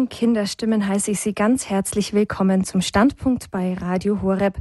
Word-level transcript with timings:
Diesen 0.00 0.08
Kinderstimmen 0.08 0.88
heiße 0.88 1.10
ich 1.10 1.20
Sie 1.20 1.34
ganz 1.34 1.68
herzlich 1.68 2.14
willkommen 2.14 2.64
zum 2.64 2.80
Standpunkt 2.80 3.50
bei 3.50 3.74
Radio 3.74 4.22
Horeb. 4.22 4.56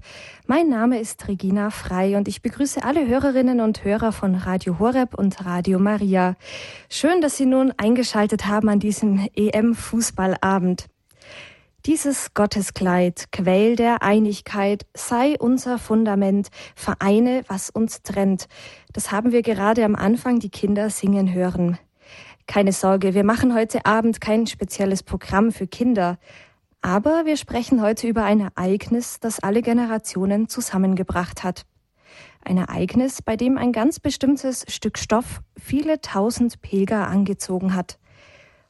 Mein 0.47 0.67
Name 0.67 0.99
ist 0.99 1.29
Regina 1.29 1.69
Frei 1.69 2.17
und 2.17 2.27
ich 2.27 2.41
begrüße 2.41 2.83
alle 2.83 3.07
Hörerinnen 3.07 3.61
und 3.61 3.85
Hörer 3.85 4.11
von 4.11 4.35
Radio 4.35 4.79
Horeb 4.79 5.13
und 5.13 5.45
Radio 5.45 5.79
Maria. 5.79 6.35
Schön, 6.89 7.21
dass 7.21 7.37
Sie 7.37 7.45
nun 7.45 7.71
eingeschaltet 7.77 8.47
haben 8.47 8.67
an 8.67 8.81
diesem 8.81 9.29
EM-Fußballabend. 9.33 10.87
Dieses 11.85 12.33
Gotteskleid, 12.33 13.31
Quell 13.31 13.77
der 13.77 14.03
Einigkeit, 14.03 14.85
sei 14.93 15.37
unser 15.39 15.79
Fundament, 15.79 16.49
vereine, 16.75 17.43
was 17.47 17.69
uns 17.69 18.03
trennt. 18.03 18.49
Das 18.91 19.13
haben 19.13 19.31
wir 19.31 19.41
gerade 19.41 19.85
am 19.85 19.95
Anfang 19.95 20.39
die 20.39 20.49
Kinder 20.49 20.89
singen 20.89 21.33
hören. 21.33 21.77
Keine 22.49 22.73
Sorge, 22.73 23.13
wir 23.13 23.23
machen 23.23 23.53
heute 23.53 23.85
Abend 23.85 24.21
kein 24.21 24.47
spezielles 24.47 25.03
Programm 25.03 25.51
für 25.51 25.67
Kinder. 25.67 26.17
Aber 26.81 27.25
wir 27.25 27.37
sprechen 27.37 27.79
heute 27.79 28.07
über 28.07 28.23
ein 28.23 28.39
Ereignis, 28.39 29.19
das 29.19 29.39
alle 29.39 29.61
Generationen 29.61 30.49
zusammengebracht 30.49 31.43
hat. 31.43 31.67
Ein 32.43 32.57
Ereignis, 32.57 33.21
bei 33.21 33.35
dem 33.35 33.59
ein 33.59 33.71
ganz 33.71 33.99
bestimmtes 33.99 34.65
Stück 34.67 34.97
Stoff 34.97 35.43
viele 35.59 36.01
tausend 36.01 36.59
Pilger 36.63 37.07
angezogen 37.07 37.75
hat. 37.75 37.99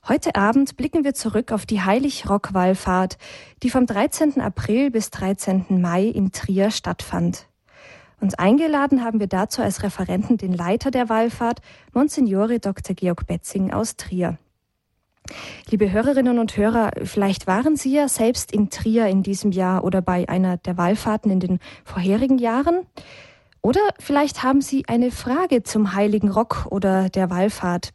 Heute 0.06 0.36
Abend 0.36 0.76
blicken 0.76 1.06
wir 1.06 1.14
zurück 1.14 1.54
auf 1.54 1.66
die 1.66 1.82
Heilig-Rock-Wallfahrt, 1.82 3.18
die 3.64 3.70
vom 3.70 3.86
13. 3.86 4.42
April 4.42 4.92
bis 4.92 5.10
13. 5.10 5.80
Mai 5.80 6.04
in 6.04 6.34
Trier 6.34 6.72
stattfand. 6.72 7.48
Und 8.22 8.40
eingeladen 8.40 9.04
haben 9.04 9.20
wir 9.20 9.28
dazu 9.28 9.62
als 9.62 9.84
Referenten 9.84 10.38
den 10.38 10.54
Leiter 10.54 10.92
der 10.92 11.10
Wallfahrt, 11.10 11.62
Monsignore 11.94 12.60
Dr. 12.60 12.96
Georg 12.96 13.26
Betzing 13.28 13.72
aus 13.72 13.96
Trier. 13.96 14.38
Liebe 15.70 15.92
Hörerinnen 15.92 16.40
und 16.40 16.58
Hörer, 16.58 16.92
vielleicht 17.04 17.48
waren 17.48 17.76
Sie 17.76 17.94
ja 17.94 18.08
selbst 18.08 18.52
in 18.52 18.70
Trier 18.70 19.08
in 19.08 19.24
diesem 19.24 19.52
Jahr 19.52 19.84
oder 19.84 20.02
bei 20.02 20.28
einer 20.28 20.58
der 20.58 20.78
Wallfahrten 20.78 21.32
in 21.32 21.40
den 21.40 21.60
vorherigen 21.86 22.40
Jahren. 22.40 22.86
Oder 23.62 23.82
vielleicht 24.00 24.44
haben 24.44 24.62
Sie 24.62 24.86
eine 24.88 25.12
Frage 25.12 25.64
zum 25.64 25.94
Heiligen 25.94 26.30
Rock 26.30 26.68
oder 26.70 27.10
der 27.10 27.30
Wallfahrt. 27.30 27.92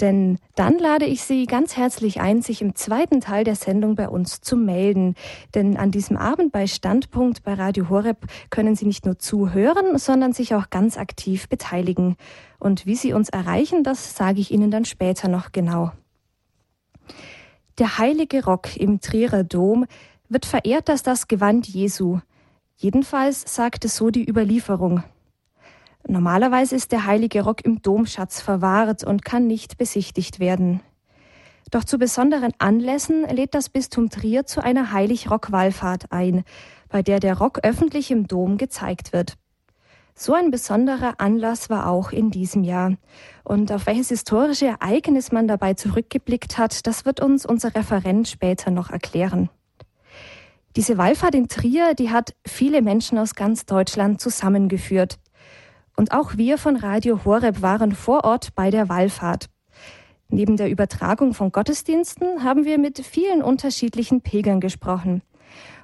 Denn 0.00 0.38
dann 0.56 0.78
lade 0.78 1.04
ich 1.04 1.22
Sie 1.22 1.46
ganz 1.46 1.76
herzlich 1.76 2.20
ein, 2.20 2.42
sich 2.42 2.60
im 2.62 2.74
zweiten 2.74 3.20
Teil 3.20 3.44
der 3.44 3.54
Sendung 3.54 3.94
bei 3.94 4.08
uns 4.08 4.40
zu 4.40 4.56
melden. 4.56 5.14
Denn 5.54 5.76
an 5.76 5.90
diesem 5.90 6.16
Abend 6.16 6.52
bei 6.52 6.66
Standpunkt 6.66 7.44
bei 7.44 7.54
Radio 7.54 7.88
Horeb 7.88 8.26
können 8.50 8.74
Sie 8.74 8.86
nicht 8.86 9.06
nur 9.06 9.18
zuhören, 9.18 9.98
sondern 9.98 10.32
sich 10.32 10.54
auch 10.54 10.70
ganz 10.70 10.98
aktiv 10.98 11.48
beteiligen. 11.48 12.16
Und 12.58 12.86
wie 12.86 12.96
Sie 12.96 13.12
uns 13.12 13.28
erreichen, 13.28 13.84
das 13.84 14.16
sage 14.16 14.40
ich 14.40 14.50
Ihnen 14.50 14.70
dann 14.70 14.84
später 14.84 15.28
noch 15.28 15.52
genau. 15.52 15.92
Der 17.78 17.98
heilige 17.98 18.44
Rock 18.44 18.76
im 18.76 19.00
Trierer 19.00 19.44
Dom 19.44 19.86
wird 20.28 20.46
verehrt 20.46 20.90
als 20.90 21.02
das 21.02 21.28
Gewand 21.28 21.68
Jesu. 21.68 22.20
Jedenfalls 22.76 23.54
sagte 23.54 23.88
so 23.88 24.10
die 24.10 24.28
Überlieferung. 24.28 25.02
Normalerweise 26.06 26.76
ist 26.76 26.92
der 26.92 27.06
heilige 27.06 27.42
Rock 27.42 27.64
im 27.64 27.80
Domschatz 27.80 28.40
verwahrt 28.40 29.04
und 29.04 29.24
kann 29.24 29.46
nicht 29.46 29.78
besichtigt 29.78 30.38
werden. 30.38 30.80
Doch 31.70 31.84
zu 31.84 31.98
besonderen 31.98 32.52
Anlässen 32.58 33.24
lädt 33.24 33.54
das 33.54 33.68
Bistum 33.68 34.10
Trier 34.10 34.44
zu 34.46 34.62
einer 34.62 34.92
Heilig-Rock-Wallfahrt 34.92 36.12
ein, 36.12 36.44
bei 36.88 37.02
der 37.02 37.20
der 37.20 37.38
Rock 37.38 37.60
öffentlich 37.62 38.10
im 38.10 38.28
Dom 38.28 38.58
gezeigt 38.58 39.12
wird. 39.12 39.36
So 40.14 40.34
ein 40.34 40.52
besonderer 40.52 41.14
Anlass 41.18 41.70
war 41.70 41.88
auch 41.88 42.12
in 42.12 42.30
diesem 42.30 42.62
Jahr. 42.62 42.92
Und 43.42 43.72
auf 43.72 43.86
welches 43.86 44.10
historische 44.10 44.66
Ereignis 44.66 45.32
man 45.32 45.48
dabei 45.48 45.74
zurückgeblickt 45.74 46.56
hat, 46.56 46.86
das 46.86 47.04
wird 47.04 47.20
uns 47.20 47.44
unser 47.44 47.74
Referent 47.74 48.28
später 48.28 48.70
noch 48.70 48.90
erklären. 48.90 49.50
Diese 50.76 50.98
Wallfahrt 50.98 51.34
in 51.34 51.48
Trier, 51.48 51.94
die 51.94 52.10
hat 52.10 52.34
viele 52.46 52.82
Menschen 52.82 53.18
aus 53.18 53.34
ganz 53.34 53.66
Deutschland 53.66 54.20
zusammengeführt. 54.20 55.18
Und 55.96 56.12
auch 56.12 56.36
wir 56.36 56.58
von 56.58 56.76
Radio 56.76 57.24
Horeb 57.24 57.62
waren 57.62 57.92
vor 57.92 58.24
Ort 58.24 58.54
bei 58.54 58.70
der 58.70 58.88
Wallfahrt. 58.88 59.48
Neben 60.28 60.56
der 60.56 60.70
Übertragung 60.70 61.34
von 61.34 61.52
Gottesdiensten 61.52 62.42
haben 62.42 62.64
wir 62.64 62.78
mit 62.78 62.98
vielen 62.98 63.42
unterschiedlichen 63.42 64.20
Pilgern 64.20 64.60
gesprochen. 64.60 65.22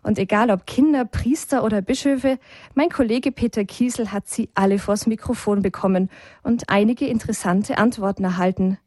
Und 0.02 0.18
egal 0.18 0.50
ob 0.50 0.66
Kinder, 0.66 1.04
Priester 1.04 1.62
oder 1.62 1.82
Bischöfe, 1.82 2.38
mein 2.74 2.88
Kollege 2.88 3.32
Peter 3.32 3.64
Kiesel 3.64 4.12
hat 4.12 4.28
sie 4.28 4.48
alle 4.54 4.78
vors 4.78 5.06
Mikrofon 5.06 5.62
bekommen 5.62 6.08
und 6.42 6.70
einige 6.70 7.06
interessante 7.06 7.78
Antworten 7.78 8.24
erhalten. 8.24 8.78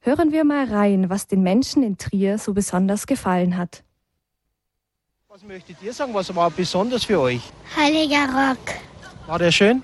Hören 0.00 0.32
wir 0.32 0.44
mal 0.44 0.66
rein, 0.66 1.08
was 1.08 1.26
den 1.26 1.42
Menschen 1.42 1.82
in 1.82 1.98
Trier 1.98 2.38
so 2.38 2.52
besonders 2.52 3.06
gefallen 3.06 3.56
hat. 3.56 3.84
Was 5.28 5.44
möchtet 5.44 5.76
ihr 5.82 5.92
sagen? 5.92 6.14
Was 6.14 6.34
war 6.34 6.50
besonders 6.50 7.04
für 7.04 7.20
euch? 7.20 7.42
Heiliger 7.76 8.26
Rock. 8.26 8.74
War 9.26 9.38
der 9.38 9.52
schön? 9.52 9.82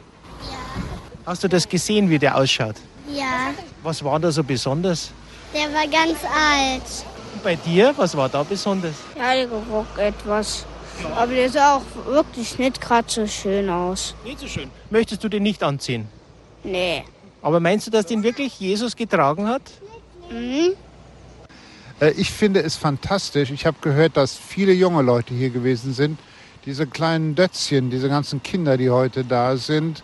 Hast 1.25 1.44
du 1.44 1.49
das 1.49 1.69
gesehen, 1.69 2.10
wie 2.10 2.19
der 2.19 2.37
ausschaut? 2.37 2.77
Ja, 3.09 3.53
Was 3.83 4.03
war 4.03 4.19
da 4.19 4.31
so 4.31 4.43
besonders? 4.43 5.10
der 5.55 5.72
war 5.72 5.87
ganz 5.87 6.19
alt. 6.25 6.83
Und 7.34 7.43
bei 7.43 7.55
dir, 7.56 7.93
was 7.97 8.16
war 8.16 8.28
da 8.28 8.43
besonders? 8.43 8.94
Heiliger 9.21 9.60
Rock 9.71 9.99
etwas. 9.99 10.65
Aber 11.15 11.33
der 11.33 11.50
sah 11.50 11.77
auch 11.77 11.83
wirklich 12.06 12.59
nicht 12.59 12.81
gerade 12.81 13.06
so 13.10 13.27
schön 13.27 13.69
aus. 13.69 14.15
Nicht 14.25 14.38
so 14.41 14.47
schön. 14.47 14.71
Möchtest 14.91 15.22
du 15.25 15.28
den 15.28 15.43
nicht 15.43 15.62
anziehen? 15.62 16.09
Nee. 16.65 17.05
Aber 17.43 17.60
meinst 17.60 17.87
du, 17.87 17.91
dass 17.91 18.06
den 18.06 18.22
wirklich 18.22 18.59
Jesus 18.60 18.97
getragen 18.97 19.47
hat? 19.47 19.62
Mhm. 20.31 20.72
Ich 22.16 22.31
finde 22.31 22.62
es 22.62 22.77
fantastisch. 22.77 23.50
Ich 23.50 23.66
habe 23.66 23.77
gehört, 23.81 24.16
dass 24.16 24.37
viele 24.37 24.72
junge 24.72 25.03
Leute 25.03 25.34
hier 25.34 25.50
gewesen 25.50 25.93
sind. 25.93 26.19
Diese 26.65 26.87
kleinen 26.87 27.34
Dötzchen, 27.34 27.91
diese 27.91 28.09
ganzen 28.09 28.43
Kinder, 28.43 28.77
die 28.77 28.91
heute 28.91 29.25
da 29.25 29.56
sind, 29.56 29.99
äh, 29.99 30.03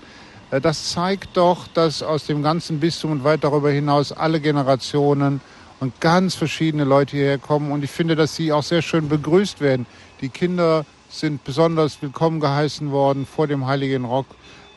das 0.51 0.93
zeigt 0.93 1.37
doch, 1.37 1.69
dass 1.69 2.03
aus 2.03 2.27
dem 2.27 2.43
ganzen 2.43 2.81
Bistum 2.81 3.13
und 3.13 3.25
weit 3.25 3.45
darüber 3.45 3.71
hinaus 3.71 4.13
alle 4.13 4.41
Generationen 4.41 5.41
und 5.81 6.01
ganz 6.01 6.35
verschiedene 6.35 6.85
Leute 6.85 7.17
hierher 7.17 7.39
kommen. 7.39 7.71
Und 7.71 7.85
ich 7.85 7.91
finde, 7.91 8.17
dass 8.17 8.35
sie 8.35 8.53
auch 8.53 8.63
sehr 8.63 8.83
schön 8.83 9.09
begrüßt 9.09 9.61
werden. 9.61 9.87
Die 10.21 10.31
Kinder 10.31 10.87
sind 11.11 11.45
besonders 11.45 12.01
willkommen 12.01 12.41
geheißen 12.41 12.91
worden 12.91 13.27
vor 13.27 13.47
dem 13.47 13.67
Heiligen 13.67 14.05
Rock. 14.05 14.27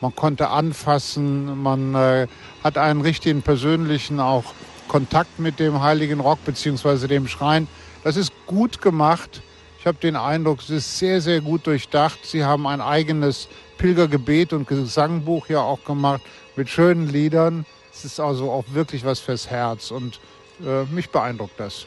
Man 0.00 0.14
konnte 0.14 0.48
anfassen, 0.48 1.62
man 1.62 1.94
äh, 1.94 2.26
hat 2.62 2.76
einen 2.76 3.00
richtigen 3.00 3.42
persönlichen 3.42 4.20
auch 4.20 4.44
Kontakt 4.88 5.38
mit 5.38 5.58
dem 5.58 5.80
Heiligen 5.80 6.20
Rock 6.20 6.44
beziehungsweise 6.44 7.08
dem 7.08 7.28
Schrein. 7.28 7.66
Das 8.04 8.16
ist 8.16 8.32
gut 8.46 8.82
gemacht. 8.82 9.42
Ich 9.78 9.86
habe 9.86 9.98
den 9.98 10.16
Eindruck, 10.16 10.60
es 10.60 10.70
ist 10.70 10.98
sehr, 10.98 11.20
sehr 11.20 11.40
gut 11.40 11.66
durchdacht. 11.66 12.20
Sie 12.24 12.44
haben 12.44 12.66
ein 12.66 12.80
eigenes 12.80 13.48
Pilgergebet 13.82 14.52
und 14.52 14.68
Gesangbuch 14.68 15.48
ja 15.48 15.60
auch 15.60 15.84
gemacht 15.84 16.22
mit 16.54 16.68
schönen 16.68 17.08
Liedern. 17.08 17.66
Es 17.92 18.04
ist 18.04 18.20
also 18.20 18.48
auch 18.52 18.64
wirklich 18.72 19.04
was 19.04 19.18
fürs 19.18 19.50
Herz 19.50 19.90
und 19.90 20.20
äh, 20.64 20.84
mich 20.84 21.10
beeindruckt 21.10 21.58
das. 21.58 21.86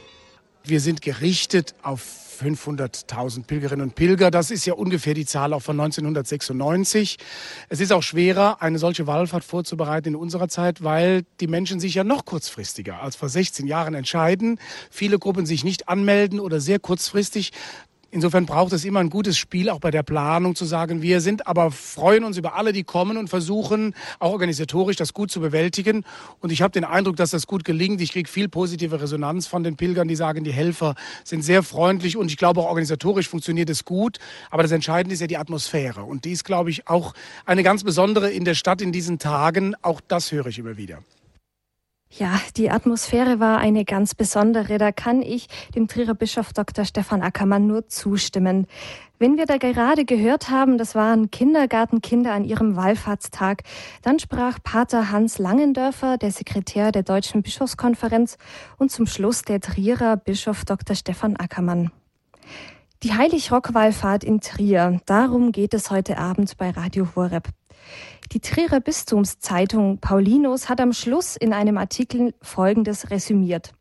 Wir 0.65 0.81
sind 0.81 1.01
gerichtet 1.01 1.73
auf 1.83 2.01
500.000 2.41 3.45
Pilgerinnen 3.45 3.87
und 3.87 3.95
Pilger. 3.95 4.29
Das 4.29 4.51
ist 4.51 4.65
ja 4.65 4.73
ungefähr 4.73 5.13
die 5.13 5.25
Zahl 5.25 5.53
auch 5.53 5.61
von 5.61 5.79
1996. 5.79 7.17
Es 7.69 7.79
ist 7.79 7.93
auch 7.93 8.03
schwerer, 8.03 8.61
eine 8.61 8.77
solche 8.77 9.07
Wallfahrt 9.07 9.43
vorzubereiten 9.43 10.09
in 10.09 10.15
unserer 10.15 10.47
Zeit, 10.47 10.83
weil 10.83 11.23
die 11.39 11.47
Menschen 11.47 11.79
sich 11.79 11.95
ja 11.95 12.03
noch 12.03 12.25
kurzfristiger 12.25 13.01
als 13.01 13.15
vor 13.15 13.29
16 13.29 13.67
Jahren 13.67 13.93
entscheiden. 13.93 14.59
Viele 14.91 15.19
Gruppen 15.19 15.45
sich 15.45 15.63
nicht 15.63 15.87
anmelden 15.87 16.39
oder 16.39 16.59
sehr 16.59 16.79
kurzfristig. 16.79 17.51
Insofern 18.15 18.45
braucht 18.45 18.71
es 18.71 18.85
immer 18.85 19.01
ein 19.01 19.09
gutes 19.09 19.37
Spiel, 19.37 19.69
auch 19.69 19.81
bei 19.81 19.91
der 19.91 20.01
Planung 20.01 20.55
zu 20.55 20.63
sagen, 20.63 21.01
wir 21.01 21.19
sind 21.19 21.47
aber 21.47 21.69
freuen 21.69 22.23
uns 22.23 22.37
über 22.37 22.55
alle, 22.55 22.71
die 22.71 22.85
kommen 22.85 23.17
und 23.17 23.27
versuchen 23.27 23.93
auch 24.19 24.31
organisatorisch 24.31 24.95
das 24.95 25.13
gut 25.13 25.29
zu 25.29 25.41
bewältigen. 25.41 26.05
Und 26.39 26.53
ich 26.53 26.61
habe 26.61 26.71
den 26.71 26.85
Eindruck, 26.85 27.17
dass 27.17 27.31
das 27.31 27.45
gut 27.45 27.65
gelingt. 27.65 27.99
Ich 27.99 28.13
kriege 28.13 28.29
viel 28.29 28.47
positive 28.47 29.01
Resonanz 29.01 29.47
von 29.47 29.65
den 29.65 29.75
Pilgern, 29.75 30.07
die 30.07 30.15
sagen, 30.15 30.45
die 30.45 30.53
Helfer 30.53 30.95
sind 31.25 31.43
sehr 31.43 31.61
freundlich 31.61 32.15
und 32.15 32.31
ich 32.31 32.37
glaube 32.37 32.61
auch 32.61 32.67
organisatorisch 32.67 33.27
funktioniert 33.27 33.69
es 33.69 33.83
gut. 33.83 34.19
Aber 34.49 34.63
das 34.63 34.71
Entscheidende 34.71 35.13
ist 35.13 35.19
ja 35.19 35.27
die 35.27 35.35
Atmosphäre. 35.35 36.03
Und 36.03 36.23
die 36.23 36.31
ist, 36.31 36.45
glaube 36.45 36.69
ich, 36.69 36.87
auch 36.87 37.13
eine 37.45 37.63
ganz 37.63 37.83
besondere 37.83 38.31
in 38.31 38.45
der 38.45 38.55
Stadt 38.55 38.81
in 38.81 38.93
diesen 38.93 39.19
Tagen. 39.19 39.75
Auch 39.81 39.99
das 40.07 40.31
höre 40.31 40.45
ich 40.45 40.57
immer 40.57 40.77
wieder. 40.77 40.99
Ja, 42.09 42.39
die 42.55 42.71
Atmosphäre 42.71 43.39
war 43.39 43.57
eine 43.57 43.83
ganz 43.83 44.15
besondere. 44.15 44.77
Da 44.77 44.91
kann 44.91 45.21
ich 45.21 45.47
dem 45.75 45.87
Trierer 45.87 46.13
Bischof 46.13 46.53
Dr. 46.53 46.85
Stefan 46.85 47.21
Ackermann 47.21 47.67
nur 47.67 47.87
zustimmen. 47.87 48.67
Wenn 49.17 49.37
wir 49.37 49.45
da 49.45 49.57
gerade 49.57 50.05
gehört 50.05 50.49
haben, 50.49 50.77
das 50.77 50.93
waren 50.93 51.31
Kindergartenkinder 51.31 52.33
an 52.33 52.43
ihrem 52.43 52.75
Wallfahrtstag, 52.75 53.63
dann 54.01 54.19
sprach 54.19 54.59
Pater 54.61 55.09
Hans 55.11 55.39
Langendörfer, 55.39 56.17
der 56.17 56.31
Sekretär 56.31 56.91
der 56.91 57.03
Deutschen 57.03 57.41
Bischofskonferenz, 57.41 58.37
und 58.77 58.91
zum 58.91 59.07
Schluss 59.07 59.41
der 59.41 59.61
Trierer 59.61 60.17
Bischof 60.17 60.65
Dr. 60.65 60.95
Stefan 60.95 61.37
Ackermann. 61.37 61.91
Die 63.05 63.13
Heilig-Rock-Wallfahrt 63.13 64.23
in 64.23 64.41
Trier, 64.41 64.99
darum 65.05 65.51
geht 65.51 65.75
es 65.75 65.91
heute 65.91 66.17
Abend 66.17 66.57
bei 66.57 66.71
Radio 66.71 67.07
Horeb. 67.15 67.49
Die 68.31 68.39
Trierer 68.39 68.79
Bistumszeitung 68.79 69.99
Paulinus 69.99 70.69
hat 70.69 70.81
am 70.81 70.91
Schluss 70.91 71.35
in 71.35 71.53
einem 71.53 71.77
Artikel 71.77 72.33
Folgendes 72.41 73.11
resümiert. 73.11 73.75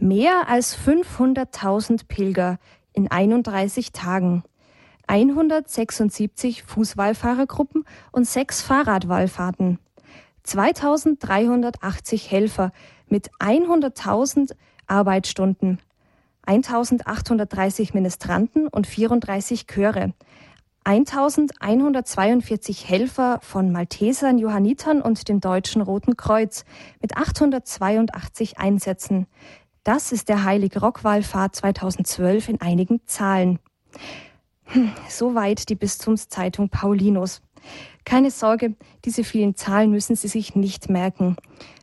Mehr 0.00 0.48
als 0.48 0.76
500.000 0.76 2.08
Pilger 2.08 2.58
in 2.92 3.08
31 3.08 3.92
Tagen. 3.92 4.42
176 5.06 6.64
Fußwallfahrergruppen 6.64 7.84
und 8.10 8.26
sechs 8.26 8.60
Fahrradwallfahrten. 8.60 9.78
2380 10.42 12.28
Helfer 12.32 12.72
mit 13.06 13.30
100.000 13.38 14.56
Arbeitsstunden. 14.88 15.78
1830 16.46 17.94
Ministranten 17.94 18.68
und 18.68 18.86
34 18.86 19.66
Chöre. 19.66 20.12
1142 20.84 22.88
Helfer 22.88 23.40
von 23.42 23.72
Maltesern, 23.72 24.38
Johannitern 24.38 25.02
und 25.02 25.28
dem 25.28 25.40
Deutschen 25.40 25.82
Roten 25.82 26.16
Kreuz 26.16 26.64
mit 27.02 27.16
882 27.16 28.58
Einsätzen. 28.58 29.26
Das 29.82 30.12
ist 30.12 30.28
der 30.28 30.44
Heilige 30.44 30.80
Rockwallfahrt 30.80 31.56
2012 31.56 32.50
in 32.50 32.60
einigen 32.60 33.00
Zahlen. 33.06 33.58
Hm, 34.66 34.92
soweit 35.08 35.68
die 35.68 35.74
Bistumszeitung 35.74 36.68
Paulinus. 36.68 37.42
Keine 38.04 38.30
Sorge, 38.30 38.76
diese 39.04 39.24
vielen 39.24 39.56
Zahlen 39.56 39.90
müssen 39.90 40.14
Sie 40.14 40.28
sich 40.28 40.54
nicht 40.54 40.88
merken. 40.88 41.36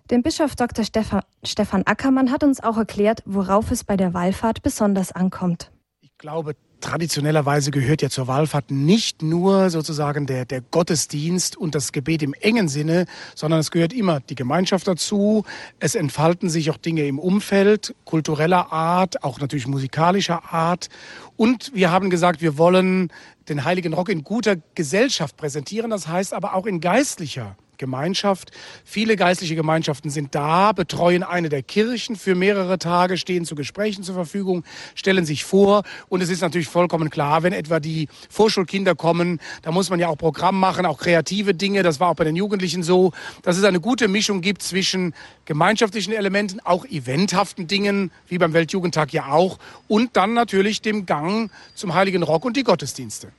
Denn 0.09 0.21
Bischof 0.21 0.55
Dr. 0.55 0.85
Stefan 0.85 1.83
Ackermann 1.85 2.31
hat 2.31 2.43
uns 2.43 2.61
auch 2.61 2.77
erklärt, 2.77 3.23
worauf 3.25 3.71
es 3.71 3.83
bei 3.83 3.97
der 3.97 4.13
Wallfahrt 4.13 4.61
besonders 4.61 5.11
ankommt. 5.11 5.71
Ich 6.01 6.17
glaube, 6.17 6.55
traditionellerweise 6.83 7.71
gehört 7.71 8.01
ja 8.01 8.09
zur 8.09 8.27
Wallfahrt 8.27 8.69
nicht 8.69 9.21
nur 9.21 9.69
sozusagen 9.69 10.25
der, 10.25 10.45
der 10.45 10.59
Gottesdienst 10.59 11.55
und 11.55 11.75
das 11.75 11.93
Gebet 11.93 12.21
im 12.21 12.33
engen 12.33 12.67
Sinne, 12.67 13.05
sondern 13.35 13.61
es 13.61 13.71
gehört 13.71 13.93
immer 13.93 14.19
die 14.19 14.35
Gemeinschaft 14.35 14.87
dazu. 14.87 15.45
Es 15.79 15.95
entfalten 15.95 16.49
sich 16.49 16.69
auch 16.69 16.77
Dinge 16.77 17.07
im 17.07 17.19
Umfeld, 17.19 17.95
kultureller 18.03 18.71
Art, 18.73 19.23
auch 19.23 19.39
natürlich 19.39 19.67
musikalischer 19.67 20.53
Art. 20.53 20.89
Und 21.37 21.71
wir 21.73 21.89
haben 21.89 22.09
gesagt, 22.09 22.41
wir 22.41 22.57
wollen 22.57 23.11
den 23.47 23.63
Heiligen 23.63 23.93
Rock 23.93 24.09
in 24.09 24.23
guter 24.23 24.57
Gesellschaft 24.75 25.37
präsentieren, 25.37 25.89
das 25.89 26.07
heißt 26.07 26.33
aber 26.33 26.53
auch 26.53 26.65
in 26.65 26.81
geistlicher 26.81 27.55
Gemeinschaft. 27.77 28.51
Viele 28.83 29.15
geistliche 29.15 29.55
Gemeinschaften 29.55 30.09
sind 30.09 30.35
da, 30.35 30.71
betreuen 30.71 31.23
eine 31.23 31.49
der 31.49 31.63
Kirchen 31.63 32.15
für 32.15 32.35
mehrere 32.35 32.79
Tage, 32.79 33.17
stehen 33.17 33.45
zu 33.45 33.55
Gesprächen 33.55 34.03
zur 34.03 34.15
Verfügung, 34.15 34.63
stellen 34.95 35.25
sich 35.25 35.43
vor. 35.43 35.83
Und 36.09 36.21
es 36.21 36.29
ist 36.29 36.41
natürlich 36.41 36.67
vollkommen 36.67 37.09
klar, 37.09 37.43
wenn 37.43 37.53
etwa 37.53 37.79
die 37.79 38.07
Vorschulkinder 38.29 38.95
kommen, 38.95 39.39
da 39.61 39.71
muss 39.71 39.89
man 39.89 39.99
ja 39.99 40.07
auch 40.07 40.17
Programm 40.17 40.59
machen, 40.59 40.85
auch 40.85 40.99
kreative 40.99 41.53
Dinge. 41.53 41.83
Das 41.83 41.99
war 41.99 42.09
auch 42.09 42.15
bei 42.15 42.23
den 42.23 42.35
Jugendlichen 42.35 42.83
so, 42.83 43.11
dass 43.41 43.57
es 43.57 43.63
eine 43.63 43.79
gute 43.79 44.07
Mischung 44.07 44.41
gibt 44.41 44.61
zwischen 44.61 45.13
gemeinschaftlichen 45.45 46.13
Elementen, 46.13 46.59
auch 46.63 46.85
eventhaften 46.85 47.67
Dingen, 47.67 48.11
wie 48.27 48.37
beim 48.37 48.53
Weltjugendtag 48.53 49.13
ja 49.13 49.27
auch, 49.27 49.59
und 49.87 50.15
dann 50.15 50.33
natürlich 50.33 50.81
dem 50.81 51.05
Gang 51.05 51.51
zum 51.75 51.93
Heiligen 51.93 52.23
Rock 52.23 52.45
und 52.45 52.55
die 52.55 52.63
Gottesdienste. 52.63 53.31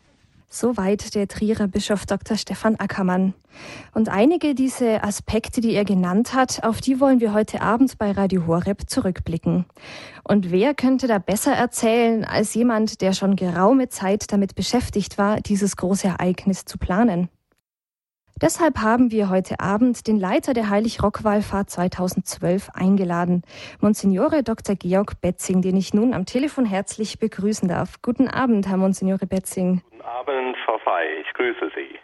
Soweit 0.56 1.16
der 1.16 1.26
Trierer 1.26 1.66
Bischof 1.66 2.06
Dr. 2.06 2.36
Stefan 2.36 2.76
Ackermann. 2.76 3.34
Und 3.92 4.08
einige 4.08 4.54
dieser 4.54 5.02
Aspekte, 5.02 5.60
die 5.60 5.72
er 5.72 5.84
genannt 5.84 6.32
hat, 6.32 6.62
auf 6.62 6.80
die 6.80 7.00
wollen 7.00 7.18
wir 7.18 7.34
heute 7.34 7.60
Abend 7.60 7.98
bei 7.98 8.12
Radio 8.12 8.46
Horeb 8.46 8.88
zurückblicken. 8.88 9.64
Und 10.22 10.52
wer 10.52 10.72
könnte 10.72 11.08
da 11.08 11.18
besser 11.18 11.54
erzählen 11.54 12.24
als 12.24 12.54
jemand, 12.54 13.00
der 13.00 13.14
schon 13.14 13.34
geraume 13.34 13.88
Zeit 13.88 14.30
damit 14.30 14.54
beschäftigt 14.54 15.18
war, 15.18 15.40
dieses 15.40 15.76
große 15.76 16.06
Ereignis 16.06 16.64
zu 16.64 16.78
planen? 16.78 17.30
Deshalb 18.42 18.78
haben 18.78 19.12
wir 19.12 19.30
heute 19.30 19.60
Abend 19.60 20.08
den 20.08 20.18
Leiter 20.18 20.54
der 20.54 20.68
Heilig-Rock-Wallfahrt 20.68 21.70
2012 21.70 22.70
eingeladen, 22.74 23.42
Monsignore 23.80 24.42
Dr. 24.42 24.74
Georg 24.74 25.20
Betzing, 25.20 25.62
den 25.62 25.76
ich 25.76 25.94
nun 25.94 26.12
am 26.12 26.26
Telefon 26.26 26.64
herzlich 26.64 27.20
begrüßen 27.20 27.68
darf. 27.68 28.02
Guten 28.02 28.26
Abend, 28.26 28.66
Herr 28.66 28.76
Monsignore 28.76 29.26
Betzing. 29.26 29.82
Abend, 30.02 30.56
Frau 30.64 30.78
Fey. 30.78 31.22
Ich 31.22 31.32
grüße 31.34 31.70
Sie. 31.76 31.96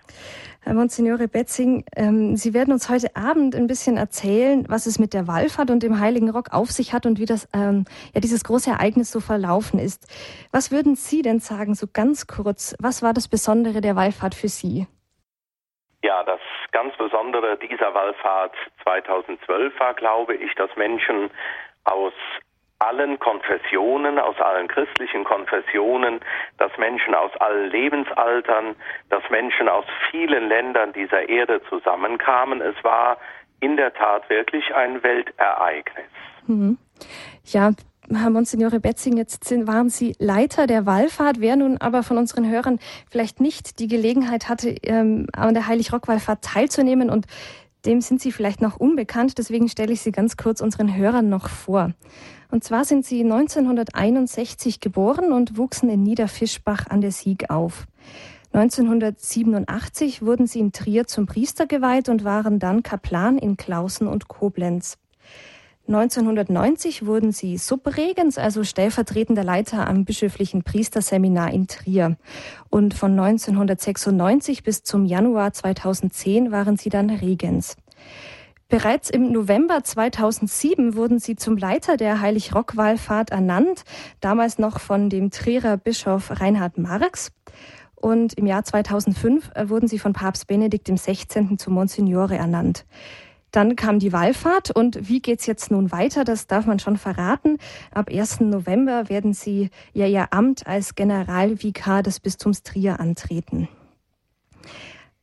Herr 0.61 0.75
Monsignore 0.75 1.27
Betzing, 1.27 1.85
ähm, 1.97 2.37
Sie 2.37 2.55
werden 2.55 2.73
uns 2.73 2.89
heute 2.89 3.17
Abend 3.17 3.57
ein 3.57 3.67
bisschen 3.67 3.97
erzählen, 3.97 4.67
was 4.69 4.87
es 4.87 5.01
mit 5.01 5.15
der 5.15 5.27
Wallfahrt 5.27 5.71
und 5.71 5.83
dem 5.83 5.99
Heiligen 5.99 6.31
Rock 6.31 6.53
auf 6.53 6.71
sich 6.71 6.93
hat 6.93 7.07
und 7.07 7.19
wie 7.19 7.27
das, 7.27 7.49
ähm, 7.53 7.87
ja, 8.15 8.21
dieses 8.21 8.45
große 8.45 8.71
Ereignis 8.71 9.11
so 9.11 9.19
verlaufen 9.19 9.81
ist. 9.81 10.07
Was 10.53 10.71
würden 10.71 10.95
Sie 10.95 11.23
denn 11.23 11.41
sagen, 11.41 11.75
so 11.75 11.89
ganz 11.93 12.29
kurz, 12.29 12.77
was 12.79 13.03
war 13.03 13.15
das 13.15 13.27
Besondere 13.27 13.81
der 13.81 13.97
Wallfahrt 13.97 14.37
für 14.37 14.49
Sie? 14.49 14.87
Ja, 16.03 16.23
das 16.25 16.41
ganz 16.73 16.97
Besondere 16.97 17.59
dieser 17.59 17.93
Wallfahrt 17.93 18.55
2012 18.83 19.79
war, 19.79 19.95
glaube 19.95 20.35
ich, 20.35 20.55
dass 20.55 20.75
Menschen 20.77 21.31
aus 21.85 22.15
allen 22.79 23.19
Konfessionen, 23.19 24.19
aus 24.19 24.41
allen 24.41 24.67
christlichen 24.67 25.25
Konfessionen, 25.25 26.21
dass 26.57 26.77
Menschen 26.79 27.15
aus 27.15 27.31
allen 27.37 27.71
Lebensaltern, 27.71 28.75
dass 29.11 29.23
Menschen 29.31 29.69
aus 29.69 29.85
vielen 30.11 30.49
Ländern 30.49 30.93
dieser 30.95 31.29
Erde 31.29 31.61
zusammenkamen. 31.69 32.63
Es 32.63 32.83
war 32.83 33.19
in 33.61 33.77
der 33.77 33.93
Tat 33.93 34.29
wirklich 34.31 34.75
ein 34.75 35.03
Weltereignis. 35.03 36.07
Mhm. 36.47 36.79
Ja, 37.45 37.73
Herr 38.13 38.31
Monsignore 38.31 38.81
Betzing, 38.81 39.17
jetzt 39.17 39.45
sind, 39.45 39.67
waren 39.67 39.89
Sie 39.89 40.15
Leiter 40.19 40.67
der 40.67 40.87
Wallfahrt. 40.87 41.41
Wer 41.41 41.57
nun 41.57 41.79
aber 41.79 42.03
von 42.03 42.19
unseren 42.19 42.49
Hörern 42.49 42.79
vielleicht 43.09 43.41
nicht 43.41 43.79
die 43.79 43.89
Gelegenheit 43.89 44.49
hatte, 44.49 44.71
ähm, 44.83 45.27
an 45.33 45.55
der 45.55 45.67
Heilig-Rock-Wallfahrt 45.67 46.43
teilzunehmen 46.43 47.11
und 47.11 47.27
dem 47.87 48.01
sind 48.01 48.21
Sie 48.21 48.33
vielleicht 48.33 48.61
noch 48.61 48.77
unbekannt, 48.77 49.39
deswegen 49.39 49.69
stelle 49.69 49.93
ich 49.93 50.03
Sie 50.03 50.13
ganz 50.13 50.37
kurz 50.37 50.61
unseren 50.61 50.95
Hörern 50.95 51.29
noch 51.29 51.49
vor. 51.49 51.93
Und 52.51 52.65
zwar 52.65 52.85
sind 52.85 53.07
sie 53.07 53.23
1961 53.23 54.81
geboren 54.81 55.33
und 55.33 55.57
wuchsen 55.57 55.89
in 55.89 56.03
Niederfischbach 56.03 56.89
an 56.89 57.01
der 57.01 57.13
Sieg 57.13 57.49
auf. 57.49 57.87
1987 58.53 60.23
wurden 60.23 60.49
sie 60.49 60.59
in 60.59 60.73
Trier 60.73 61.07
zum 61.07 61.27
Priester 61.27 61.67
geweiht 61.67 62.09
und 62.09 62.25
waren 62.25 62.59
dann 62.59 62.83
Kaplan 62.83 63.39
in 63.39 63.57
Klausen 63.57 64.09
und 64.09 64.27
Koblenz. 64.27 64.99
1990 65.91 67.05
wurden 67.05 67.33
sie 67.33 67.59
Subregens, 67.59 68.39
also 68.39 68.63
stellvertretender 68.63 69.43
Leiter 69.43 69.89
am 69.89 70.05
bischöflichen 70.05 70.63
Priesterseminar 70.63 71.53
in 71.53 71.67
Trier. 71.67 72.17
Und 72.69 72.95
von 72.95 73.19
1996 73.19 74.63
bis 74.63 74.85
zum 74.85 75.05
Januar 75.05 75.53
2010 75.53 76.53
waren 76.53 76.77
sie 76.77 76.91
dann 76.91 77.11
Regens. 77.11 77.77
Bereits 78.69 79.11
im 79.11 79.33
November 79.33 79.83
2007 79.83 80.95
wurden 80.95 81.19
sie 81.19 81.35
zum 81.35 81.57
Leiter 81.57 81.97
der 81.97 82.21
Heilig-Rock-Wallfahrt 82.21 83.31
ernannt, 83.31 83.83
damals 84.21 84.61
noch 84.61 84.79
von 84.79 85.11
dem 85.11 85.33
Trierer 85.33 85.77
Bischof 85.77 86.41
Reinhard 86.41 86.79
Marx. 86.79 87.33
Und 87.97 88.35
im 88.35 88.47
Jahr 88.47 88.63
2005 88.63 89.51
äh, 89.57 89.69
wurden 89.69 89.89
sie 89.89 89.99
von 89.99 90.13
Papst 90.13 90.47
Benedikt 90.47 90.89
XVI. 90.89 91.57
zum 91.57 91.75
Monsignore 91.75 92.37
ernannt. 92.37 92.87
Dann 93.53 93.77
kam 93.77 93.99
die 93.99 94.13
Wallfahrt 94.13 94.71
und 94.71 95.09
wie 95.09 95.21
geht's 95.21 95.47
jetzt 95.47 95.71
nun 95.71 95.93
weiter? 95.93 96.25
Das 96.25 96.47
darf 96.47 96.67
man 96.67 96.79
schon 96.79 96.97
verraten. 96.97 97.59
Ab 97.91 98.11
1. 98.11 98.41
November 98.41 99.09
werden 99.09 99.33
Sie 99.33 99.71
ja 99.93 100.07
Ihr 100.07 100.33
Amt 100.33 100.67
als 100.67 100.95
Generalvikar 100.95 102.03
des 102.03 102.21
Bistums 102.21 102.63
Trier 102.63 103.01
antreten. 103.01 103.69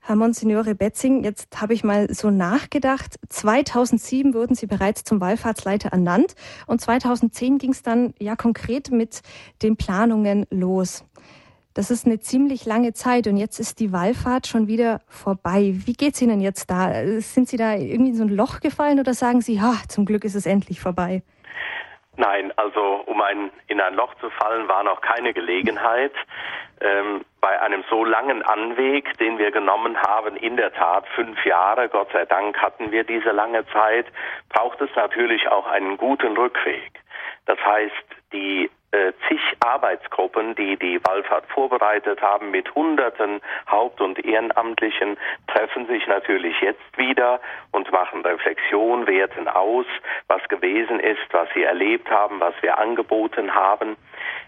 Herr 0.07 0.15
Monsignore 0.15 0.73
Betzing, 0.73 1.25
jetzt 1.25 1.59
habe 1.59 1.73
ich 1.73 1.83
mal 1.83 2.13
so 2.13 2.31
nachgedacht. 2.31 3.19
2007 3.27 4.33
wurden 4.33 4.55
Sie 4.55 4.65
bereits 4.65 5.03
zum 5.03 5.19
Wallfahrtsleiter 5.19 5.89
ernannt 5.89 6.35
und 6.65 6.79
2010 6.79 7.57
ging 7.57 7.71
es 7.71 7.81
dann 7.81 8.13
ja 8.17 8.37
konkret 8.37 8.89
mit 8.89 9.19
den 9.61 9.75
Planungen 9.75 10.45
los. 10.49 11.03
Das 11.77 11.91
ist 11.91 12.07
eine 12.07 12.19
ziemlich 12.19 12.65
lange 12.65 12.93
Zeit 12.93 13.27
und 13.27 13.37
jetzt 13.37 13.59
ist 13.59 13.79
die 13.79 13.93
Wallfahrt 13.93 14.47
schon 14.47 14.67
wieder 14.67 14.99
vorbei. 15.07 15.73
Wie 15.85 15.93
geht's 15.93 16.19
Ihnen 16.23 16.41
jetzt 16.41 16.71
da? 16.71 16.89
Sind 17.19 17.47
Sie 17.47 17.55
da 17.55 17.75
irgendwie 17.75 18.09
in 18.09 18.15
so 18.15 18.23
ein 18.23 18.35
Loch 18.35 18.61
gefallen 18.61 18.99
oder 18.99 19.13
sagen 19.13 19.41
Sie, 19.41 19.61
ha, 19.61 19.75
zum 19.87 20.05
Glück 20.05 20.23
ist 20.23 20.33
es 20.33 20.47
endlich 20.47 20.79
vorbei? 20.79 21.21
Nein, 22.15 22.51
also 22.55 23.03
um 23.05 23.21
ein, 23.21 23.51
in 23.67 23.79
ein 23.79 23.93
Loch 23.93 24.15
zu 24.15 24.31
fallen, 24.31 24.67
war 24.67 24.83
noch 24.83 25.01
keine 25.01 25.33
Gelegenheit. 25.35 26.13
Ähm, 26.81 27.23
bei 27.41 27.61
einem 27.61 27.83
so 27.91 28.03
langen 28.03 28.41
Anweg, 28.41 29.15
den 29.19 29.37
wir 29.37 29.51
genommen 29.51 30.01
haben, 30.01 30.35
in 30.35 30.57
der 30.57 30.73
Tat 30.73 31.05
fünf 31.13 31.45
Jahre, 31.45 31.89
Gott 31.89 32.09
sei 32.11 32.25
Dank 32.25 32.57
hatten 32.57 32.91
wir 32.91 33.03
diese 33.03 33.29
lange 33.29 33.67
Zeit, 33.67 34.07
braucht 34.49 34.81
es 34.81 34.89
natürlich 34.95 35.47
auch 35.49 35.67
einen 35.67 35.97
guten 35.97 36.35
Rückweg. 36.37 37.03
Das 37.45 37.59
heißt, 37.63 37.93
die 38.33 38.71
zig 39.27 39.41
Arbeitsgruppen, 39.59 40.55
die 40.55 40.77
die 40.77 40.99
Wallfahrt 41.05 41.45
vorbereitet 41.47 42.21
haben, 42.21 42.51
mit 42.51 42.73
Hunderten 42.73 43.41
Haupt- 43.69 44.01
und 44.01 44.23
Ehrenamtlichen, 44.23 45.17
treffen 45.47 45.87
sich 45.87 46.07
natürlich 46.07 46.59
jetzt 46.61 46.97
wieder 46.97 47.39
und 47.71 47.91
machen 47.91 48.21
Reflexion, 48.25 49.05
werten 49.07 49.47
aus, 49.47 49.85
was 50.27 50.41
gewesen 50.47 50.99
ist, 50.99 51.27
was 51.31 51.49
sie 51.53 51.63
erlebt 51.63 52.09
haben, 52.09 52.39
was 52.39 52.53
wir 52.61 52.77
angeboten 52.77 53.53
haben. 53.53 53.97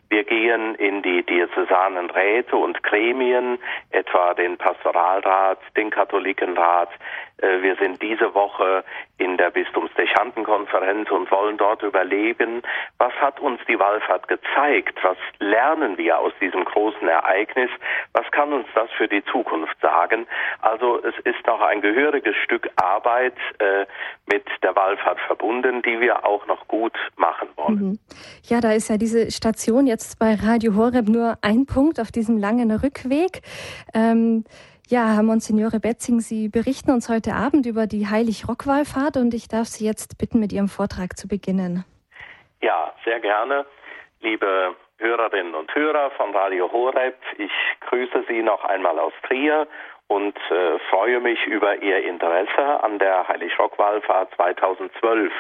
Wir 0.10 0.24
gehen 0.24 0.76
in 0.76 1.04
die 1.04 1.24
diözesanen 1.24 2.10
Räte 2.10 2.56
und 2.56 2.82
Gremien, 2.82 3.60
etwa 3.92 4.34
den 4.34 4.58
Pastoralrat, 4.58 5.60
den 5.78 5.92
Katholikenrat. 5.92 6.90
Äh, 7.38 7.62
wir 7.62 7.76
sind 7.76 8.02
diese 8.02 8.34
Woche 8.34 8.84
in 9.20 9.38
der 9.38 9.52
Bistumsdechanten 9.52 10.40
Kirchenkonferenz 10.50 11.10
und 11.12 11.32
wollen 11.32 11.58
dort 11.58 11.84
überleben, 11.84 12.62
was 12.98 13.14
hat 13.14 13.40
uns 13.40 13.60
die 13.68 13.80
Wallfahrt 13.80 14.28
gezeigt? 14.28 14.98
Was 15.04 15.18
lernen 15.40 15.98
wir 15.98 16.20
aus 16.20 16.34
diesem 16.42 16.66
großen 16.66 17.08
Ereignis? 17.08 17.70
Was 18.14 18.30
kann 18.32 18.54
uns 18.54 18.68
das 18.76 18.90
für 18.98 19.08
die 19.08 19.24
Zukunft 19.26 19.80
sagen? 19.82 20.28
Also 20.62 21.00
es 21.04 21.16
ist 21.24 21.46
noch 21.46 21.62
ein 21.62 21.82
gehöriges 21.82 22.36
Stück 22.44 22.70
Arbeit 22.76 23.36
äh, 23.60 23.86
mit 24.32 24.46
der 24.64 24.76
Wallfahrt 24.76 25.20
verbunden, 25.22 25.82
die 25.82 26.00
wir 26.00 26.26
auch 26.26 26.46
noch 26.48 26.68
gut 26.68 26.94
machen 27.16 27.50
wollen. 27.56 27.80
Mhm. 27.80 28.00
Ja, 28.44 28.62
da 28.62 28.72
ist 28.72 28.90
ja 28.90 28.98
diese 28.98 29.32
Station 29.32 29.69
jetzt 29.78 30.18
bei 30.18 30.34
Radio 30.34 30.76
Horeb 30.76 31.08
nur 31.08 31.38
ein 31.42 31.68
Punkt 31.68 32.00
auf 32.00 32.12
diesem 32.12 32.38
langen 32.40 32.72
Rückweg. 32.72 33.42
Ähm, 33.94 34.44
ja, 34.88 35.14
Herr 35.14 35.22
Monsignore 35.22 35.80
Betzing, 35.80 36.20
Sie 36.22 36.50
berichten 36.50 36.90
uns 36.90 37.08
heute 37.08 37.34
Abend 37.34 37.68
über 37.68 37.86
die 37.86 38.08
Heilig-Rock-Wallfahrt 38.08 39.18
und 39.18 39.36
ich 39.36 39.48
darf 39.48 39.68
Sie 39.68 39.86
jetzt 39.86 40.18
bitten, 40.18 40.40
mit 40.40 40.52
Ihrem 40.52 40.70
Vortrag 40.70 41.18
zu 41.18 41.28
beginnen. 41.28 41.86
Ja, 42.62 42.92
sehr 43.06 43.20
gerne. 43.20 43.68
Liebe 44.22 44.76
Hörerinnen 44.98 45.54
und 45.54 45.74
Hörer 45.76 46.10
von 46.18 46.36
Radio 46.36 46.72
Horeb, 46.72 47.16
ich 47.38 47.52
grüße 47.82 48.26
Sie 48.28 48.42
noch 48.42 48.66
einmal 48.66 48.98
aus 48.98 49.14
Trier 49.28 49.68
und 50.08 50.36
äh, 50.50 50.80
freue 50.90 51.20
mich 51.20 51.46
über 51.46 51.80
Ihr 51.84 52.00
Interesse 52.00 52.84
an 52.84 52.98
der 52.98 53.28
Heilig-Rock-Wallfahrt 53.28 54.34
2012. 54.36 55.32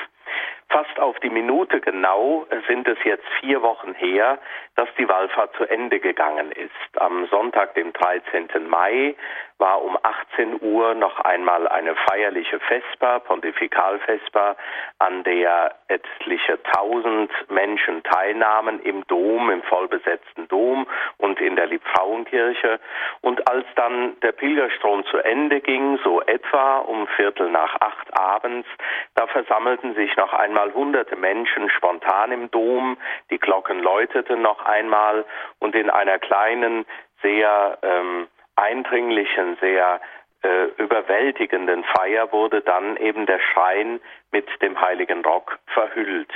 Fast 0.69 0.99
auf 0.99 1.19
die 1.19 1.31
Minute 1.31 1.81
genau 1.81 2.45
sind 2.67 2.87
es 2.87 2.97
jetzt 3.03 3.25
vier 3.39 3.61
Wochen 3.63 3.95
her, 3.95 4.37
dass 4.75 4.87
die 4.97 5.09
Wallfahrt 5.09 5.55
zu 5.55 5.65
Ende 5.65 5.99
gegangen 5.99 6.51
ist. 6.51 7.01
Am 7.01 7.27
Sonntag, 7.27 7.73
dem 7.73 7.91
13. 7.91 8.67
Mai, 8.67 9.15
war 9.59 9.81
um 9.83 9.97
18 10.01 10.61
Uhr 10.61 10.93
noch 10.95 11.19
einmal 11.19 11.67
eine 11.67 11.95
feierliche 11.95 12.59
Vesper, 12.61 13.19
Pontifikalvesper, 13.19 14.55
an 14.99 15.23
der 15.23 15.75
etliche 15.89 16.61
tausend 16.63 17.29
Menschen 17.49 18.01
teilnahmen 18.03 18.79
im 18.81 19.05
Dom, 19.07 19.49
im 19.49 19.61
vollbesetzten 19.63 20.47
Dom 20.47 20.87
und 21.17 21.41
in 21.41 21.57
der 21.57 21.67
Liebfrauenkirche. 21.67 22.79
Und 23.21 23.49
als 23.49 23.65
dann 23.75 24.17
der 24.21 24.31
Pilgerstrom 24.31 25.05
zu 25.07 25.17
Ende 25.17 25.59
ging, 25.59 25.99
so 26.05 26.21
etwa 26.21 26.77
um 26.77 27.07
Viertel 27.17 27.49
nach 27.49 27.75
acht 27.81 28.17
abends, 28.17 28.67
da 29.15 29.27
versammelten 29.27 29.93
sich 29.93 30.15
noch 30.19 30.33
einmal 30.33 30.73
hunderte 30.73 31.15
Menschen 31.15 31.69
spontan 31.69 32.33
im 32.33 32.51
Dom, 32.51 32.97
die 33.31 33.39
Glocken 33.39 33.79
läuteten 33.79 34.41
noch 34.41 34.65
einmal 34.65 35.25
und 35.59 35.75
in 35.75 35.89
einer 35.89 36.19
kleinen, 36.19 36.85
sehr 37.21 37.77
ähm, 37.81 38.27
eindringlichen, 38.55 39.57
sehr 39.61 40.01
äh, 40.43 40.65
überwältigenden 40.77 41.83
Feier 41.83 42.31
wurde 42.31 42.61
dann 42.61 42.97
eben 42.97 43.25
der 43.25 43.39
Schrein 43.39 43.99
mit 44.31 44.47
dem 44.61 44.79
heiligen 44.79 45.23
Rock 45.23 45.59
verhüllt. 45.67 46.31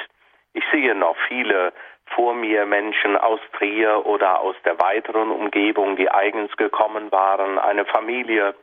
Ich 0.53 0.63
sehe 0.71 0.95
noch 0.95 1.17
viele 1.27 1.73
vor 2.15 2.35
mir 2.35 2.65
Menschen 2.65 3.17
aus 3.17 3.39
Trier 3.57 4.05
oder 4.05 4.39
aus 4.39 4.55
der 4.65 4.79
weiteren 4.79 5.31
Umgebung, 5.31 5.95
die 5.95 6.09
eigens 6.09 6.55
gekommen 6.57 7.11
waren, 7.11 7.59
eine 7.59 7.85
Familie, 7.85 8.55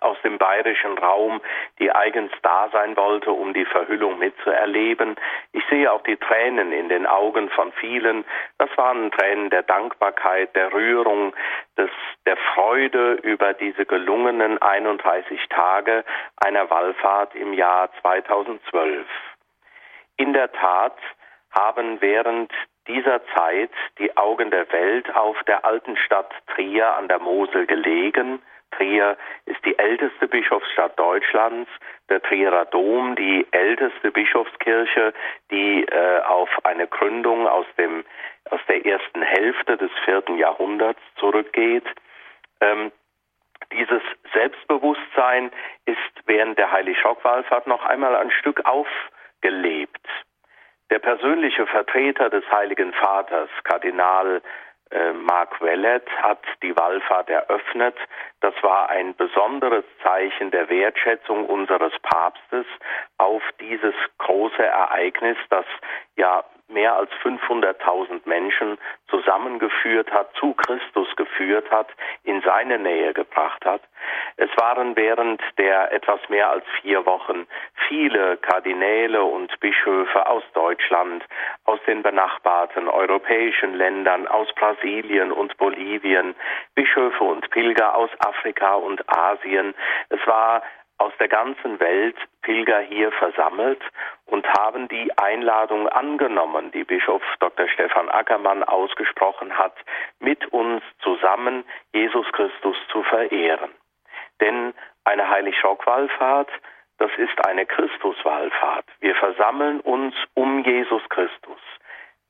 aus 0.00 0.16
dem 0.22 0.38
bayerischen 0.38 0.98
Raum, 0.98 1.40
die 1.78 1.90
eigens 1.90 2.32
da 2.42 2.68
sein 2.72 2.96
wollte, 2.96 3.32
um 3.32 3.54
die 3.54 3.64
Verhüllung 3.64 4.18
mitzuerleben. 4.18 5.16
Ich 5.52 5.62
sehe 5.70 5.90
auch 5.92 6.02
die 6.02 6.16
Tränen 6.16 6.72
in 6.72 6.88
den 6.88 7.06
Augen 7.06 7.50
von 7.50 7.72
vielen. 7.72 8.24
Das 8.58 8.70
waren 8.76 9.10
Tränen 9.10 9.50
der 9.50 9.62
Dankbarkeit, 9.62 10.54
der 10.54 10.72
Rührung, 10.72 11.34
des, 11.76 11.90
der 12.26 12.36
Freude 12.54 13.14
über 13.22 13.54
diese 13.54 13.86
gelungenen 13.86 14.60
31 14.60 15.40
Tage 15.48 16.04
einer 16.44 16.68
Wallfahrt 16.70 17.34
im 17.34 17.52
Jahr 17.52 17.90
2012. 18.00 19.06
In 20.16 20.32
der 20.32 20.50
Tat 20.52 20.96
haben 21.50 22.00
während 22.00 22.50
dieser 22.88 23.20
Zeit 23.34 23.70
die 23.98 24.16
Augen 24.16 24.50
der 24.50 24.70
Welt 24.72 25.14
auf 25.14 25.36
der 25.44 25.64
alten 25.64 25.96
Stadt 25.96 26.32
Trier 26.54 26.96
an 26.96 27.08
der 27.08 27.18
Mosel 27.18 27.66
gelegen, 27.66 28.40
Trier 28.72 29.16
ist 29.46 29.64
die 29.64 29.78
älteste 29.78 30.28
Bischofsstadt 30.28 30.98
Deutschlands, 30.98 31.70
der 32.08 32.22
Trierer 32.22 32.66
Dom, 32.66 33.16
die 33.16 33.46
älteste 33.50 34.10
Bischofskirche, 34.10 35.14
die 35.50 35.84
äh, 35.84 36.20
auf 36.22 36.48
eine 36.64 36.86
Gründung 36.86 37.46
aus 37.46 37.66
dem 37.78 38.04
aus 38.50 38.60
der 38.68 38.86
ersten 38.86 39.22
Hälfte 39.22 39.76
des 39.76 39.90
vierten 40.04 40.38
Jahrhunderts 40.38 41.00
zurückgeht. 41.18 41.84
Ähm, 42.60 42.92
dieses 43.72 44.02
Selbstbewusstsein 44.32 45.50
ist 45.86 45.96
während 46.26 46.58
der 46.58 46.70
Heilig-Schock-Wallfahrt 46.70 47.66
noch 47.66 47.84
einmal 47.84 48.14
ein 48.14 48.30
Stück 48.30 48.62
aufgelebt. 48.64 50.06
Der 50.90 51.00
persönliche 51.00 51.66
Vertreter 51.66 52.30
des 52.30 52.44
Heiligen 52.52 52.92
Vaters, 52.92 53.50
Kardinal 53.64 54.40
Mark 55.14 55.60
Wellet 55.60 56.08
hat 56.22 56.42
die 56.62 56.76
Wallfahrt 56.76 57.28
eröffnet. 57.28 57.96
Das 58.40 58.54
war 58.62 58.88
ein 58.88 59.16
besonderes 59.16 59.84
Zeichen 60.02 60.50
der 60.50 60.68
Wertschätzung 60.68 61.46
unseres 61.46 61.92
Papstes 62.02 62.66
auf 63.18 63.42
dieses 63.60 63.94
große 64.18 64.62
Ereignis, 64.64 65.36
das 65.50 65.66
ja 66.16 66.44
mehr 66.68 66.96
als 66.96 67.10
500.000 67.22 68.20
Menschen 68.24 68.78
zusammengeführt 69.08 70.10
hat, 70.12 70.34
zu 70.34 70.54
Christus 70.54 71.08
geführt 71.16 71.70
hat, 71.70 71.88
in 72.24 72.42
seine 72.42 72.78
Nähe 72.78 73.12
gebracht 73.14 73.64
hat. 73.64 73.82
Es 74.36 74.50
waren 74.56 74.96
während 74.96 75.40
der 75.58 75.92
etwas 75.92 76.20
mehr 76.28 76.50
als 76.50 76.64
vier 76.80 77.06
Wochen 77.06 77.46
viele 77.88 78.36
Kardinäle 78.38 79.22
und 79.22 79.58
Bischöfe 79.60 80.26
aus 80.26 80.42
Deutschland, 80.54 81.24
aus 81.64 81.78
den 81.86 82.02
benachbarten 82.02 82.88
europäischen 82.88 83.74
Ländern, 83.74 84.26
aus 84.26 84.48
Brasilien 84.54 85.32
und 85.32 85.56
Bolivien, 85.58 86.34
Bischöfe 86.74 87.24
und 87.24 87.48
Pilger 87.50 87.94
aus 87.94 88.10
Afrika 88.18 88.74
und 88.74 89.02
Asien. 89.08 89.74
Es 90.08 90.24
war 90.26 90.62
aus 90.98 91.12
der 91.18 91.28
ganzen 91.28 91.78
Welt 91.80 92.16
Pilger 92.42 92.80
hier 92.80 93.12
versammelt 93.12 93.82
und 94.26 94.46
haben 94.48 94.88
die 94.88 95.16
Einladung 95.18 95.88
angenommen, 95.88 96.70
die 96.72 96.84
Bischof 96.84 97.22
Dr. 97.40 97.68
Stefan 97.68 98.08
Ackermann 98.08 98.64
ausgesprochen 98.64 99.56
hat, 99.58 99.74
mit 100.20 100.46
uns 100.52 100.82
zusammen 101.02 101.64
Jesus 101.92 102.26
Christus 102.32 102.76
zu 102.90 103.02
verehren. 103.02 103.70
Denn 104.40 104.74
eine 105.04 105.28
Heilig-Schock-Wallfahrt, 105.28 106.50
das 106.98 107.10
ist 107.18 107.46
eine 107.46 107.66
Christuswallfahrt. 107.66 108.86
Wir 109.00 109.14
versammeln 109.16 109.80
uns 109.80 110.14
um 110.34 110.64
Jesus 110.64 111.02
Christus. 111.10 111.60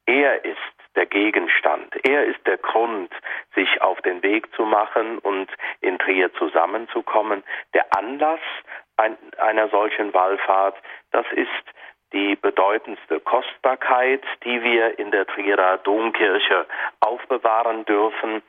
Er 0.06 0.44
ist 0.44 0.75
der 0.96 1.06
Gegenstand. 1.06 1.94
Er 2.04 2.24
ist 2.24 2.44
der 2.46 2.58
Grund, 2.58 3.12
sich 3.54 3.80
auf 3.82 4.00
den 4.02 4.22
Weg 4.22 4.52
zu 4.54 4.64
machen 4.64 5.18
und 5.18 5.48
in 5.80 5.98
Trier 5.98 6.32
zusammenzukommen. 6.34 7.44
Der 7.74 7.86
Anlass 7.96 8.40
einer 9.38 9.68
solchen 9.68 10.12
Wallfahrt, 10.14 10.76
das 11.12 11.26
ist 11.32 11.50
die 12.12 12.36
bedeutendste 12.36 13.20
Kostbarkeit, 13.20 14.22
die 14.44 14.62
wir 14.62 14.98
in 14.98 15.10
der 15.10 15.26
Trierer 15.26 15.78
Domkirche 15.78 16.66
aufbewahren 17.00 17.84
dürfen, 17.84 18.42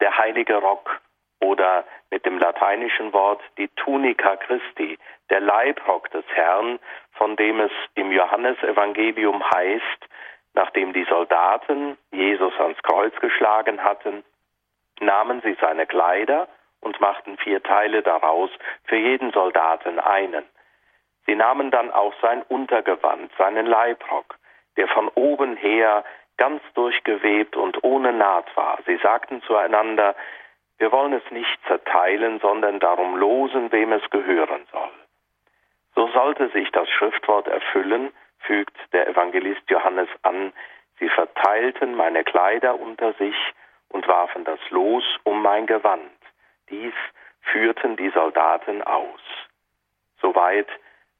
der 0.00 0.16
heilige 0.18 0.56
Rock 0.56 1.00
oder 1.40 1.84
mit 2.10 2.24
dem 2.24 2.38
lateinischen 2.38 3.12
Wort 3.12 3.42
die 3.58 3.68
Tunica 3.76 4.36
Christi, 4.36 4.98
der 5.30 5.40
Leibrock 5.40 6.10
des 6.10 6.24
Herrn, 6.34 6.78
von 7.12 7.36
dem 7.36 7.60
es 7.60 7.72
im 7.94 8.12
Johannesevangelium 8.12 9.42
heißt, 9.50 10.08
Nachdem 10.54 10.92
die 10.92 11.04
Soldaten 11.04 11.96
Jesus 12.10 12.52
ans 12.58 12.82
Kreuz 12.82 13.14
geschlagen 13.20 13.82
hatten, 13.82 14.22
nahmen 15.00 15.40
sie 15.42 15.56
seine 15.60 15.86
Kleider 15.86 16.48
und 16.80 17.00
machten 17.00 17.38
vier 17.38 17.62
Teile 17.62 18.02
daraus, 18.02 18.50
für 18.84 18.96
jeden 18.96 19.32
Soldaten 19.32 19.98
einen. 19.98 20.44
Sie 21.26 21.34
nahmen 21.34 21.70
dann 21.70 21.90
auch 21.90 22.12
sein 22.20 22.42
Untergewand, 22.42 23.30
seinen 23.38 23.66
Leibrock, 23.66 24.36
der 24.76 24.88
von 24.88 25.08
oben 25.14 25.56
her 25.56 26.04
ganz 26.36 26.62
durchgewebt 26.74 27.56
und 27.56 27.84
ohne 27.84 28.12
Naht 28.12 28.54
war. 28.56 28.78
Sie 28.86 28.96
sagten 28.96 29.42
zueinander, 29.42 30.16
wir 30.78 30.90
wollen 30.90 31.12
es 31.12 31.30
nicht 31.30 31.58
zerteilen, 31.68 32.40
sondern 32.40 32.80
darum 32.80 33.16
losen, 33.16 33.70
wem 33.70 33.92
es 33.92 34.02
gehören 34.10 34.66
soll. 34.72 34.90
So 35.94 36.08
sollte 36.08 36.48
sich 36.48 36.70
das 36.72 36.88
Schriftwort 36.90 37.46
erfüllen, 37.46 38.12
fügt 38.42 38.76
der 38.92 39.08
Evangelist 39.08 39.62
Johannes 39.68 40.08
an, 40.22 40.52
sie 40.98 41.08
verteilten 41.08 41.94
meine 41.94 42.24
Kleider 42.24 42.78
unter 42.78 43.12
sich 43.14 43.36
und 43.88 44.06
warfen 44.08 44.44
das 44.44 44.60
Los 44.70 45.04
um 45.24 45.42
mein 45.42 45.66
Gewand. 45.66 46.10
Dies 46.70 46.94
führten 47.40 47.96
die 47.96 48.10
Soldaten 48.10 48.82
aus. 48.82 49.20
Soweit 50.20 50.68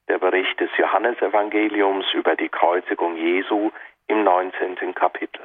der 0.09 0.19
Bericht 0.19 0.59
des 0.61 0.71
Johannesevangeliums 0.77 2.13
über 2.13 2.37
die 2.37 2.49
Kreuzigung 2.49 3.17
Jesu 3.17 3.71
im 4.09 4.25
19. 4.25 4.95
Kapitel. 4.95 5.43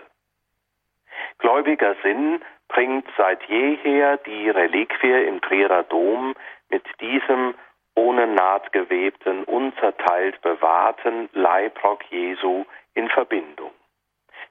Gläubiger 1.40 1.96
Sinn 2.04 2.42
bringt 2.68 3.08
seit 3.18 3.44
jeher 3.44 4.18
die 4.18 4.50
Reliquie 4.50 5.26
im 5.26 5.42
Trierer 5.42 5.84
Dom 5.84 6.36
mit 6.70 6.84
diesem 7.00 7.54
ohne 7.98 8.28
Naht 8.28 8.72
gewebten, 8.72 9.44
unzerteilt 9.44 10.40
bewahrten 10.42 11.30
Leibrock 11.34 12.04
Jesu 12.12 12.64
in 12.94 13.10
Verbindung. 13.10 13.72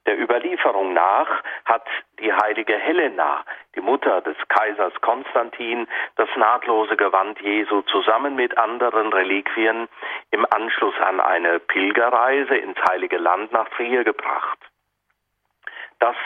Der 0.04 0.18
Überlieferung 0.20 0.92
nach 0.92 1.42
hat 1.64 1.86
die 2.20 2.32
heilige 2.32 2.76
Helena, 2.76 3.44
die 3.74 3.80
Mutter 3.80 4.20
des 4.20 4.36
Kaisers 4.48 4.94
Konstantin, 5.00 5.86
das 6.16 6.28
nahtlose 6.36 6.96
Gewand 6.96 7.40
Jesu 7.40 7.82
zusammen 7.82 8.34
mit 8.34 8.58
anderen 8.58 9.12
Reliquien 9.12 9.88
im 10.32 10.44
Anschluss 10.50 10.94
an 11.00 11.20
eine 11.20 11.60
Pilgerreise 11.60 12.56
ins 12.56 12.78
heilige 12.90 13.18
Land 13.18 13.52
nach 13.52 13.68
Trier 13.70 14.02
gebracht. 14.02 14.58
Das 16.00 16.16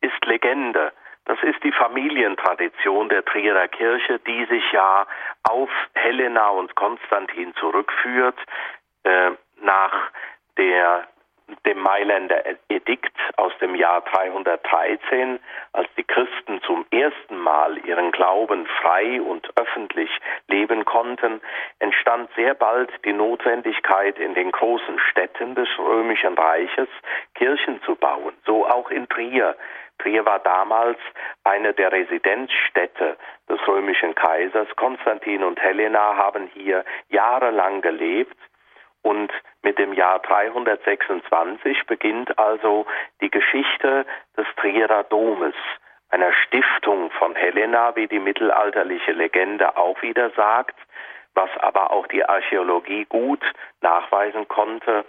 ist 0.00 0.24
Legende. 0.26 0.92
Das 1.26 1.42
ist 1.42 1.62
die 1.64 1.72
Familientradition 1.72 3.08
der 3.08 3.24
Trierer 3.24 3.68
Kirche, 3.68 4.20
die 4.20 4.44
sich 4.46 4.72
ja 4.72 5.06
auf 5.42 5.70
Helena 5.94 6.48
und 6.48 6.74
Konstantin 6.76 7.52
zurückführt, 7.56 8.38
äh, 9.04 9.32
nach 9.60 10.10
der 10.56 11.06
dem 11.64 11.78
Mailänder 11.78 12.42
Edikt 12.68 13.16
aus 13.36 13.52
dem 13.60 13.74
Jahr 13.74 14.00
313, 14.00 15.38
als 15.72 15.88
die 15.96 16.02
Christen 16.02 16.60
zum 16.62 16.84
ersten 16.90 17.38
Mal 17.38 17.78
ihren 17.86 18.10
Glauben 18.10 18.66
frei 18.80 19.20
und 19.20 19.48
öffentlich 19.56 20.10
leben 20.48 20.84
konnten, 20.84 21.40
entstand 21.78 22.30
sehr 22.34 22.54
bald 22.54 22.90
die 23.04 23.12
Notwendigkeit, 23.12 24.18
in 24.18 24.34
den 24.34 24.50
großen 24.50 24.98
Städten 25.10 25.54
des 25.54 25.68
römischen 25.78 26.34
Reiches 26.34 26.88
Kirchen 27.34 27.80
zu 27.82 27.94
bauen, 27.94 28.34
so 28.44 28.66
auch 28.66 28.90
in 28.90 29.08
Trier. 29.08 29.56
Trier 29.98 30.24
war 30.24 30.38
damals 30.40 30.98
eine 31.44 31.72
der 31.72 31.92
Residenzstädte 31.92 33.16
des 33.48 33.58
römischen 33.66 34.14
Kaisers. 34.14 34.68
Konstantin 34.76 35.42
und 35.42 35.60
Helena 35.60 36.16
haben 36.16 36.50
hier 36.54 36.84
jahrelang 37.08 37.80
gelebt 37.80 38.36
und 39.02 39.32
mit 39.62 39.78
dem 39.78 39.92
Jahr 39.92 40.18
326 40.18 41.86
beginnt 41.86 42.38
also 42.38 42.86
die 43.20 43.30
Geschichte 43.30 44.04
des 44.36 44.46
Trierer 44.56 45.04
Domes, 45.04 45.54
einer 46.10 46.32
Stiftung 46.32 47.10
von 47.12 47.34
Helena, 47.34 47.94
wie 47.94 48.08
die 48.08 48.18
mittelalterliche 48.18 49.12
Legende 49.12 49.76
auch 49.76 50.02
wieder 50.02 50.30
sagt, 50.30 50.76
was 51.34 51.50
aber 51.60 51.92
auch 51.92 52.06
die 52.08 52.24
Archäologie 52.24 53.04
gut 53.04 53.42
nachweisen 53.80 54.48
konnte. 54.48 55.04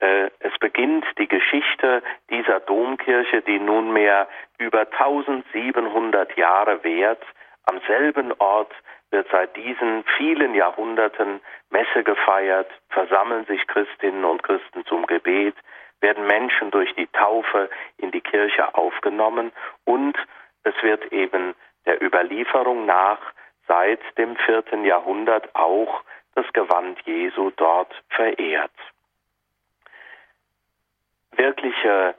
Äh, 0.00 0.30
es 0.40 0.58
beginnt 0.58 1.04
die 1.18 1.28
Geschichte 1.28 2.02
dieser 2.30 2.60
Domkirche, 2.60 3.42
die 3.42 3.58
nunmehr 3.58 4.28
über 4.58 4.80
1700 4.80 6.36
Jahre 6.36 6.82
währt, 6.82 7.22
am 7.66 7.80
selben 7.86 8.32
Ort 8.38 8.72
wird 9.10 9.28
seit 9.30 9.54
diesen 9.56 10.04
vielen 10.16 10.54
Jahrhunderten 10.54 11.40
Messe 11.70 12.02
gefeiert, 12.02 12.70
versammeln 12.88 13.44
sich 13.46 13.66
Christinnen 13.66 14.24
und 14.24 14.42
Christen 14.42 14.84
zum 14.86 15.06
Gebet, 15.06 15.54
werden 16.00 16.26
Menschen 16.26 16.70
durch 16.70 16.94
die 16.94 17.06
Taufe 17.08 17.68
in 17.98 18.10
die 18.10 18.22
Kirche 18.22 18.74
aufgenommen 18.74 19.52
und 19.84 20.16
es 20.64 20.74
wird 20.82 21.12
eben 21.12 21.54
der 21.86 22.02
Überlieferung 22.02 22.86
nach 22.86 23.20
seit 23.66 24.00
dem 24.16 24.36
vierten 24.36 24.84
Jahrhundert 24.84 25.54
auch 25.54 26.02
das 26.34 26.50
Gewand 26.52 26.98
Jesu 27.04 27.50
dort 27.56 27.92
verehrt. 28.08 28.72
Wirkliche 31.36 32.14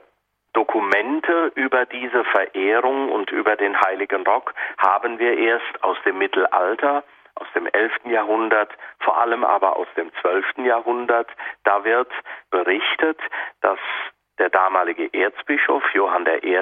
Dokumente 0.52 1.52
über 1.54 1.86
diese 1.86 2.24
Verehrung 2.24 3.10
und 3.10 3.30
über 3.30 3.56
den 3.56 3.80
heiligen 3.80 4.26
Rock 4.26 4.54
haben 4.78 5.18
wir 5.18 5.38
erst 5.38 5.82
aus 5.82 5.96
dem 6.04 6.18
Mittelalter, 6.18 7.04
aus 7.34 7.46
dem 7.54 7.66
11. 7.66 7.92
Jahrhundert, 8.04 8.70
vor 9.00 9.18
allem 9.18 9.44
aber 9.44 9.76
aus 9.76 9.88
dem 9.96 10.12
12. 10.20 10.58
Jahrhundert. 10.58 11.28
Da 11.64 11.84
wird 11.84 12.10
berichtet, 12.50 13.18
dass 13.62 13.78
der 14.38 14.50
damalige 14.50 15.12
Erzbischof 15.12 15.82
Johann 15.94 16.26
I. 16.26 16.58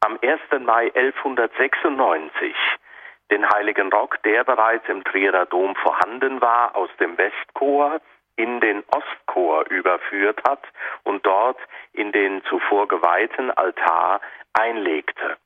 am 0.00 0.18
1. 0.22 0.40
Mai 0.64 0.92
1196 0.94 2.54
den 3.30 3.48
heiligen 3.48 3.92
Rock, 3.92 4.22
der 4.22 4.44
bereits 4.44 4.88
im 4.88 5.04
Trierer 5.04 5.46
Dom 5.46 5.74
vorhanden 5.76 6.40
war, 6.40 6.76
aus 6.76 6.90
dem 6.98 7.16
Westchor 7.16 8.00
in 8.40 8.60
den 8.60 8.82
Ostchor 8.90 9.70
überführt 9.70 10.40
hat 10.48 10.62
und 11.04 11.26
dort 11.26 11.58
in 11.92 12.10
den 12.10 12.42
zuvor 12.44 12.88
geweihten 12.88 13.50
Altar 13.50 14.22
einlegte. 14.54 15.36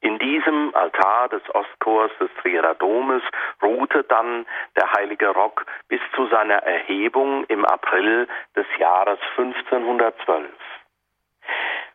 In 0.00 0.18
diesem 0.18 0.74
Altar 0.74 1.28
des 1.28 1.42
Ostchors 1.54 2.10
des 2.18 2.30
Trierer 2.40 2.74
Domes 2.74 3.22
ruhte 3.62 4.04
dann 4.04 4.46
der 4.74 4.90
heilige 4.94 5.28
Rock 5.28 5.66
bis 5.88 6.00
zu 6.16 6.26
seiner 6.28 6.62
Erhebung 6.62 7.44
im 7.44 7.64
April 7.66 8.26
des 8.56 8.66
Jahres 8.78 9.18
1512. 9.36 10.50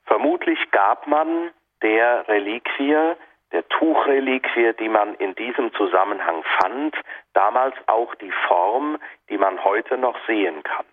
Vermutlich 0.06 0.60
gab 0.72 1.08
man 1.08 1.52
der 1.82 2.28
Reliquie 2.28 3.16
der 3.52 3.68
Tuchreliquie, 3.70 4.74
die 4.80 4.90
man 4.90 5.16
in 5.16 5.36
diesem 5.36 5.74
Zusammenhang 5.74 6.44
fand, 6.60 6.96
damals 7.34 7.76
auch 7.88 8.14
die 8.16 8.32
Form, 8.48 8.98
die 9.30 9.38
man 9.38 9.64
heute 9.64 9.98
noch 9.98 10.18
sehen 10.28 10.64
kann. 10.64 10.86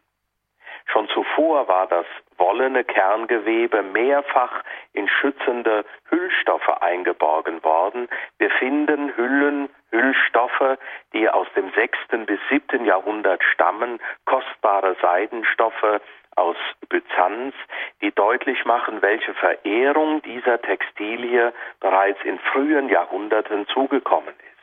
Schon 0.87 1.09
zuvor 1.09 1.67
war 1.67 1.87
das 1.87 2.07
wollene 2.37 2.85
Kerngewebe 2.85 3.83
mehrfach 3.83 4.63
in 4.93 5.09
schützende 5.09 5.85
Hüllstoffe 6.11 6.69
eingeborgen 6.83 7.65
worden. 7.65 8.09
Wir 8.39 8.51
finden 8.51 9.17
Hüllen, 9.17 9.71
Hüllstoffe, 9.91 10.79
die 11.13 11.29
aus 11.29 11.47
dem 11.57 11.71
sechsten 11.73 12.27
bis 12.27 12.41
siebten 12.51 12.85
Jahrhundert 12.85 13.43
stammen, 13.45 13.99
kostbare 14.27 14.97
Seidenstoffe, 15.01 16.01
aus 16.37 16.57
Byzanz, 16.89 17.55
die 18.01 18.13
deutlich 18.13 18.65
machen, 18.65 19.03
welche 19.03 19.35
Verehrung 19.35 20.23
dieser 20.23 20.61
Textilie 20.61 21.53
bereits 21.81 22.23
in 22.25 22.39
frühen 22.39 22.89
Jahrhunderten 22.89 23.67
zugekommen 23.69 24.35
ist. 24.35 24.55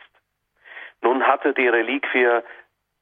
Nun 1.02 1.26
hatte 1.26 1.54
die 1.54 1.68
Reliquie 1.68 2.42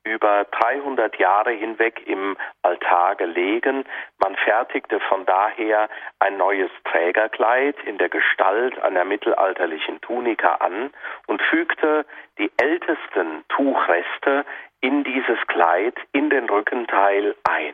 über 0.06 0.46
300 0.46 1.18
Jahre 1.18 1.52
hinweg 1.52 2.02
im 2.08 2.38
Altar 2.62 3.16
gelegen. 3.16 3.86
Man 4.18 4.36
fertigte 4.38 5.00
von 5.02 5.26
daher 5.26 5.90
ein 6.20 6.38
neues 6.38 6.72
Trägerkleid 6.86 7.76
in 7.86 7.98
der 7.98 8.10
Gestalt 8.10 8.80
einer 8.80 9.06
mittelalterlichen 9.06 10.02
Tunika 10.02 10.56
an 10.56 10.92
und 11.28 11.42
fügte 11.42 12.06
die 12.38 12.52
ältesten 12.58 13.44
Tuchreste 13.50 14.46
in 14.82 15.04
dieses 15.04 15.40
Kleid 15.48 15.96
in 16.14 16.30
den 16.30 16.50
Rückenteil 16.50 17.36
ein. 17.50 17.74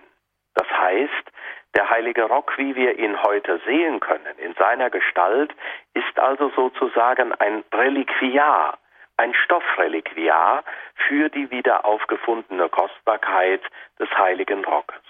Das 0.56 0.70
heißt, 0.70 1.32
der 1.76 1.90
heilige 1.90 2.24
Rock, 2.24 2.58
wie 2.58 2.76
wir 2.76 2.98
ihn 2.98 3.22
heute 3.22 3.60
sehen 3.66 4.00
können, 4.00 4.38
in 4.38 4.54
seiner 4.56 4.90
Gestalt, 4.90 5.54
ist 5.94 6.18
also 6.18 6.50
sozusagen 6.56 7.34
ein 7.34 7.64
Reliquiar, 7.74 8.78
ein 9.18 9.34
Stoffreliquiar 9.34 10.64
für 11.08 11.30
die 11.30 11.52
wieder 11.52 11.86
aufgefundene 11.86 12.70
Kostbarkeit 12.70 13.62
des 14.00 14.10
heiligen 14.18 14.64
Rockes. 14.64 15.02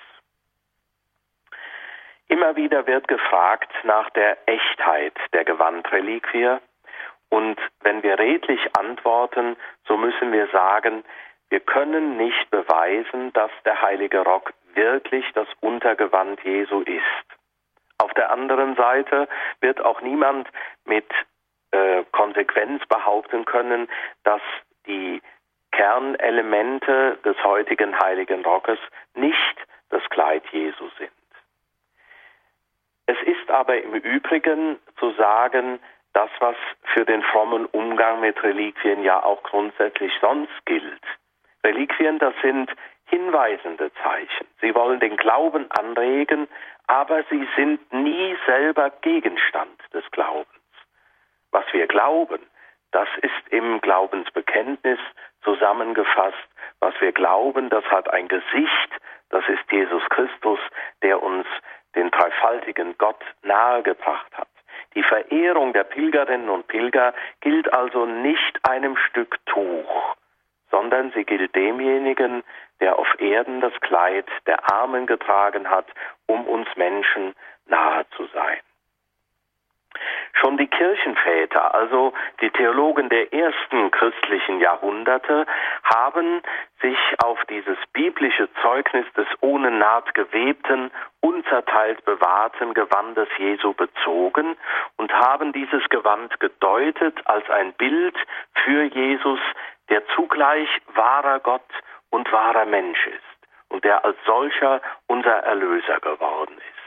Immer 2.27 2.55
wieder 2.55 2.87
wird 2.87 3.07
gefragt 3.07 3.71
nach 3.83 4.09
der 4.11 4.37
Echtheit 4.47 5.13
der 5.33 5.45
Gewandreliquie 5.45 6.57
und 7.29 7.59
wenn 7.81 8.01
wir 8.01 8.17
redlich 8.17 8.61
antworten, 8.77 9.55
so 9.87 9.97
müssen 9.97 10.31
wir 10.31 10.47
sagen, 10.47 11.03
wir 11.49 11.59
können 11.59 12.17
nicht 12.17 12.49
beweisen, 12.51 13.31
dass 13.33 13.51
der 13.65 13.81
heilige 13.81 14.19
Rock 14.19 14.53
wirklich 14.73 15.25
das 15.33 15.47
Untergewand 15.61 16.43
Jesu 16.43 16.81
ist. 16.81 17.25
Auf 17.97 18.13
der 18.13 18.31
anderen 18.31 18.75
Seite 18.75 19.27
wird 19.61 19.79
auch 19.83 20.01
niemand 20.01 20.49
mit 20.85 21.05
äh, 21.71 22.03
Konsequenz 22.11 22.85
behaupten 22.87 23.45
können, 23.45 23.87
dass 24.23 24.41
die 24.85 25.21
Kernelemente 25.71 27.17
des 27.23 27.41
heutigen 27.43 27.97
heiligen 27.99 28.43
Rockes 28.43 28.79
nicht 29.13 29.55
das 29.89 30.01
Kleid 30.09 30.43
Jesu 30.51 30.89
sind. 30.97 31.11
Es 33.07 33.17
ist 33.25 33.49
aber 33.51 33.81
im 33.81 33.93
Übrigen 33.93 34.79
zu 34.99 35.11
sagen, 35.13 35.79
das, 36.13 36.29
was 36.39 36.55
für 36.93 37.05
den 37.05 37.21
frommen 37.23 37.65
Umgang 37.67 38.21
mit 38.21 38.41
Reliquien 38.41 39.03
ja 39.03 39.21
auch 39.21 39.43
grundsätzlich 39.43 40.13
sonst 40.21 40.65
gilt. 40.65 41.03
Reliquien, 41.65 42.19
das 42.19 42.33
sind 42.43 42.71
hinweisende 43.07 43.91
Zeichen. 44.03 44.47
Sie 44.61 44.73
wollen 44.75 44.99
den 44.99 45.17
Glauben 45.17 45.69
anregen, 45.71 46.47
aber 46.87 47.23
sie 47.29 47.47
sind 47.55 47.91
nie 47.91 48.37
selber 48.45 48.91
Gegenstand 49.01 49.79
des 49.93 50.03
Glaubens. 50.11 50.47
Was 51.51 51.65
wir 51.71 51.87
glauben, 51.87 52.41
das 52.91 53.09
ist 53.21 53.49
im 53.49 53.81
Glaubensbekenntnis 53.81 54.99
zusammengefasst. 55.43 56.47
Was 56.79 56.93
wir 57.01 57.11
glauben, 57.11 57.69
das 57.69 57.83
hat 57.85 58.13
ein 58.13 58.27
Gesicht, 58.27 58.91
das 59.29 59.43
ist 59.49 59.71
Jesus 59.71 60.03
Christus, 60.09 60.59
der 61.01 61.21
uns 61.23 61.47
den 61.95 62.11
dreifaltigen 62.11 62.95
Gott 62.97 63.23
nahegebracht 63.41 64.37
hat. 64.37 64.47
Die 64.93 65.03
Verehrung 65.03 65.73
der 65.73 65.83
Pilgerinnen 65.83 66.49
und 66.49 66.67
Pilger 66.67 67.13
gilt 67.41 67.73
also 67.73 68.05
nicht 68.05 68.59
einem 68.63 68.95
Stück 68.97 69.37
Tuch, 69.45 70.15
sondern 70.75 71.11
sie 71.11 71.23
gilt 71.23 71.55
demjenigen, 71.55 72.43
der 72.81 72.99
auf 72.99 73.07
Erden 73.17 73.61
das 73.61 73.71
Kleid 73.79 74.25
der 74.45 74.69
Armen 74.69 75.05
getragen 75.05 75.69
hat, 75.69 75.85
um 76.27 76.45
uns 76.45 76.67
Menschen 76.75 77.33
nahe 77.65 78.05
zu 78.17 78.25
sein. 78.33 78.59
Schon 80.33 80.57
die 80.57 80.67
Kirchenväter, 80.67 81.73
also 81.73 82.13
die 82.41 82.49
Theologen 82.49 83.09
der 83.09 83.33
ersten 83.33 83.91
christlichen 83.91 84.59
Jahrhunderte, 84.59 85.45
haben 85.83 86.41
sich 86.81 86.97
auf 87.23 87.43
dieses 87.45 87.77
biblische 87.93 88.49
Zeugnis 88.61 89.05
des 89.13 89.27
ohne 89.41 89.71
Naht 89.71 90.13
gewebten, 90.13 90.91
unzerteilt 91.21 92.03
bewahrten 92.05 92.73
Gewandes 92.73 93.27
Jesu 93.37 93.73
bezogen 93.73 94.55
und 94.97 95.11
haben 95.13 95.53
dieses 95.53 95.87
Gewand 95.89 96.39
gedeutet 96.39 97.19
als 97.25 97.49
ein 97.49 97.73
Bild 97.73 98.15
für 98.63 98.83
Jesus, 98.83 99.39
der 99.89 100.05
zugleich 100.15 100.69
wahrer 100.93 101.39
Gott 101.39 101.69
und 102.09 102.31
wahrer 102.31 102.65
Mensch 102.65 103.07
ist 103.07 103.35
und 103.69 103.83
der 103.83 104.05
als 104.05 104.17
solcher 104.25 104.81
unser 105.07 105.37
Erlöser 105.43 105.99
geworden 105.99 106.57
ist. 106.57 106.84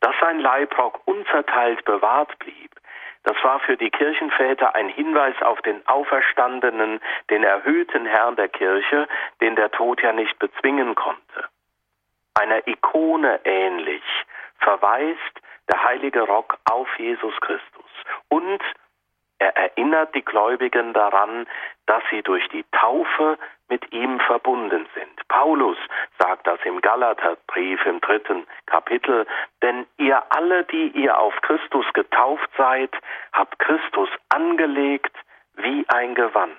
Dass 0.00 0.14
sein 0.20 0.40
Leibrock 0.40 1.00
unzerteilt 1.06 1.84
bewahrt 1.84 2.38
blieb, 2.38 2.70
das 3.24 3.36
war 3.42 3.60
für 3.60 3.76
die 3.76 3.90
Kirchenväter 3.90 4.74
ein 4.74 4.88
Hinweis 4.88 5.34
auf 5.42 5.60
den 5.62 5.86
Auferstandenen, 5.86 7.00
den 7.30 7.42
erhöhten 7.42 8.06
Herrn 8.06 8.36
der 8.36 8.48
Kirche, 8.48 9.08
den 9.40 9.56
der 9.56 9.70
Tod 9.70 10.00
ja 10.02 10.12
nicht 10.12 10.38
bezwingen 10.38 10.94
konnte. 10.94 11.44
Einer 12.34 12.66
Ikone 12.66 13.40
ähnlich 13.44 14.02
verweist 14.60 15.40
der 15.68 15.84
heilige 15.84 16.20
Rock 16.22 16.56
auf 16.70 16.88
Jesus 16.98 17.34
Christus 17.40 17.90
und 18.28 18.62
er 19.38 19.56
erinnert 19.56 20.14
die 20.14 20.24
Gläubigen 20.24 20.92
daran, 20.92 21.46
dass 21.88 22.02
sie 22.10 22.22
durch 22.22 22.46
die 22.50 22.64
Taufe 22.70 23.38
mit 23.68 23.92
ihm 23.92 24.20
verbunden 24.20 24.86
sind. 24.94 25.28
Paulus 25.28 25.78
sagt 26.18 26.46
das 26.46 26.60
im 26.64 26.80
Galaterbrief 26.82 27.84
im 27.86 28.00
dritten 28.00 28.46
Kapitel, 28.66 29.26
denn 29.62 29.86
ihr 29.96 30.22
alle, 30.30 30.64
die 30.64 30.88
ihr 30.88 31.18
auf 31.18 31.34
Christus 31.40 31.86
getauft 31.94 32.48
seid, 32.56 32.90
habt 33.32 33.58
Christus 33.58 34.10
angelegt 34.28 35.16
wie 35.56 35.84
ein 35.88 36.14
Gewand. 36.14 36.56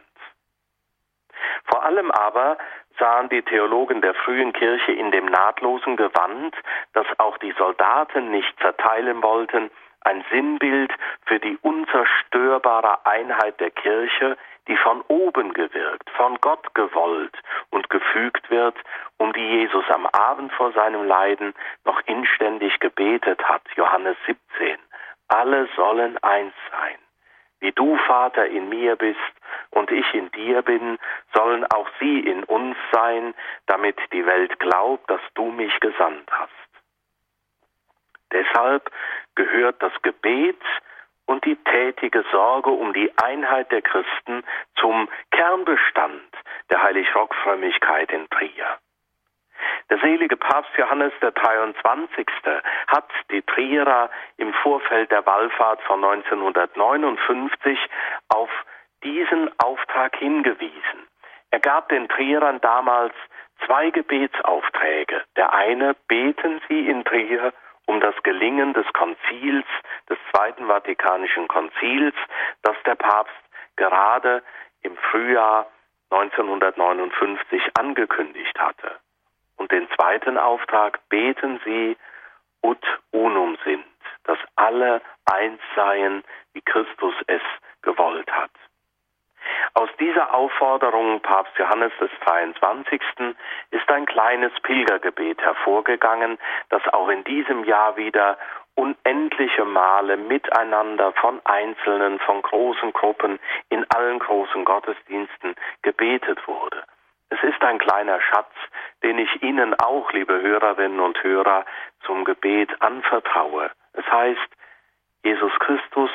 Vor 1.65 1.83
allem 1.83 2.09
aber 2.11 2.57
sahen 2.97 3.29
die 3.29 3.43
Theologen 3.43 4.01
der 4.01 4.15
frühen 4.15 4.51
Kirche 4.51 4.91
in 4.91 5.11
dem 5.11 5.25
nahtlosen 5.25 5.95
Gewand, 5.95 6.55
das 6.93 7.05
auch 7.19 7.37
die 7.37 7.53
Soldaten 7.57 8.31
nicht 8.31 8.59
zerteilen 8.59 9.21
wollten, 9.21 9.69
ein 10.01 10.23
Sinnbild 10.31 10.91
für 11.25 11.39
die 11.39 11.57
unzerstörbare 11.61 13.05
Einheit 13.05 13.59
der 13.59 13.71
Kirche, 13.71 14.37
die 14.69 14.77
von 14.77 15.01
oben 15.07 15.53
gewirkt, 15.53 16.09
von 16.11 16.39
Gott 16.41 16.73
gewollt 16.75 17.35
und 17.71 17.89
gefügt 17.89 18.49
wird, 18.51 18.77
um 19.17 19.33
die 19.33 19.45
Jesus 19.45 19.83
am 19.89 20.05
Abend 20.05 20.53
vor 20.53 20.71
seinem 20.73 21.05
Leiden 21.05 21.53
noch 21.85 21.99
inständig 22.05 22.79
gebetet 22.79 23.43
hat, 23.43 23.63
Johannes 23.75 24.15
17. 24.27 24.77
Alle 25.27 25.67
sollen 25.75 26.17
eins 26.23 26.53
sein. 26.71 26.97
Wie 27.59 27.71
du, 27.71 27.97
Vater, 28.07 28.45
in 28.45 28.69
mir 28.69 28.95
bist 28.95 29.19
und 29.71 29.91
ich 29.91 30.13
in 30.13 30.31
dir 30.31 30.61
bin, 30.61 30.97
sollen 31.33 31.65
auch 31.71 31.89
sie 31.99 32.19
in 32.19 32.43
uns 32.43 32.77
sein, 32.91 33.33
damit 33.65 33.97
die 34.13 34.25
Welt 34.25 34.59
glaubt, 34.59 35.09
dass 35.09 35.21
du 35.33 35.45
mich 35.45 35.77
gesandt 35.79 36.29
hast. 36.31 36.53
Deshalb 38.31 38.91
gehört 39.35 39.81
das 39.81 39.93
Gebet 40.03 40.61
und 41.29 41.45
die 41.45 41.55
tätige 41.57 42.25
Sorge 42.31 42.71
um 42.71 42.91
die 42.91 43.11
Einheit 43.17 43.71
der 43.71 43.83
Christen 43.83 44.43
zum 44.79 45.07
Kernbestand 45.29 46.33
der 46.71 46.81
Heilig-Rock-Frömmigkeit 46.81 48.11
in 48.11 48.27
Trier. 48.31 48.79
Der 49.91 49.99
selige 49.99 50.37
Papst 50.37 50.71
Johannes 50.75 51.13
der 51.21 51.31
23. 51.31 52.27
hat 52.87 53.09
die 53.29 53.43
Trierer 53.43 54.09
im 54.37 54.53
Vorfeld 54.55 55.11
der 55.11 55.23
Wallfahrt 55.27 55.81
von 55.83 56.03
1959 56.03 57.77
auf 58.29 58.49
diesen 59.03 59.51
Auftrag 59.59 60.15
hingewiesen. 60.15 61.07
Er 61.51 61.59
gab 61.59 61.89
den 61.89 62.09
Trierern 62.09 62.59
damals 62.61 63.13
zwei 63.67 63.91
Gebetsaufträge. 63.91 65.21
Der 65.35 65.53
eine, 65.53 65.95
beten 66.07 66.59
Sie 66.67 66.87
in 66.87 67.03
Trier 67.05 67.53
um 67.89 67.99
das 68.01 68.13
Gelingen 68.21 68.73
des 68.73 68.85
Konzils, 68.93 69.65
des 70.07 70.19
Zweiten 70.31 70.67
Vatikanischen 70.67 71.47
Konzils, 71.47 72.13
das 72.61 72.75
der 72.85 72.93
Papst 72.93 73.33
gerade 73.77 74.43
im 74.83 74.95
Frühjahr 75.09 75.65
1959 76.11 77.63
angekündigt 77.79 78.59
hatte. 78.59 78.91
Und 79.57 79.71
den 79.71 79.87
zweiten 79.95 80.37
Auftrag, 80.37 80.99
beten 81.09 81.59
Sie 81.65 81.97
ut 82.61 82.85
unum 83.09 83.57
sind, 83.65 83.85
dass 84.25 84.37
alle 84.55 85.01
eins 85.25 85.59
seien, 85.75 86.23
wie 86.53 86.61
Christus 86.61 87.15
es 87.25 87.41
gewollt 87.81 88.31
hat. 88.31 88.51
Aus 89.73 89.89
dieser 89.99 90.33
Aufforderung 90.33 91.21
Papst 91.21 91.57
Johannes 91.57 91.91
des 91.99 92.09
22. 92.23 93.01
ist 93.71 93.89
ein 93.89 94.05
kleines 94.05 94.51
Pilgergebet 94.61 95.41
hervorgegangen, 95.41 96.37
das 96.69 96.81
auch 96.93 97.09
in 97.09 97.23
diesem 97.23 97.63
Jahr 97.63 97.97
wieder 97.97 98.37
unendliche 98.75 99.65
Male 99.65 100.15
miteinander 100.17 101.11
von 101.13 101.41
Einzelnen, 101.43 102.19
von 102.19 102.41
großen 102.41 102.93
Gruppen 102.93 103.39
in 103.69 103.85
allen 103.89 104.19
großen 104.19 104.63
Gottesdiensten 104.63 105.55
gebetet 105.81 106.39
wurde. 106.47 106.83
Es 107.29 107.43
ist 107.43 107.61
ein 107.61 107.77
kleiner 107.77 108.19
Schatz, 108.21 108.53
den 109.03 109.19
ich 109.19 109.43
Ihnen 109.43 109.75
auch, 109.79 110.11
liebe 110.13 110.41
Hörerinnen 110.41 110.99
und 110.99 111.21
Hörer, 111.23 111.65
zum 112.05 112.23
Gebet 112.23 112.69
anvertraue. 112.81 113.69
Es 113.93 114.05
heißt, 114.11 114.49
Jesus 115.23 115.51
Christus, 115.59 116.09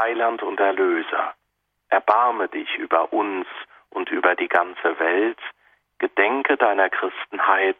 Heiland 0.00 0.42
und 0.42 0.58
Erlöser, 0.58 1.34
erbarme 1.88 2.48
dich 2.48 2.74
über 2.76 3.12
uns 3.12 3.46
und 3.90 4.10
über 4.10 4.34
die 4.34 4.48
ganze 4.48 4.98
Welt, 4.98 5.38
gedenke 5.98 6.56
deiner 6.56 6.90
Christenheit 6.90 7.78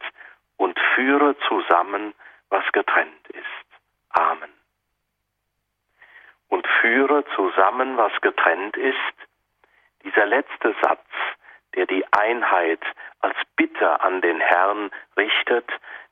und 0.57 0.77
führe 0.95 1.35
zusammen, 1.47 2.13
was 2.49 2.63
getrennt 2.71 3.27
ist. 3.29 3.45
Amen. 4.09 4.51
Und 6.47 6.67
führe 6.81 7.23
zusammen, 7.35 7.97
was 7.97 8.11
getrennt 8.21 8.75
ist, 8.75 8.95
dieser 10.03 10.25
letzte 10.25 10.75
Satz, 10.81 11.05
der 11.75 11.85
die 11.85 12.03
Einheit 12.11 12.81
als 13.21 13.37
Bitte 13.55 14.01
an 14.01 14.21
den 14.21 14.39
Herrn 14.39 14.89
richtet, 15.15 15.69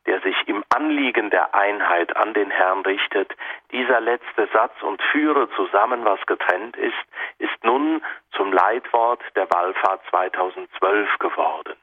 der 0.08 0.22
sich 0.22 0.36
im 0.48 0.63
Anliegen 0.70 1.30
der 1.30 1.54
Einheit 1.54 2.15
an 2.15 2.34
den 2.34 2.50
Herrn 2.50 2.82
richtet, 2.82 3.32
dieser 3.72 4.00
letzte 4.00 4.48
Satz 4.54 4.82
und 4.82 5.02
führe 5.12 5.50
zusammen, 5.52 6.06
was 6.06 6.26
getrennt 6.26 6.78
ist, 6.78 6.96
ist 7.38 7.63
nun 7.63 8.02
zum 8.32 8.54
Leitwort 8.54 9.22
der 9.36 9.50
Wallfahrt 9.52 10.02
2012 10.10 11.20
geworden. 11.20 11.76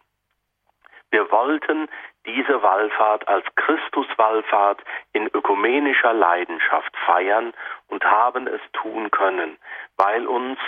Wir 1.11 1.31
wollten 1.31 1.89
diese 2.27 2.63
Wallfahrt 2.63 3.29
als 3.29 3.45
Christuswallfahrt 3.55 4.83
in 5.13 5.29
ökumenischer 5.29 6.13
Leidenschaft 6.13 6.97
feiern 7.07 7.53
und 7.89 8.05
haben 8.05 8.49
es 8.49 8.61
tun 8.73 9.11
können, 9.11 9.59
weil 9.97 10.27
uns 10.27 10.59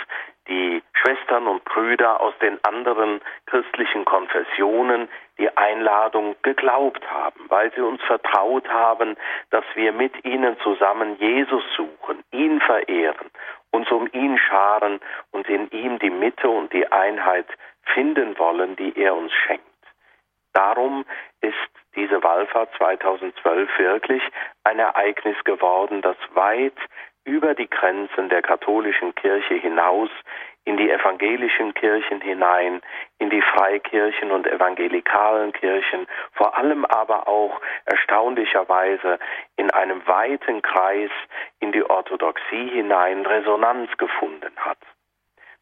die 0.47 0.81
Schwestern 0.93 1.47
und 1.47 1.63
Brüder 1.65 2.21
aus 2.21 2.33
den 2.41 2.59
anderen 2.63 3.21
christlichen 3.45 4.05
Konfessionen 4.05 5.09
die 5.37 5.55
Einladung 5.55 6.35
geglaubt 6.41 7.09
haben, 7.09 7.45
weil 7.49 7.71
sie 7.73 7.81
uns 7.81 8.01
vertraut 8.03 8.67
haben, 8.69 9.15
dass 9.51 9.65
wir 9.75 9.91
mit 9.91 10.25
ihnen 10.25 10.57
zusammen 10.61 11.17
Jesus 11.19 11.63
suchen, 11.75 12.23
ihn 12.31 12.59
verehren, 12.61 13.29
uns 13.71 13.91
um 13.91 14.09
ihn 14.11 14.37
scharen 14.37 14.99
und 15.31 15.47
in 15.47 15.69
ihm 15.71 15.99
die 15.99 16.09
Mitte 16.09 16.49
und 16.49 16.73
die 16.73 16.91
Einheit 16.91 17.47
finden 17.93 18.37
wollen, 18.39 18.75
die 18.75 18.97
er 18.99 19.15
uns 19.15 19.31
schenkt. 19.33 19.63
Darum 20.53 21.05
ist 21.41 21.55
diese 21.95 22.23
Wallfahrt 22.23 22.69
2012 22.77 23.69
wirklich 23.77 24.23
ein 24.63 24.79
Ereignis 24.79 25.37
geworden, 25.43 26.01
das 26.01 26.17
weit 26.33 26.77
über 27.27 27.53
die 27.53 27.69
Grenzen 27.69 28.29
der 28.29 28.41
katholischen 28.41 29.13
Kirche 29.13 29.55
hinaus 29.55 30.09
in 30.63 30.77
die 30.77 30.89
evangelischen 30.89 31.73
Kirchen 31.73 32.21
hinein, 32.21 32.81
in 33.19 33.29
die 33.29 33.41
Freikirchen 33.41 34.31
und 34.31 34.47
evangelikalen 34.47 35.51
Kirchen, 35.53 36.07
vor 36.33 36.57
allem 36.57 36.85
aber 36.85 37.27
auch 37.27 37.61
erstaunlicherweise 37.85 39.19
in 39.57 39.69
einem 39.71 40.05
weiten 40.07 40.61
Kreis 40.61 41.11
in 41.59 41.71
die 41.71 41.83
Orthodoxie 41.83 42.69
hinein 42.69 43.25
Resonanz 43.25 43.89
gefunden 43.97 44.53
hat. 44.57 44.79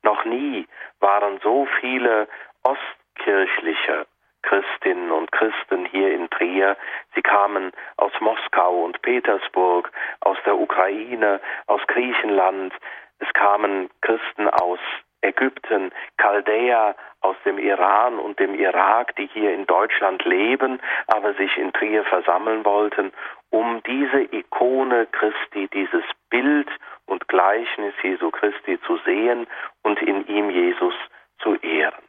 Noch 0.04 0.24
nie 0.24 0.68
waren 1.00 1.40
so 1.42 1.68
viele 1.82 2.28
ostkirchliche 2.64 4.06
Christinnen 4.46 5.12
und 5.12 5.32
Christen 5.32 5.86
hier 5.86 6.14
in 6.14 6.30
Trier. 6.30 6.78
Sie 7.14 7.22
kamen 7.22 7.72
aus 7.98 8.14
Moskau 8.20 8.84
und 8.84 9.02
Petersburg, 9.02 9.92
aus 10.22 10.38
der 10.46 10.58
Ukraine, 10.58 11.42
aus 11.68 11.82
Griechenland, 11.88 12.74
es 13.20 13.32
kamen 13.34 13.90
Christen 14.02 14.50
aus 14.50 14.80
Ägypten, 15.22 15.92
Chaldäer 16.18 16.96
aus 17.22 17.36
dem 17.46 17.58
Iran 17.58 18.20
und 18.20 18.40
dem 18.40 18.54
Irak, 18.54 19.16
die 19.16 19.28
hier 19.28 19.54
in 19.54 19.66
Deutschland 19.66 20.24
leben, 20.26 20.80
aber 21.08 21.34
sich 21.34 21.58
in 21.58 21.74
Trier 21.74 22.04
versammeln 22.04 22.64
wollten, 22.66 23.12
um 23.50 23.82
diese 23.84 24.22
Ikone 24.36 25.08
Christi, 25.08 25.68
dieses 25.74 26.04
Bild 26.30 26.70
und 27.08 27.28
Gleichnis 27.28 27.94
Jesu 28.04 28.30
Christi 28.30 28.80
zu 28.82 28.98
sehen 28.98 29.48
und 29.84 30.02
in 30.02 30.28
ihm 30.28 30.50
Jesus 30.50 30.94
zu 31.40 31.56
ehren. 31.56 32.05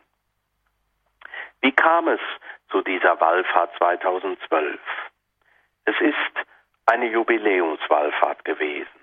Wie 1.67 1.73
kam 1.73 2.07
es 2.07 2.21
zu 2.71 2.81
dieser 2.81 3.21
Wallfahrt 3.21 3.75
2012? 3.79 4.79
Es 5.85 6.01
ist 6.01 6.47
eine 6.87 7.07
Jubiläumswallfahrt 7.07 8.45
gewesen. 8.45 9.01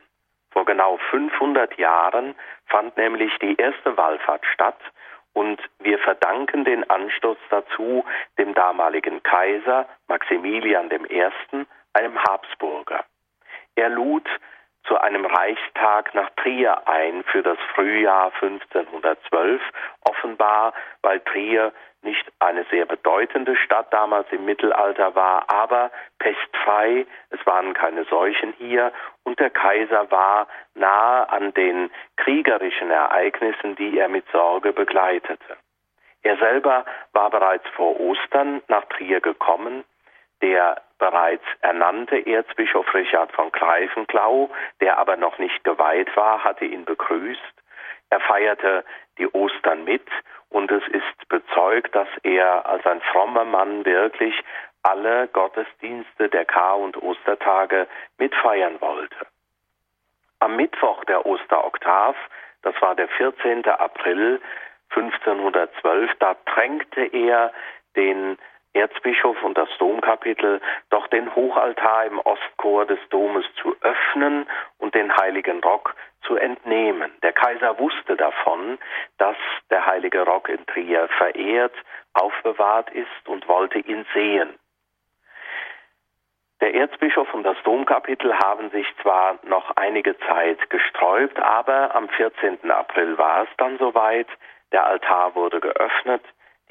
Vor 0.52 0.63
genau 0.63 0.95
500 1.12 1.78
Jahren 1.78 2.36
fand 2.67 2.95
nämlich 2.95 3.38
die 3.39 3.58
erste 3.58 3.97
Wallfahrt 3.97 4.45
statt 4.45 4.80
und 5.34 5.60
wir 5.80 5.99
verdanken 5.99 6.63
den 6.63 6.89
Anstoß 6.89 7.36
dazu 7.49 8.06
dem 8.38 8.54
damaligen 8.54 9.21
Kaiser 9.23 9.86
Maximilian 10.08 10.89
I., 10.89 11.26
einem 11.91 12.23
Habsburger. 12.23 13.04
Er 13.76 13.89
lud 13.89 14.26
zu 14.88 14.98
einem 15.00 15.26
Reichstag 15.26 16.13
nach 16.13 16.30
Trier 16.32 16.88
ein 16.88 17.24
für 17.24 17.41
das 17.41 17.58
Frühjahr 17.74 18.32
1512, 18.41 19.62
offenbar 20.02 20.74
weil 21.02 21.19
Trier 21.22 21.72
nicht 22.02 22.26
eine 22.39 22.65
sehr 22.65 22.86
bedeutende 22.86 23.56
Stadt 23.56 23.91
damals 23.91 24.28
im 24.32 24.46
Mittelalter 24.46 25.15
war, 25.15 25.50
aber 25.50 25.91
pestfrei, 26.19 27.06
es 27.30 27.46
waren 27.46 27.74
keine 27.74 28.04
Seuchen 28.06 28.54
hier 28.58 28.91
und 29.24 29.39
der 29.39 29.50
Kaiser 29.50 30.12
war 30.12 30.48
nahe 30.76 31.30
an 31.30 31.54
den 31.54 31.89
kriegerischen 32.17 32.91
Ereignissen, 32.91 33.76
die 33.76 33.98
er 33.98 34.10
mit 34.10 34.26
Sorge 34.32 34.74
begleitete. 34.74 35.58
Er 36.24 36.38
selber 36.38 36.86
war 37.13 37.30
bereits 37.30 37.67
vor 37.69 38.00
Ostern 38.00 38.62
nach 38.67 38.86
Trier 38.86 39.22
gekommen, 39.22 39.84
der 40.43 40.82
bereits 40.99 41.45
ernannte 41.62 42.17
Erzbischof 42.17 42.93
Richard 42.93 43.32
von 43.32 43.51
Greifenklau, 43.51 44.49
der 44.82 44.97
aber 44.99 45.17
noch 45.17 45.39
nicht 45.39 45.63
geweiht 45.63 46.15
war, 46.15 46.43
hatte 46.43 46.65
ihn 46.65 46.86
begrüßt. 46.86 47.41
Er 48.10 48.19
feierte 48.19 48.86
die 49.17 49.27
Ostern 49.34 49.86
mit 49.86 50.08
und 50.49 50.69
es 50.69 50.88
ist 50.89 51.29
bezeugt, 51.29 51.95
dass 51.95 52.08
er 52.21 52.65
als 52.67 52.86
ein 52.86 53.01
frommer 53.01 53.45
Mann 53.45 53.86
wirklich 53.86 54.36
alle 54.84 55.27
Gottesdienste 55.29 56.29
der 56.29 56.45
Kar- 56.45 56.77
und 56.77 57.01
Ostertage 57.01 57.88
mitfeiern 58.17 58.79
wollte. 58.82 59.15
Am 60.39 60.58
Mittwoch 60.58 61.06
der 61.06 61.25
Osteroktav, 61.25 62.15
das 62.63 62.75
war 62.82 62.95
der 62.95 63.08
14. 63.08 63.65
April 63.65 64.41
1512, 64.89 66.12
da 66.19 66.36
drängte 66.45 67.06
er 67.06 67.53
den 67.95 68.38
Erzbischof 68.74 69.42
und 69.44 69.58
das 69.58 69.70
Domkapitel 69.78 70.60
doch 70.90 71.08
den 71.08 71.34
Hochaltar 71.36 72.06
im 72.06 72.20
Ostchor 72.20 72.86
des 72.86 73.00
Domes 73.10 73.46
zu 73.62 73.76
öffnen 73.82 74.48
und 74.80 74.96
den 74.96 75.16
heiligen 75.16 75.62
Rock 75.64 75.96
zu 76.26 76.36
entnehmen. 76.38 77.12
Der 77.22 77.34
Kaiser 77.34 77.78
wusste 77.78 78.16
davon, 78.16 78.80
dass 79.18 79.38
der 79.70 79.86
heilige 79.86 80.22
Rock 80.24 80.50
in 80.50 80.66
Trier 80.66 81.08
verehrt, 81.18 81.74
aufbewahrt 82.14 82.90
ist 82.92 83.28
und 83.28 83.48
wollte 83.48 83.80
ihn 83.80 84.06
sehen. 84.14 84.58
Der 86.62 86.74
Erzbischof 86.76 87.34
und 87.34 87.44
das 87.44 87.58
Domkapitel 87.66 88.34
haben 88.40 88.70
sich 88.70 88.88
zwar 89.02 89.38
noch 89.44 89.76
einige 89.76 90.18
Zeit 90.20 90.70
gesträubt, 90.70 91.38
aber 91.38 91.94
am 91.94 92.08
14. 92.08 92.72
April 92.72 93.18
war 93.18 93.44
es 93.44 93.50
dann 93.58 93.78
soweit, 93.80 94.28
der 94.72 94.86
Altar 94.86 95.36
wurde 95.36 95.60
geöffnet, 95.60 96.24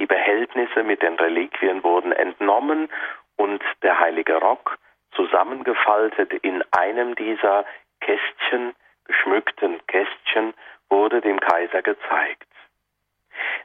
die 0.03 0.07
Behältnisse 0.07 0.83
mit 0.83 1.01
den 1.01 1.15
Reliquien 1.15 1.85
wurden 1.85 2.11
entnommen 2.11 2.89
und 3.37 3.63
der 3.83 4.01
heilige 4.01 4.35
Rock, 4.35 4.77
zusammengefaltet 5.15 6.33
in 6.43 6.65
einem 6.73 7.15
dieser 7.15 7.65
Kästchen, 8.01 8.75
geschmückten 9.05 9.79
Kästchen, 9.87 10.55
wurde 10.91 11.21
dem 11.21 11.39
Kaiser 11.39 11.83
gezeigt. 11.83 12.49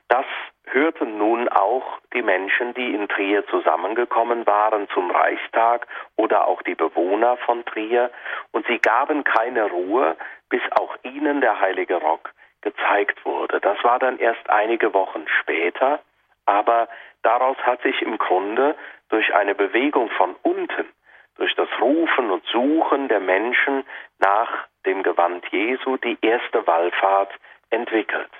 Das 0.09 0.27
hörten 0.65 1.17
nun 1.17 1.49
auch 1.49 1.99
die 2.13 2.21
Menschen, 2.21 2.75
die 2.75 2.93
in 2.93 3.07
Trier 3.07 3.43
zusammengekommen 3.47 4.45
waren 4.45 4.87
zum 4.89 5.09
Reichstag 5.09 5.87
oder 6.17 6.45
auch 6.45 6.61
die 6.61 6.75
Bewohner 6.75 7.37
von 7.37 7.65
Trier, 7.65 8.11
und 8.51 8.67
sie 8.67 8.77
gaben 8.77 9.23
keine 9.23 9.71
Ruhe, 9.71 10.15
bis 10.49 10.61
auch 10.73 10.97
ihnen 11.01 11.41
der 11.41 11.59
heilige 11.59 11.95
Rock 11.95 12.31
gezeigt 12.61 13.25
wurde. 13.25 13.59
Das 13.59 13.83
war 13.83 13.97
dann 13.97 14.19
erst 14.19 14.47
einige 14.51 14.93
Wochen 14.93 15.25
später, 15.41 15.99
aber 16.47 16.87
daraus 17.21 17.57
hat 17.57 17.81
sich 17.83 18.01
im 18.01 18.17
Grunde 18.17 18.75
durch 19.09 19.33
eine 19.35 19.53
Bewegung 19.53 20.09
von 20.11 20.35
unten, 20.41 20.87
durch 21.35 21.53
das 21.55 21.69
Rufen 21.79 22.31
und 22.31 22.43
Suchen 22.47 23.07
der 23.09 23.19
Menschen 23.19 23.83
nach 24.19 24.67
dem 24.85 25.03
Gewand 25.03 25.45
Jesu 25.51 25.97
die 25.97 26.17
erste 26.21 26.65
Wallfahrt 26.65 27.31
entwickelt. 27.69 28.31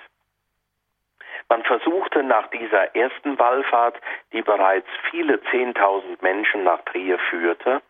Man 1.48 1.62
versuchte 1.62 2.22
nach 2.22 2.48
dieser 2.48 2.94
ersten 2.96 3.38
Wallfahrt, 3.38 3.96
die 4.32 4.42
bereits 4.42 4.88
viele 5.10 5.40
Zehntausend 5.50 6.20
Menschen 6.22 6.64
nach 6.64 6.80
Trier 6.86 7.18
führte, 7.30 7.80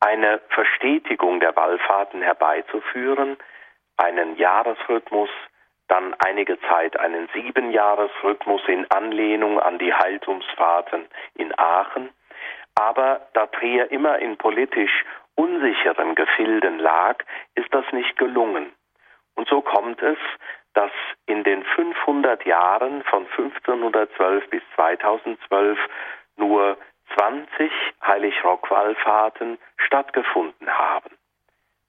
eine 0.00 0.40
Verstetigung 0.50 1.40
der 1.40 1.54
Wallfahrten 1.56 2.22
herbeizuführen, 2.22 3.36
einen 3.96 4.36
Jahresrhythmus, 4.36 5.28
dann 5.90 6.14
einige 6.24 6.58
Zeit 6.62 6.98
einen 6.98 7.28
Siebenjahresrhythmus 7.34 8.62
in 8.68 8.90
Anlehnung 8.90 9.58
an 9.58 9.78
die 9.78 9.92
Haltungsfahrten 9.92 11.06
in 11.34 11.52
Aachen. 11.58 12.10
Aber 12.76 13.28
da 13.34 13.46
Trier 13.46 13.90
immer 13.90 14.18
in 14.20 14.36
politisch 14.36 15.04
unsicheren 15.34 16.14
Gefilden 16.14 16.78
lag, 16.78 17.22
ist 17.54 17.74
das 17.74 17.84
nicht 17.92 18.16
gelungen. 18.16 18.72
Und 19.34 19.48
so 19.48 19.60
kommt 19.62 20.00
es, 20.02 20.18
dass 20.74 20.92
in 21.26 21.42
den 21.42 21.64
500 21.64 22.44
Jahren 22.44 23.02
von 23.04 23.26
1512 23.36 24.50
bis 24.50 24.62
2012 24.76 25.78
nur 26.36 26.76
20 27.16 27.72
Heiligrockwallfahrten 28.06 29.58
stattgefunden 29.76 30.68
haben. 30.68 31.10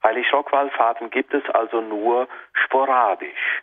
Heiligrockwallfahrten 0.04 1.12
gibt 1.12 1.34
es 1.34 1.48
also 1.52 1.82
nur 1.82 2.28
sporadisch. 2.54 3.62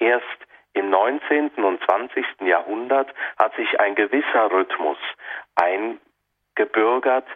Erst 0.00 0.26
im 0.72 0.90
19. 0.90 1.50
und 1.56 1.82
20. 1.84 2.24
Jahrhundert 2.40 3.12
hat 3.38 3.54
sich 3.54 3.78
ein 3.78 3.94
gewisser 3.94 4.50
Rhythmus 4.50 4.98
eingebürgert. 5.54 7.26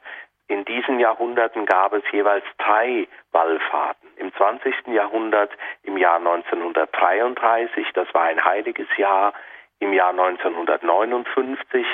In 0.49 0.65
diesen 0.65 0.99
Jahrhunderten 0.99 1.67
gab 1.67 1.93
es 1.93 2.03
jeweils 2.11 2.45
drei 2.59 3.07
Wallfahrten. 3.33 4.09
Im 4.17 4.33
20. 4.35 4.89
Jahrhundert 4.89 5.51
im 5.83 5.97
Jahr 5.97 6.17
1933, 6.17 7.87
das 7.95 8.13
war 8.15 8.23
ein 8.23 8.45
heiliges 8.45 8.89
Jahr, 8.97 9.33
im 9.81 9.93
Jahr 9.93 10.11
1959, 10.11 11.87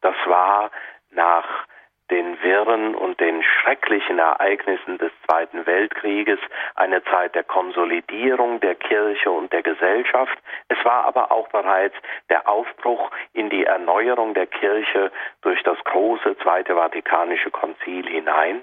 das 0.00 0.14
war 0.26 0.70
nach 1.10 1.66
den 2.10 2.42
Wirren 2.42 2.94
und 2.94 3.20
den 3.20 3.42
schrecklichen 3.42 4.18
Ereignissen 4.18 4.98
des 4.98 5.12
Zweiten 5.26 5.66
Weltkrieges 5.66 6.38
eine 6.74 7.02
Zeit 7.04 7.34
der 7.34 7.44
Konsolidierung 7.44 8.60
der 8.60 8.74
Kirche 8.74 9.30
und 9.30 9.52
der 9.52 9.62
Gesellschaft. 9.62 10.38
Es 10.68 10.82
war 10.84 11.04
aber 11.04 11.30
auch 11.30 11.48
bereits 11.48 11.96
der 12.30 12.48
Aufbruch 12.48 13.10
in 13.34 13.50
die 13.50 13.64
Erneuerung 13.64 14.34
der 14.34 14.46
Kirche 14.46 15.12
durch 15.42 15.62
das 15.64 15.78
große 15.84 16.36
Zweite 16.38 16.74
Vatikanische 16.74 17.50
Konzil 17.50 18.08
hinein. 18.08 18.62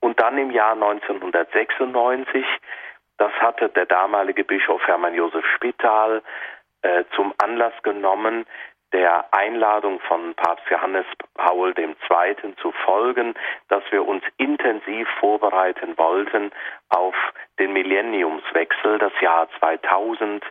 Und 0.00 0.18
dann 0.20 0.38
im 0.38 0.50
Jahr 0.50 0.72
1996, 0.72 2.46
das 3.18 3.32
hatte 3.32 3.68
der 3.68 3.84
damalige 3.84 4.44
Bischof 4.44 4.86
Hermann 4.86 5.14
Josef 5.14 5.44
Spital 5.54 6.22
äh, 6.80 7.04
zum 7.14 7.34
Anlass 7.36 7.74
genommen, 7.82 8.46
der 8.92 9.32
Einladung 9.32 10.00
von 10.00 10.34
Papst 10.34 10.68
Johannes 10.68 11.06
Paul 11.34 11.74
II. 11.78 11.94
zu 12.56 12.72
folgen, 12.84 13.34
dass 13.68 13.82
wir 13.90 14.06
uns 14.06 14.24
intensiv 14.36 15.08
vorbereiten 15.20 15.96
wollten 15.96 16.50
auf 16.88 17.14
den 17.58 17.72
Millenniumswechsel, 17.72 18.98
das 18.98 19.12
Jahr 19.20 19.48
2000, 19.58 20.44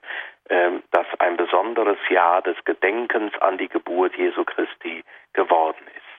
ähm, 0.50 0.84
das 0.92 1.06
ein 1.20 1.38
besonderes 1.38 1.98
Jahr 2.10 2.42
des 2.42 2.56
Gedenkens 2.66 3.34
an 3.42 3.58
die 3.58 3.68
Geburt 3.68 4.16
Jesu 4.16 4.44
Christi 4.46 5.04
geworden 5.34 5.86
ist. 5.96 6.10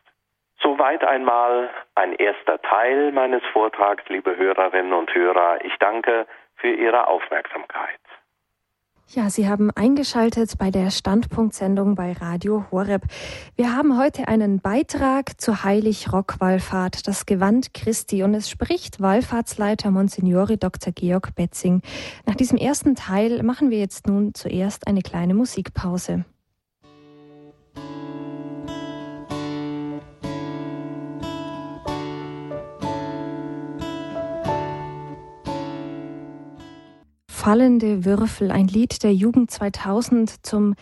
Soweit 0.63 1.03
einmal 1.05 1.71
ein 1.95 2.13
erster 2.15 2.61
Teil 2.61 3.13
meines 3.13 3.43
Vortrags, 3.53 4.05
liebe 4.09 4.37
Hörerinnen 4.37 4.93
und 4.93 5.15
Hörer. 5.15 5.65
Ich 5.65 5.77
danke 5.79 6.27
für 6.57 6.71
Ihre 6.71 7.09
Aufmerksamkeit. 7.09 7.99
Ja, 9.13 9.29
Sie 9.29 9.49
haben 9.49 9.73
eingeschaltet 9.73 10.57
bei 10.57 10.71
der 10.71 10.93
Standpunktsendung 10.93 11.97
bei 11.97 12.13
Radio 12.13 12.67
Horeb. 12.71 13.03
Wir 13.57 13.75
haben 13.75 13.99
heute 13.99 14.29
einen 14.29 14.61
Beitrag 14.61 15.41
zur 15.41 15.65
Heilig-Rock-Wallfahrt, 15.65 17.09
das 17.09 17.27
Gewand 17.27 17.75
Christi, 17.75 18.23
und 18.23 18.35
es 18.35 18.49
spricht 18.49 19.01
Wallfahrtsleiter 19.01 19.91
Monsignore 19.91 20.59
Dr. 20.59 20.93
Georg 20.93 21.35
Betzing. 21.35 21.83
Nach 22.25 22.37
diesem 22.37 22.57
ersten 22.57 22.95
Teil 22.95 23.43
machen 23.43 23.71
wir 23.71 23.81
jetzt 23.81 24.07
nun 24.07 24.33
zuerst 24.33 24.87
eine 24.87 25.03
kleine 25.03 25.35
Musikpause. 25.35 26.25
Fallende 37.41 38.05
Würfel, 38.05 38.51
ein 38.51 38.69
Lied 38.69 39.03
der 39.03 39.15
Jugend 39.15 39.51
2000 39.51 40.45
zum 40.45 40.75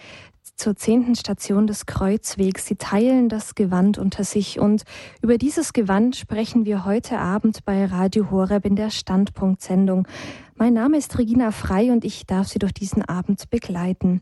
zur 0.57 0.75
zehnten 0.75 1.15
Station 1.15 1.69
des 1.69 1.87
Kreuzwegs. 1.87 2.67
Sie 2.67 2.75
teilen 2.75 3.29
das 3.29 3.55
Gewand 3.55 3.97
unter 3.97 4.25
sich 4.25 4.59
und 4.59 4.83
über 5.23 5.39
dieses 5.39 5.73
Gewand 5.73 6.17
sprechen 6.17 6.67
wir 6.67 6.85
heute 6.85 7.21
Abend 7.21 7.65
bei 7.65 7.85
Radio 7.85 8.33
Horeb 8.33 8.65
in 8.65 8.75
der 8.75 8.91
Standpunktsendung. 8.91 10.09
Mein 10.57 10.75
Name 10.75 10.97
ist 10.97 11.17
Regina 11.17 11.53
Frei 11.53 11.93
und 11.93 12.05
ich 12.05 12.27
darf 12.27 12.49
Sie 12.49 12.59
durch 12.59 12.75
diesen 12.75 13.05
Abend 13.05 13.51
begleiten. 13.51 14.21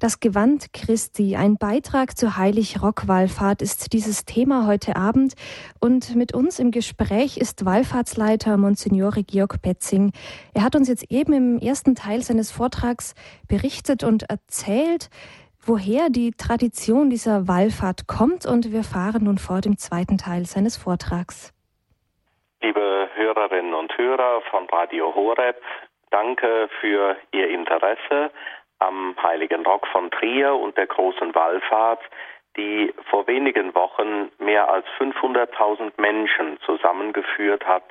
Das 0.00 0.18
Gewand 0.18 0.72
Christi, 0.72 1.36
ein 1.36 1.56
Beitrag 1.56 2.18
zur 2.18 2.36
Heilig-Rock-Wallfahrt 2.36 3.62
ist 3.62 3.92
dieses 3.92 4.24
Thema 4.24 4.66
heute 4.66 4.96
Abend. 4.96 5.34
Und 5.80 6.16
mit 6.16 6.34
uns 6.34 6.58
im 6.58 6.72
Gespräch 6.72 7.36
ist 7.36 7.64
Wallfahrtsleiter 7.64 8.56
Monsignore 8.56 9.22
Georg 9.22 9.62
Petzing. 9.62 10.10
Er 10.52 10.64
hat 10.64 10.74
uns 10.74 10.88
jetzt 10.88 11.12
eben 11.12 11.32
im 11.32 11.58
ersten 11.60 11.94
Teil 11.94 12.22
seines 12.22 12.50
Vortrags 12.50 13.14
berichtet 13.46 14.02
und 14.02 14.28
erzählt, 14.28 15.10
woher 15.64 16.10
die 16.10 16.32
Tradition 16.32 17.08
dieser 17.08 17.46
Wallfahrt 17.46 18.08
kommt. 18.08 18.46
Und 18.46 18.72
wir 18.72 18.82
fahren 18.82 19.22
nun 19.24 19.38
fort 19.38 19.64
im 19.64 19.78
zweiten 19.78 20.18
Teil 20.18 20.44
seines 20.44 20.76
Vortrags. 20.76 21.54
Liebe 22.60 23.08
Hörerinnen 23.14 23.74
und 23.74 23.96
Hörer 23.96 24.42
von 24.50 24.66
Radio 24.72 25.14
Horeb, 25.14 25.62
danke 26.10 26.68
für 26.80 27.16
Ihr 27.30 27.48
Interesse 27.48 28.32
am 28.86 29.16
Heiligen 29.22 29.64
Rock 29.64 29.86
von 29.88 30.10
Trier 30.10 30.54
und 30.54 30.76
der 30.76 30.86
großen 30.86 31.34
Wallfahrt, 31.34 32.02
die 32.56 32.92
vor 33.10 33.26
wenigen 33.26 33.74
Wochen 33.74 34.30
mehr 34.38 34.70
als 34.70 34.86
500.000 34.98 35.92
Menschen 35.96 36.58
zusammengeführt 36.60 37.66
hat 37.66 37.84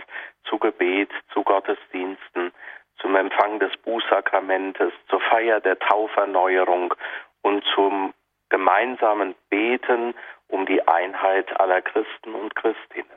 zu 0.45 0.57
Gebet, 0.57 1.09
zu 1.33 1.43
Gottesdiensten, 1.43 2.51
zum 2.99 3.15
Empfang 3.15 3.59
des 3.59 3.75
Bußsakramentes, 3.77 4.93
zur 5.09 5.19
Feier 5.21 5.59
der 5.59 5.79
Tauferneuerung 5.79 6.93
und 7.41 7.63
zum 7.75 8.13
gemeinsamen 8.49 9.35
Beten 9.49 10.13
um 10.47 10.65
die 10.65 10.87
Einheit 10.87 11.59
aller 11.59 11.81
Christen 11.81 12.35
und 12.35 12.55
Christinnen. 12.55 13.09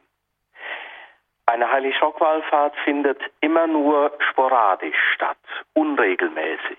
Eine 1.44 1.70
Heilig-Schock-Wallfahrt 1.70 2.74
findet 2.84 3.20
immer 3.40 3.68
nur 3.68 4.12
sporadisch 4.30 4.96
statt, 5.14 5.38
unregelmäßig. 5.74 6.78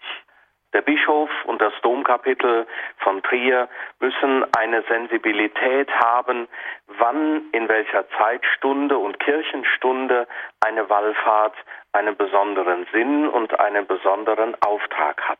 Der 0.74 0.82
Bischof 0.82 1.30
und 1.46 1.62
das 1.62 1.74
Domkapitel 1.82 2.68
von 2.98 3.24
Trier 3.24 3.70
müssen 4.00 4.46
eine 4.58 4.84
Sensibilität 4.84 5.90
haben, 5.92 6.48
wann 6.88 7.50
in 7.54 7.70
welcher 7.70 8.08
Zeitstunde 8.18 8.98
und 8.98 9.20
Kirchenstunde 9.20 10.28
eine 10.60 10.90
Wallfahrt 10.90 11.56
einen 11.94 12.16
besonderen 12.18 12.86
Sinn 12.92 13.28
und 13.28 13.60
einen 13.60 13.88
besonderen 13.88 14.56
Auftrag 14.62 15.22
hat. 15.22 15.40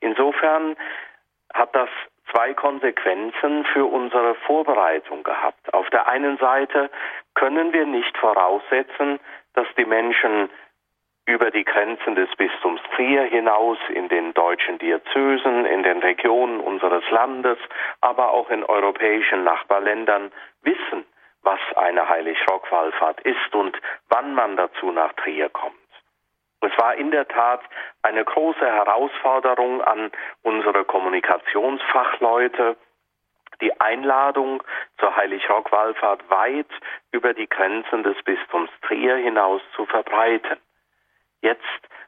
Insofern 0.00 0.76
hat 1.54 1.74
das 1.74 1.88
zwei 2.30 2.52
Konsequenzen 2.54 3.64
für 3.72 3.86
unsere 3.86 4.34
Vorbereitung 4.46 5.22
gehabt. 5.22 5.72
Auf 5.72 5.88
der 5.90 6.06
einen 6.06 6.36
Seite 6.38 6.90
können 7.34 7.72
wir 7.72 7.86
nicht 7.86 8.16
voraussetzen, 8.18 9.18
dass 9.54 9.66
die 9.76 9.86
Menschen 9.86 10.50
über 11.28 11.50
die 11.50 11.64
Grenzen 11.64 12.14
des 12.14 12.34
Bistums 12.36 12.80
Trier 12.96 13.24
hinaus 13.24 13.76
in 13.90 14.08
den 14.08 14.32
deutschen 14.32 14.78
Diözesen, 14.78 15.66
in 15.66 15.82
den 15.82 15.98
Regionen 15.98 16.58
unseres 16.58 17.04
Landes, 17.10 17.58
aber 18.00 18.30
auch 18.30 18.48
in 18.48 18.64
europäischen 18.64 19.44
Nachbarländern 19.44 20.32
wissen, 20.62 21.04
was 21.42 21.60
eine 21.76 22.08
Heilig-Rock-Wallfahrt 22.08 23.20
ist 23.20 23.54
und 23.54 23.78
wann 24.08 24.34
man 24.34 24.56
dazu 24.56 24.90
nach 24.90 25.12
Trier 25.12 25.50
kommt. 25.50 25.76
Es 26.62 26.72
war 26.78 26.94
in 26.94 27.10
der 27.10 27.28
Tat 27.28 27.60
eine 28.02 28.24
große 28.24 28.64
Herausforderung 28.64 29.82
an 29.82 30.10
unsere 30.42 30.86
Kommunikationsfachleute, 30.86 32.76
die 33.60 33.78
Einladung 33.80 34.62
zur 34.98 35.14
Heilig-Rock-Wallfahrt 35.14 36.30
weit 36.30 36.70
über 37.12 37.34
die 37.34 37.48
Grenzen 37.48 38.02
des 38.02 38.16
Bistums 38.22 38.70
Trier 38.80 39.16
hinaus 39.16 39.60
zu 39.76 39.84
verbreiten. 39.84 40.58
Jetzt, 41.40 41.62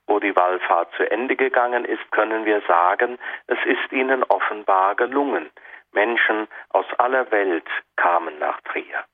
wo 0.07 0.19
die 0.19 0.35
Wallfahrt 0.35 0.93
zu 0.97 1.11
Ende 1.11 1.37
gegangen 1.37 1.85
ist, 1.85 2.11
können 2.11 2.45
wir 2.45 2.61
sagen, 2.63 3.19
es 3.47 3.59
ist 3.65 3.93
ihnen 3.93 4.25
offenbar 4.25 4.95
gelungen. 4.97 5.51
Menschen 5.93 6.49
aus 6.71 6.87
aller 6.99 7.31
Welt 7.31 7.67
kamen 7.97 8.39
nach 8.39 8.61
Trier. 8.63 9.05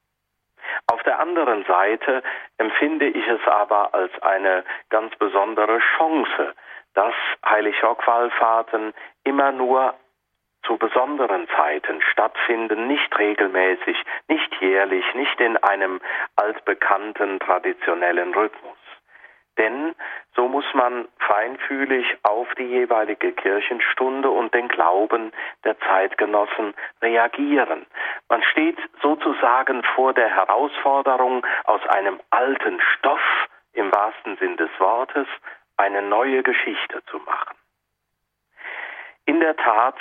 Auf 0.88 1.02
der 1.04 1.18
anderen 1.20 1.64
Seite 1.64 2.22
empfinde 2.58 3.08
ich 3.08 3.26
es 3.26 3.46
aber 3.46 3.94
als 3.94 4.12
eine 4.22 4.64
ganz 4.90 5.14
besondere 5.16 5.78
Chance, 5.96 6.54
dass 6.94 7.14
Heiligjock-Wallfahrten 7.44 8.94
immer 9.24 9.52
nur 9.52 9.94
zu 10.64 10.76
besonderen 10.76 11.46
Zeiten 11.56 12.02
stattfinden, 12.02 12.88
nicht 12.88 13.16
regelmäßig, 13.18 13.96
nicht 14.28 14.60
jährlich, 14.60 15.04
nicht 15.14 15.40
in 15.40 15.56
einem 15.58 16.00
altbekannten 16.34 17.38
traditionellen 17.38 18.34
Rhythmus. 18.34 18.75
Denn 19.58 19.94
so 20.34 20.48
muss 20.48 20.66
man 20.74 21.08
feinfühlig 21.18 22.06
auf 22.22 22.46
die 22.56 22.64
jeweilige 22.64 23.32
Kirchenstunde 23.32 24.30
und 24.30 24.52
den 24.52 24.68
Glauben 24.68 25.32
der 25.64 25.78
Zeitgenossen 25.80 26.74
reagieren. 27.00 27.86
Man 28.28 28.42
steht 28.42 28.78
sozusagen 29.02 29.82
vor 29.94 30.12
der 30.12 30.28
Herausforderung, 30.28 31.46
aus 31.64 31.80
einem 31.88 32.20
alten 32.30 32.80
Stoff 32.80 33.48
im 33.72 33.90
wahrsten 33.92 34.36
Sinn 34.36 34.56
des 34.56 34.70
Wortes 34.78 35.26
eine 35.76 36.02
neue 36.02 36.42
Geschichte 36.42 37.02
zu 37.06 37.18
machen. 37.18 37.56
In 39.26 39.40
der 39.40 39.56
Tat 39.56 39.96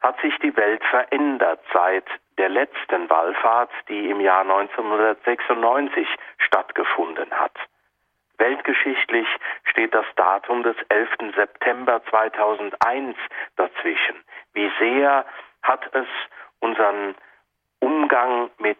hat 0.00 0.20
sich 0.20 0.36
die 0.38 0.56
Welt 0.56 0.82
verändert 0.84 1.60
seit 1.72 2.04
der 2.38 2.48
letzten 2.48 3.10
Wallfahrt, 3.10 3.70
die 3.88 4.08
im 4.08 4.20
Jahr 4.20 4.42
1996 4.42 6.06
stattgefunden 6.38 7.30
hat. 7.32 7.56
Weltgeschichtlich 8.38 9.26
steht 9.64 9.92
das 9.94 10.06
Datum 10.16 10.62
des 10.62 10.76
11. 10.88 11.34
September 11.34 12.00
2001 12.08 13.16
dazwischen. 13.56 14.24
Wie 14.54 14.70
sehr 14.78 15.24
hat 15.62 15.92
es 15.92 16.06
unseren 16.60 17.14
Umgang 17.80 18.50
mit 18.58 18.78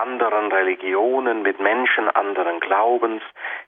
anderen 0.00 0.52
Religionen, 0.52 1.42
mit 1.42 1.58
Menschen 1.58 2.08
anderen 2.08 2.60
Glaubens, 2.60 3.22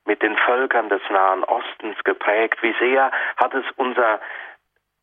mit 0.04 0.22
den 0.22 0.36
Völkern 0.36 0.88
des 0.88 1.02
Nahen 1.10 1.44
Ostens 1.44 1.98
geprägt? 2.04 2.62
Wie 2.62 2.74
sehr 2.78 3.10
hat 3.36 3.54
es 3.54 3.64
unser 3.76 4.20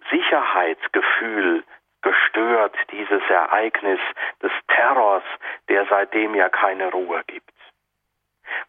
Sicherheitsgefühl 0.09 1.63
gestört, 2.01 2.75
dieses 2.91 3.21
Ereignis 3.29 3.99
des 4.41 4.51
Terrors, 4.67 5.23
der 5.67 5.85
seitdem 5.89 6.33
ja 6.35 6.47
keine 6.47 6.91
Ruhe 6.91 7.23
gibt? 7.27 7.51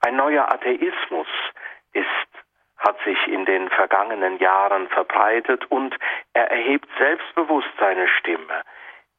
Ein 0.00 0.16
neuer 0.16 0.50
Atheismus 0.52 1.28
ist 1.92 2.06
hat 2.78 2.96
sich 3.04 3.18
in 3.26 3.44
den 3.44 3.68
vergangenen 3.70 4.38
Jahren 4.38 4.88
verbreitet 4.88 5.64
und 5.70 5.96
er 6.32 6.50
erhebt 6.50 6.88
selbstbewusst 6.96 7.70
seine 7.78 8.06
Stimme. 8.06 8.62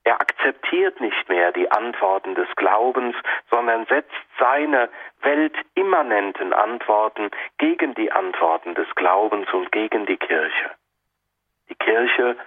Er 0.06 0.22
akzeptiert 0.22 1.02
nicht 1.02 1.28
mehr 1.28 1.52
die 1.52 1.70
Antworten 1.70 2.36
des 2.36 2.48
Glaubens, 2.56 3.16
sondern 3.52 3.86
setzt 3.88 4.16
seine 4.40 4.90
weltimmanenten 5.22 6.54
Antworten 6.54 7.30
gegen 7.58 7.94
die 7.96 8.12
Antworten 8.12 8.76
des 8.76 8.88
Glaubens 8.96 9.52
und 9.54 9.72
gegen 9.72 10.06
die 10.06 10.18
Kirche. 10.18 10.72
Die 11.70 11.76
Kirche 11.76 12.38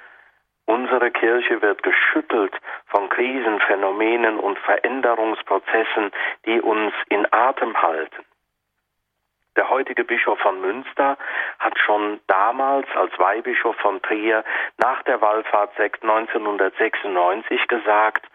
Unsere 0.66 1.10
Kirche 1.10 1.60
wird 1.60 1.82
geschüttelt 1.82 2.54
von 2.86 3.08
Krisenphänomenen 3.08 4.38
und 4.38 4.58
Veränderungsprozessen, 4.60 6.12
die 6.46 6.60
uns 6.60 6.94
in 7.08 7.26
Atem 7.32 7.80
halten. 7.80 8.24
Der 9.56 9.68
heutige 9.68 10.04
Bischof 10.04 10.38
von 10.38 10.60
Münster 10.60 11.18
hat 11.58 11.78
schon 11.78 12.20
damals 12.26 12.86
als 12.94 13.18
Weihbischof 13.18 13.76
von 13.76 14.00
Trier 14.00 14.44
nach 14.78 15.02
der 15.02 15.20
Wallfahrt 15.20 15.78
1996 15.78 17.68
gesagt, 17.68 18.26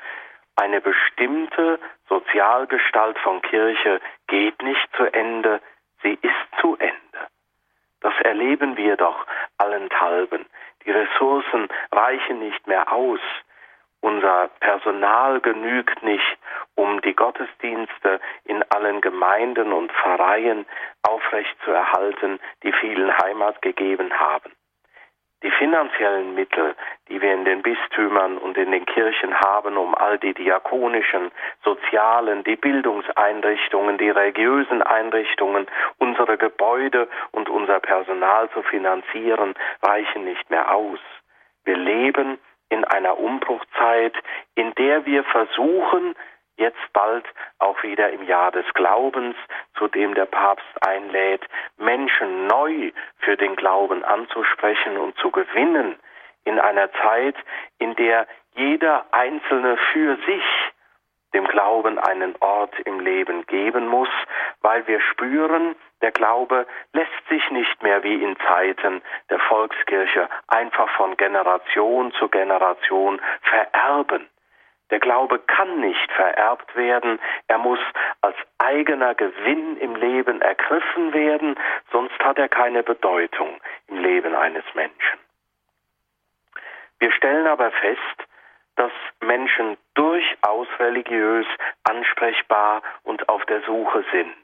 eine 0.56 0.82
bestimmte 0.82 1.80
Sozialgestalt 2.10 3.18
von 3.20 3.42
Kirche 3.42 4.00
geht 4.28 4.62
nicht 4.62 4.90
zu 4.96 5.06
Ende, 5.06 5.62
sie 6.04 6.18
ist 6.22 6.62
zu 6.62 6.76
Ende. 6.78 6.98
Das 8.02 8.14
erleben 8.24 8.78
wir 8.78 8.96
doch 8.96 9.26
allenthalben. 9.58 10.46
Die 10.88 10.92
Ressourcen 10.92 11.68
reichen 11.92 12.40
nicht 12.40 12.66
mehr 12.66 12.92
aus. 12.94 13.20
Unser 14.00 14.50
Personal 14.62 15.42
genügt 15.42 16.02
nicht, 16.02 16.38
um 16.76 17.02
die 17.02 17.14
Gottesdienste 17.14 18.22
in 18.46 18.64
allen 18.72 19.02
Gemeinden 19.02 19.74
und 19.74 19.92
Pfarreien 19.92 20.66
aufrechtzuerhalten, 21.04 22.40
die 22.64 22.72
vielen 22.72 23.12
Heimat 23.18 23.62
gegeben 23.62 24.18
haben. 24.18 24.57
Die 25.44 25.52
finanziellen 25.52 26.34
Mittel, 26.34 26.76
die 27.10 27.22
wir 27.22 27.32
in 27.32 27.46
den 27.46 27.62
Bistümern 27.62 28.40
und 28.40 28.58
in 28.58 28.72
den 28.72 28.86
Kirchen 28.86 29.40
haben, 29.40 29.78
um 29.78 29.94
all 29.94 30.18
die 30.18 30.34
diakonischen, 30.34 31.32
sozialen, 31.64 32.44
die 32.44 32.56
Bildungseinrichtungen, 32.56 34.00
die 34.00 34.10
religiösen 34.10 34.82
Einrichtungen, 34.82 35.68
unsere 36.00 36.38
Gebäude 36.38 37.08
und 37.32 37.50
unser 37.50 37.80
Personal 37.80 38.50
zu 38.50 38.64
finanzieren, 38.64 39.54
reichen 39.84 40.26
nicht 40.26 40.50
mehr 40.50 40.74
aus. 40.74 41.00
Wir 41.66 41.78
leben 41.78 42.40
in 42.70 42.84
einer 42.84 43.20
Umbruchzeit, 43.20 44.14
in 44.56 44.74
der 44.74 45.06
wir 45.06 45.24
versuchen, 45.24 46.16
jetzt 46.58 46.94
bald 46.94 47.26
auch 47.60 47.82
wieder 47.84 48.10
im 48.10 48.24
Jahr 48.24 48.52
des 48.52 48.66
Glaubens, 48.74 49.36
zu 49.78 49.88
dem 49.88 50.14
der 50.16 50.26
Papst 50.26 50.66
einlädt, 50.86 51.46
Menschen 51.78 52.48
neu 52.48 52.92
für 53.20 53.38
den 53.38 53.56
Glauben 53.56 54.04
anzusprechen 54.04 54.98
und 54.98 55.18
zu 55.18 55.32
gewinnen, 55.32 55.96
in 56.44 56.60
einer 56.60 56.92
Zeit, 56.94 57.36
in 57.78 57.96
der 57.96 58.28
jeder 58.56 59.06
Einzelne 59.12 59.78
für 59.92 60.18
sich 60.26 60.44
dem 61.34 61.46
Glauben 61.48 62.00
einen 62.00 62.36
Ort 62.40 62.74
im 62.86 63.00
Leben 63.00 63.46
geben 63.46 63.88
muss, 63.88 64.10
weil 64.62 64.88
wir 64.88 65.02
spüren, 65.02 65.76
der 66.02 66.12
Glaube 66.12 66.66
lässt 66.94 67.28
sich 67.30 67.52
nicht 67.52 67.84
mehr 67.84 68.04
wie 68.04 68.24
in 68.24 68.38
Zeiten 68.48 69.02
der 69.30 69.40
Volkskirche 69.40 70.30
einfach 70.48 70.90
von 70.96 71.18
Generation 71.18 72.14
zu 72.14 72.30
Generation 72.30 73.22
vererben. 73.42 74.28
Der 74.90 75.00
Glaube 75.00 75.40
kann 75.40 75.80
nicht 75.82 76.12
vererbt 76.14 76.76
werden, 76.76 77.20
er 77.48 77.58
muss 77.58 77.80
als 78.22 78.38
eigener 78.58 79.16
Gewinn 79.16 79.78
im 79.78 79.96
Leben 79.96 80.42
ergriffen 80.42 81.14
werden, 81.14 81.56
sonst 81.92 82.18
hat 82.20 82.38
er 82.38 82.48
keine 82.48 82.84
Bedeutung 82.84 83.60
im 83.88 83.98
Leben 83.98 84.34
eines 84.36 84.64
Menschen. 84.74 85.20
Wir 87.00 87.12
stellen 87.12 87.48
aber 87.48 87.72
fest, 87.72 88.28
dass 88.76 88.92
Menschen 89.22 89.78
durchaus 89.96 90.68
religiös 90.80 91.46
ansprechbar 91.84 92.82
und 93.04 93.28
auf 93.28 93.46
der 93.46 93.62
Suche 93.64 94.06
sind. 94.12 94.36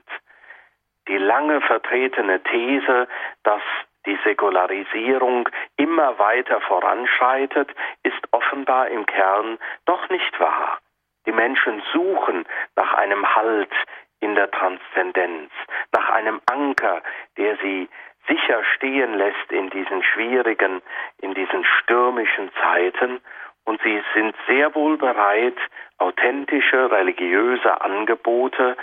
Die 1.08 1.18
lange 1.18 1.62
vertretene 1.62 2.42
These, 2.44 3.08
dass 3.44 3.62
die 4.06 4.18
Säkularisierung 4.24 5.50
immer 5.78 6.18
weiter 6.20 6.62
voranschreitet, 6.62 7.70
ist 8.04 8.22
offenbar 8.32 8.88
im 8.90 9.06
Kern 9.06 9.58
doch 9.86 10.10
nicht 10.10 10.40
wahr. 10.40 10.80
Die 11.26 11.32
Menschen 11.32 11.82
suchen 11.94 12.46
nach 12.76 12.94
einem 12.94 13.36
Halt 13.36 13.72
in 14.20 14.36
der 14.36 14.52
Transzendenz, 14.52 15.52
nach 15.92 16.10
einem 16.10 16.42
Anker, 16.46 17.02
der 17.38 17.58
sie 17.58 17.90
sicher 18.28 18.64
stehen 18.76 19.16
lässt 19.16 19.52
in 19.52 19.70
diesen 19.70 20.04
schwierigen, 20.04 20.82
in 21.20 21.34
diesen 21.34 21.66
stürmischen 21.66 22.52
Zeiten, 22.62 23.22
und 23.66 23.82
sie 23.82 24.04
sind 24.14 24.36
sehr 24.48 24.76
wohl 24.76 24.98
bereit, 24.98 25.58
authentische 25.98 26.92
religiöse 26.92 27.82
Angebote 27.82 28.76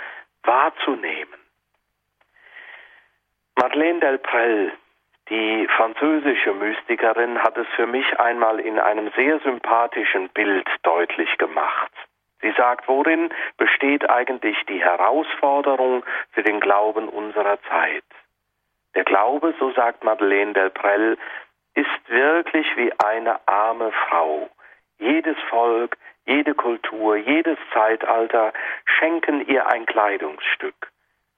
wahrzunehmen. 0.43 1.33
Madeleine 3.55 3.99
Delprel 3.99 4.71
die 5.31 5.65
französische 5.77 6.53
Mystikerin 6.53 7.39
hat 7.41 7.57
es 7.57 7.67
für 7.77 7.87
mich 7.87 8.19
einmal 8.19 8.59
in 8.59 8.77
einem 8.77 9.09
sehr 9.15 9.39
sympathischen 9.39 10.27
Bild 10.29 10.67
deutlich 10.83 11.37
gemacht. 11.37 11.91
Sie 12.41 12.51
sagt, 12.51 12.87
worin 12.89 13.29
besteht 13.55 14.09
eigentlich 14.09 14.57
die 14.67 14.83
Herausforderung 14.83 16.03
für 16.31 16.43
den 16.43 16.59
Glauben 16.59 17.07
unserer 17.07 17.59
Zeit? 17.69 18.03
Der 18.93 19.05
Glaube, 19.05 19.53
so 19.57 19.71
sagt 19.71 20.03
Madeleine 20.03 20.51
Delprel, 20.51 21.17
ist 21.75 22.09
wirklich 22.09 22.67
wie 22.75 22.91
eine 22.99 23.39
arme 23.47 23.93
Frau. 24.09 24.49
Jedes 24.99 25.37
Volk, 25.49 25.95
jede 26.25 26.53
Kultur, 26.55 27.15
jedes 27.15 27.57
Zeitalter 27.73 28.51
schenken 28.83 29.47
ihr 29.47 29.65
ein 29.67 29.85
Kleidungsstück. 29.85 30.91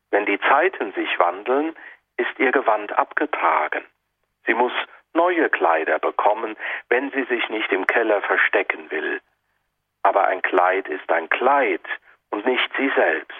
Wenn 0.10 0.26
die 0.26 0.40
Zeiten 0.40 0.94
sich 0.94 1.20
wandeln, 1.20 1.76
ist 2.18 2.38
ihr 2.40 2.52
Gewand 2.52 2.98
abgetragen. 2.98 3.84
Sie 4.46 4.54
muss 4.54 4.74
neue 5.14 5.50
Kleider 5.50 6.00
bekommen, 6.00 6.56
wenn 6.90 7.12
sie 7.12 7.24
sich 7.24 7.48
nicht 7.50 7.72
im 7.72 7.88
Keller 7.88 8.22
verstecken 8.22 8.90
will. 8.92 9.22
Aber 10.02 10.26
ein 10.28 10.42
Kleid 10.42 10.88
ist 10.88 11.10
ein 11.12 11.30
Kleid 11.30 11.86
und 12.32 12.46
nicht 12.46 12.70
sie 12.78 12.92
selbst. 12.96 13.38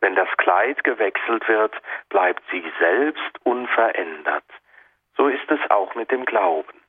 Wenn 0.00 0.14
das 0.14 0.28
Kleid 0.38 0.82
gewechselt 0.84 1.46
wird, 1.48 1.74
bleibt 2.08 2.42
sie 2.50 2.64
selbst 2.78 3.44
unverändert. 3.44 4.44
So 5.16 5.28
ist 5.28 5.50
es 5.50 5.70
auch 5.70 5.94
mit 5.94 6.10
dem 6.10 6.24
Glauben. 6.24 6.80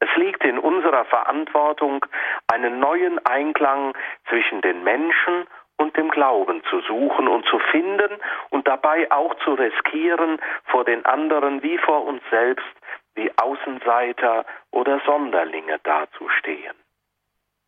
Es 0.00 0.08
liegt 0.16 0.42
in 0.44 0.58
unserer 0.58 1.04
Verantwortung, 1.04 2.04
einen 2.48 2.80
neuen 2.80 3.24
Einklang 3.26 3.94
zwischen 4.28 4.62
den 4.62 4.82
Menschen 4.82 5.46
und 5.80 5.96
dem 5.96 6.10
Glauben 6.10 6.62
zu 6.68 6.80
suchen 6.82 7.26
und 7.26 7.46
zu 7.46 7.58
finden 7.58 8.10
und 8.50 8.68
dabei 8.68 9.10
auch 9.10 9.34
zu 9.36 9.54
riskieren, 9.54 10.38
vor 10.66 10.84
den 10.84 11.06
anderen 11.06 11.62
wie 11.62 11.78
vor 11.78 12.04
uns 12.04 12.22
selbst 12.30 12.68
wie 13.14 13.32
Außenseiter 13.38 14.44
oder 14.70 15.00
Sonderlinge 15.06 15.80
dazustehen. 15.82 16.76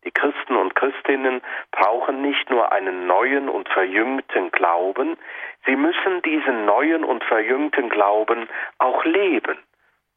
Die 0.05 0.11
Christen 0.11 0.55
und 0.55 0.75
Christinnen 0.75 1.41
brauchen 1.71 2.21
nicht 2.21 2.49
nur 2.51 2.71
einen 2.71 3.07
neuen 3.07 3.49
und 3.49 3.67
verjüngten 3.69 4.51
Glauben, 4.51 5.17
sie 5.65 5.75
müssen 5.75 6.21
diesen 6.21 6.65
neuen 6.65 7.03
und 7.03 7.23
verjüngten 7.23 7.89
Glauben 7.89 8.47
auch 8.77 9.03
leben, 9.05 9.57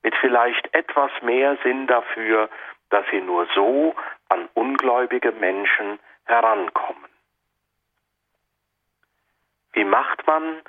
mit 0.03 0.15
vielleicht 0.17 0.75
etwas 0.75 1.11
mehr 1.23 1.57
Sinn 1.63 1.87
dafür, 1.87 2.51
dass 2.91 3.07
sie 3.11 3.23
nur 3.23 3.47
so 3.55 3.95
an 4.29 4.49
ungläubige 4.55 5.33
Menschen 5.33 5.99
herankommen. 6.27 7.16
Wie 9.77 9.85
macht 9.85 10.27
man 10.27 10.63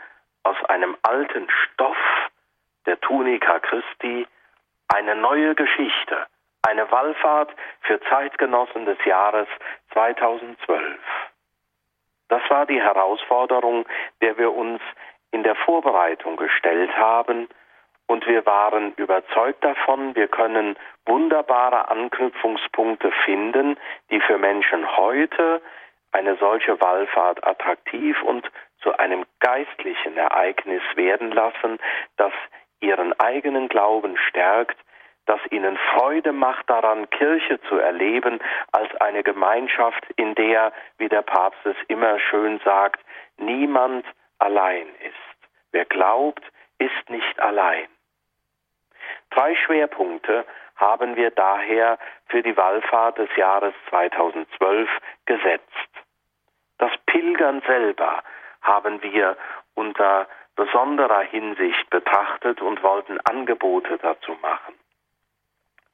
aus 0.43 0.57
einem 0.65 0.97
alten 1.01 1.47
Stoff 1.49 1.97
der 2.85 2.99
Tunika 2.99 3.59
Christi 3.59 4.27
eine 4.89 5.15
neue 5.15 5.55
Geschichte, 5.55 6.27
eine 6.67 6.91
Wallfahrt 6.91 7.55
für 7.83 8.01
Zeitgenossen 8.01 8.85
des 8.85 8.97
Jahres 9.05 9.47
2012? 9.93 10.99
Das 12.27 12.41
war 12.49 12.65
die 12.65 12.81
Herausforderung, 12.81 13.85
der 14.19 14.37
wir 14.37 14.53
uns 14.53 14.81
in 15.31 15.43
der 15.43 15.55
Vorbereitung 15.55 16.35
gestellt 16.35 16.93
haben, 16.97 17.47
und 18.09 18.25
wir 18.25 18.45
waren 18.45 18.93
überzeugt 18.93 19.63
davon, 19.63 20.15
wir 20.15 20.29
können 20.29 20.77
wunderbare 21.05 21.89
Anknüpfungspunkte 21.89 23.11
finden, 23.25 23.77
die 24.09 24.21
für 24.21 24.37
Menschen 24.37 24.97
heute 24.97 25.61
eine 26.13 26.37
solche 26.37 26.79
Wallfahrt 26.79 27.45
attraktiv 27.45 28.21
und 28.23 28.49
zu 28.87 28.97
einem 28.99 29.25
geistlichen 29.41 30.15
Ereignis 30.15 30.81
werden 30.95 31.31
lassen, 31.31 31.77
das 32.15 32.31
ihren 32.79 33.11
eigenen 33.19 33.67
Glauben 33.67 34.15
stärkt, 34.29 34.77
das 35.25 35.41
ihnen 35.51 35.77
Freude 35.91 36.31
macht 36.31 36.69
daran, 36.69 37.09
Kirche 37.09 37.59
zu 37.67 37.75
erleben 37.79 38.39
als 38.71 38.95
eine 39.01 39.23
Gemeinschaft, 39.23 40.05
in 40.15 40.35
der, 40.35 40.71
wie 40.99 41.09
der 41.09 41.21
Papst 41.21 41.59
es 41.65 41.75
immer 41.89 42.17
schön 42.17 42.61
sagt, 42.63 43.01
niemand 43.35 44.05
allein 44.39 44.87
ist. 45.01 45.49
Wer 45.73 45.83
glaubt, 45.83 46.43
ist 46.77 47.09
nicht 47.09 47.39
allein. 47.41 47.87
Drei 49.31 49.53
Schwerpunkte 49.55 50.45
haben 50.77 51.17
wir 51.17 51.31
daher 51.31 51.99
für 52.27 52.41
die 52.41 52.55
Wallfahrt 52.55 53.17
des 53.17 53.35
Jahres 53.35 53.73
2012 53.89 54.89
gesetzt. 55.25 55.89
Das 56.77 56.91
Pilgern 57.05 57.61
selber 57.67 58.23
haben 58.61 59.01
wir 59.01 59.37
unter 59.75 60.27
besonderer 60.55 61.21
Hinsicht 61.21 61.89
betrachtet 61.89 62.61
und 62.61 62.81
wollten 62.83 63.19
Angebote 63.21 63.97
dazu 63.99 64.37
machen. 64.41 64.73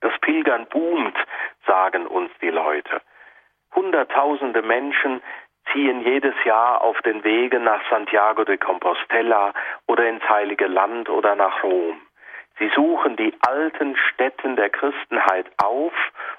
Das 0.02 0.14
Pilgern 0.20 0.66
boomt, 0.68 1.18
sagen 1.66 2.08
uns 2.08 2.32
die 2.42 2.50
Leute. 2.50 3.02
Hunderttausende 3.76 4.62
Menschen 4.62 5.22
ziehen 5.72 6.02
jedes 6.02 6.36
Jahr 6.44 6.82
auf 6.82 7.02
den 7.02 7.24
Wegen 7.24 7.64
nach 7.64 7.82
Santiago 7.90 8.44
de 8.44 8.58
Compostela 8.58 9.54
oder 9.88 10.08
ins 10.08 10.28
Heilige 10.28 10.68
Land 10.68 11.10
oder 11.10 11.36
nach 11.36 11.64
Rom. 11.64 12.02
Sie 12.60 12.70
suchen 12.76 13.16
die 13.16 13.34
alten 13.42 13.96
Stätten 13.98 14.56
der 14.56 14.70
Christenheit 14.70 15.48
auf 15.58 15.94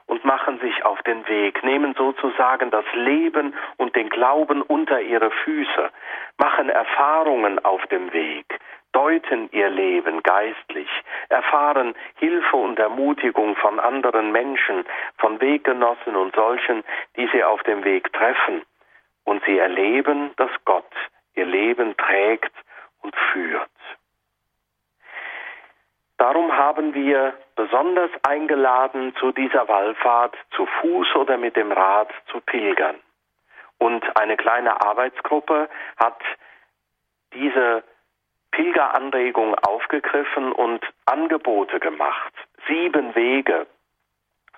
und 0.06 0.24
machen 0.24 0.60
sich 0.60 0.84
auf 0.84 1.02
den 1.02 1.26
Weg, 1.26 1.62
nehmen 1.64 1.94
sozusagen 1.94 2.70
das 2.70 2.84
Leben 2.94 3.54
und 3.78 3.96
den 3.96 4.08
Glauben 4.10 4.62
unter 4.62 5.00
ihre 5.00 5.30
Füße, 5.30 5.90
machen 6.38 6.68
Erfahrungen 6.68 7.64
auf 7.64 7.84
dem 7.86 8.12
Weg, 8.12 8.46
deuten 8.92 9.48
ihr 9.50 9.68
Leben 9.68 10.22
geistlich, 10.22 10.88
erfahren 11.28 11.94
Hilfe 12.16 12.56
und 12.56 12.78
Ermutigung 12.78 13.56
von 13.56 13.80
anderen 13.80 14.30
Menschen, 14.30 14.84
von 15.18 15.40
Weggenossen 15.40 16.14
und 16.14 16.34
solchen, 16.36 16.84
die 17.16 17.28
sie 17.32 17.42
auf 17.42 17.62
dem 17.64 17.84
Weg 17.84 18.12
treffen. 18.12 18.62
Und 19.24 19.42
sie 19.46 19.58
erleben, 19.58 20.32
dass 20.36 20.50
Gott 20.64 20.92
ihr 21.34 21.46
Leben 21.46 21.96
trägt 21.96 22.52
und 23.02 23.16
führt. 23.32 23.74
Darum 26.25 26.57
haben 26.57 26.95
wir 26.95 27.35
besonders 27.55 28.11
eingeladen, 28.22 29.14
zu 29.20 29.31
dieser 29.33 29.68
Wallfahrt 29.68 30.35
zu 30.57 30.64
Fuß 30.64 31.16
oder 31.16 31.37
mit 31.37 31.55
dem 31.55 31.70
Rad 31.70 32.09
zu 32.33 32.41
pilgern. 32.41 32.97
Und 33.77 34.03
eine 34.16 34.39
kleine 34.39 34.81
Arbeitsgruppe 34.81 35.68
hat 35.99 36.16
diese 37.35 37.85
Pilgeranregung 38.53 39.55
aufgegriffen 39.57 40.51
und 40.53 40.83
Angebote 41.05 41.79
gemacht. 41.79 42.33
Sieben 42.68 43.14
Wege, 43.14 43.66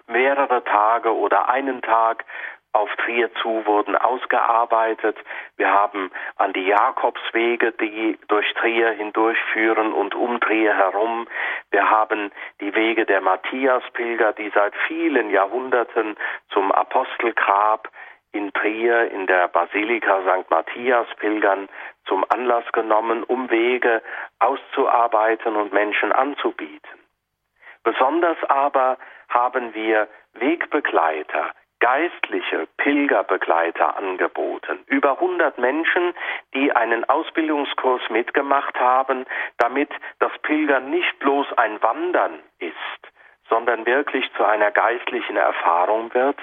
mehrere 0.07 0.63
Tage 0.63 1.13
oder 1.17 1.49
einen 1.49 1.83
Tag 1.83 2.25
auf 2.73 2.95
Trier 2.97 3.33
zu 3.43 3.65
wurden 3.65 3.97
ausgearbeitet. 3.97 5.17
Wir 5.57 5.73
haben 5.73 6.11
an 6.37 6.53
die 6.53 6.67
Jakobswege, 6.67 7.73
die 7.73 8.19
durch 8.29 8.53
Trier 8.55 8.91
hindurchführen 8.91 9.93
und 9.93 10.15
um 10.15 10.41
Trier 10.41 10.75
herum. 10.77 11.27
Wir 11.71 11.89
haben 11.89 12.31
die 12.61 12.75
Wege 12.75 13.07
der 13.07 13.23
Matthiaspilger, 13.23 14.35
die 14.35 14.51
seit 14.55 14.75
vielen 14.87 15.31
Jahrhunderten 15.31 16.17
zum 16.51 16.71
Apostelgrab 16.71 17.89
in 18.33 18.53
Trier 18.53 19.11
in 19.11 19.27
der 19.27 19.49
Basilika 19.49 20.21
St. 20.21 20.51
Matthias 20.51 21.07
pilgern, 21.19 21.69
zum 22.07 22.25
Anlass 22.29 22.71
genommen, 22.73 23.25
um 23.25 23.51
Wege 23.51 24.03
auszuarbeiten 24.39 25.57
und 25.57 25.73
Menschen 25.73 26.13
anzubieten. 26.13 27.01
Besonders 27.83 28.37
aber 28.45 28.99
haben 29.29 29.75
wir 29.75 30.09
Wegbegleiter, 30.35 31.53
geistliche 31.81 32.67
Pilgerbegleiter 32.79 33.97
angeboten. 33.97 34.79
Über 34.87 35.13
100 35.13 35.59
Menschen, 35.59 36.15
die 36.55 36.73
einen 36.73 37.05
Ausbildungskurs 37.09 38.03
mitgemacht 38.11 38.79
haben, 38.79 39.27
damit 39.59 39.91
das 40.19 40.33
Pilgern 40.43 40.91
nicht 40.91 41.19
bloß 41.19 41.47
ein 41.57 41.83
Wandern 41.83 42.41
ist, 42.59 42.77
sondern 43.49 43.87
wirklich 43.87 44.31
zu 44.37 44.45
einer 44.45 44.71
geistlichen 44.71 45.37
Erfahrung 45.37 46.13
wird. 46.15 46.39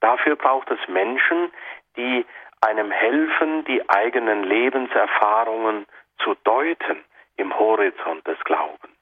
Dafür 0.00 0.36
braucht 0.36 0.70
es 0.70 0.88
Menschen, 0.88 1.52
die 1.96 2.24
einem 2.60 2.90
helfen, 2.90 3.64
die 3.64 3.88
eigenen 3.88 4.44
Lebenserfahrungen 4.44 5.86
zu 6.18 6.34
deuten 6.44 7.04
im 7.36 7.58
Horizont 7.58 8.26
des 8.26 8.38
Glaubens, 8.44 8.96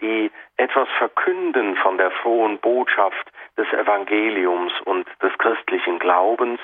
die 0.00 0.30
etwas 0.56 0.88
verkünden 0.96 1.76
von 1.76 1.98
der 1.98 2.10
frohen 2.10 2.58
Botschaft 2.58 3.32
des 3.58 3.70
Evangeliums 3.72 4.72
und 4.84 5.06
des 5.20 5.36
christlichen 5.38 5.98
Glaubens 5.98 6.60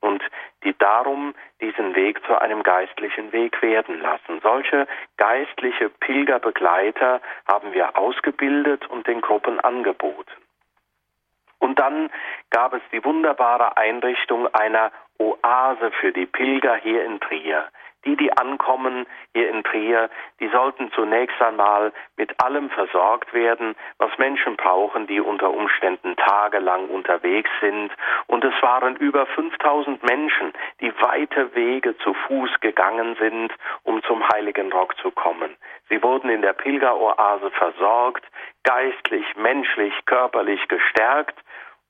und 0.00 0.22
die 0.64 0.76
darum 0.76 1.34
diesen 1.60 1.94
Weg 1.94 2.22
zu 2.26 2.38
einem 2.40 2.62
geistlichen 2.62 3.32
Weg 3.32 3.62
werden 3.62 4.00
lassen. 4.00 4.40
Solche 4.42 4.86
geistliche 5.16 5.88
Pilgerbegleiter 5.88 7.20
haben 7.46 7.72
wir 7.72 7.96
ausgebildet 7.96 8.86
und 8.90 9.06
den 9.06 9.20
Gruppen 9.20 9.60
angeboten. 9.60 10.32
Und 11.60 11.78
dann 11.78 12.10
gab 12.50 12.74
es 12.74 12.82
die 12.90 13.04
wunderbare 13.04 13.76
Einrichtung 13.76 14.52
einer 14.52 14.90
Oase 15.18 15.92
für 16.00 16.12
die 16.12 16.26
Pilger 16.26 16.74
hier 16.76 17.04
in 17.04 17.20
Trier. 17.20 17.68
Die, 18.04 18.16
die 18.16 18.36
ankommen 18.36 19.06
hier 19.32 19.48
in 19.48 19.62
Trier, 19.62 20.10
die 20.40 20.48
sollten 20.48 20.90
zunächst 20.92 21.40
einmal 21.40 21.92
mit 22.16 22.42
allem 22.42 22.68
versorgt 22.70 23.32
werden, 23.32 23.76
was 23.98 24.10
Menschen 24.18 24.56
brauchen, 24.56 25.06
die 25.06 25.20
unter 25.20 25.50
Umständen 25.50 26.16
tagelang 26.16 26.88
unterwegs 26.88 27.50
sind. 27.60 27.92
Und 28.26 28.44
es 28.44 28.54
waren 28.60 28.96
über 28.96 29.26
5000 29.26 30.02
Menschen, 30.02 30.52
die 30.80 30.92
weite 31.00 31.54
Wege 31.54 31.96
zu 31.98 32.12
Fuß 32.14 32.50
gegangen 32.60 33.16
sind, 33.20 33.52
um 33.84 34.02
zum 34.02 34.26
Heiligen 34.28 34.72
Rock 34.72 34.96
zu 34.98 35.12
kommen. 35.12 35.56
Sie 35.88 36.02
wurden 36.02 36.28
in 36.28 36.42
der 36.42 36.54
Pilgeroase 36.54 37.50
versorgt, 37.52 38.24
geistlich, 38.64 39.26
menschlich, 39.36 39.94
körperlich 40.06 40.66
gestärkt 40.66 41.38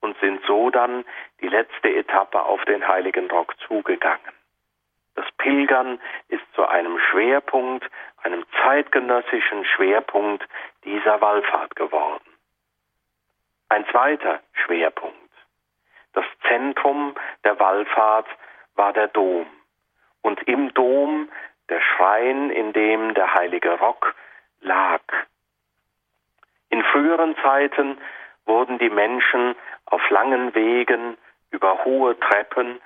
und 0.00 0.18
sind 0.18 0.44
so 0.46 0.70
dann 0.70 1.04
die 1.40 1.48
letzte 1.48 1.94
Etappe 1.94 2.42
auf 2.42 2.64
den 2.66 2.86
Heiligen 2.86 3.30
Rock 3.30 3.54
zugegangen. 3.66 4.41
Das 5.14 5.26
Pilgern 5.38 6.00
ist 6.28 6.42
zu 6.54 6.66
einem 6.66 6.98
Schwerpunkt, 7.10 7.88
einem 8.22 8.44
zeitgenössischen 8.62 9.64
Schwerpunkt 9.64 10.46
dieser 10.84 11.20
Wallfahrt 11.20 11.76
geworden. 11.76 12.24
Ein 13.68 13.86
zweiter 13.90 14.40
Schwerpunkt. 14.52 15.16
Das 16.12 16.24
Zentrum 16.46 17.14
der 17.44 17.58
Wallfahrt 17.58 18.26
war 18.74 18.92
der 18.92 19.08
Dom. 19.08 19.46
Und 20.22 20.42
im 20.46 20.72
Dom 20.74 21.28
der 21.68 21.80
Schrein, 21.80 22.50
in 22.50 22.72
dem 22.72 23.14
der 23.14 23.34
heilige 23.34 23.78
Rock 23.78 24.14
lag. 24.60 25.02
In 26.68 26.82
früheren 26.84 27.36
Zeiten 27.42 27.98
wurden 28.46 28.78
die 28.78 28.90
Menschen 28.90 29.54
auf 29.86 30.02
langen 30.10 30.54
Wegen 30.54 31.16
über 31.50 31.84
hohe 31.84 32.18
Treppen 32.18 32.80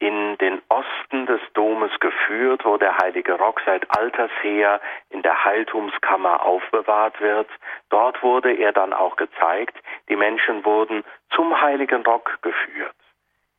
in 0.00 0.36
den 0.38 0.60
Osten 0.68 1.26
des 1.26 1.40
Domes 1.52 1.92
geführt, 2.00 2.64
wo 2.64 2.78
der 2.78 2.96
heilige 2.96 3.34
Rock 3.34 3.60
seit 3.64 3.86
alters 3.96 4.30
her 4.42 4.80
in 5.10 5.22
der 5.22 5.44
Heiltumskammer 5.44 6.42
aufbewahrt 6.42 7.20
wird. 7.20 7.48
Dort 7.90 8.22
wurde 8.22 8.52
er 8.52 8.72
dann 8.72 8.92
auch 8.94 9.16
gezeigt. 9.16 9.76
Die 10.08 10.16
Menschen 10.16 10.64
wurden 10.64 11.04
zum 11.34 11.60
heiligen 11.60 12.02
Rock 12.02 12.38
geführt. 12.42 12.96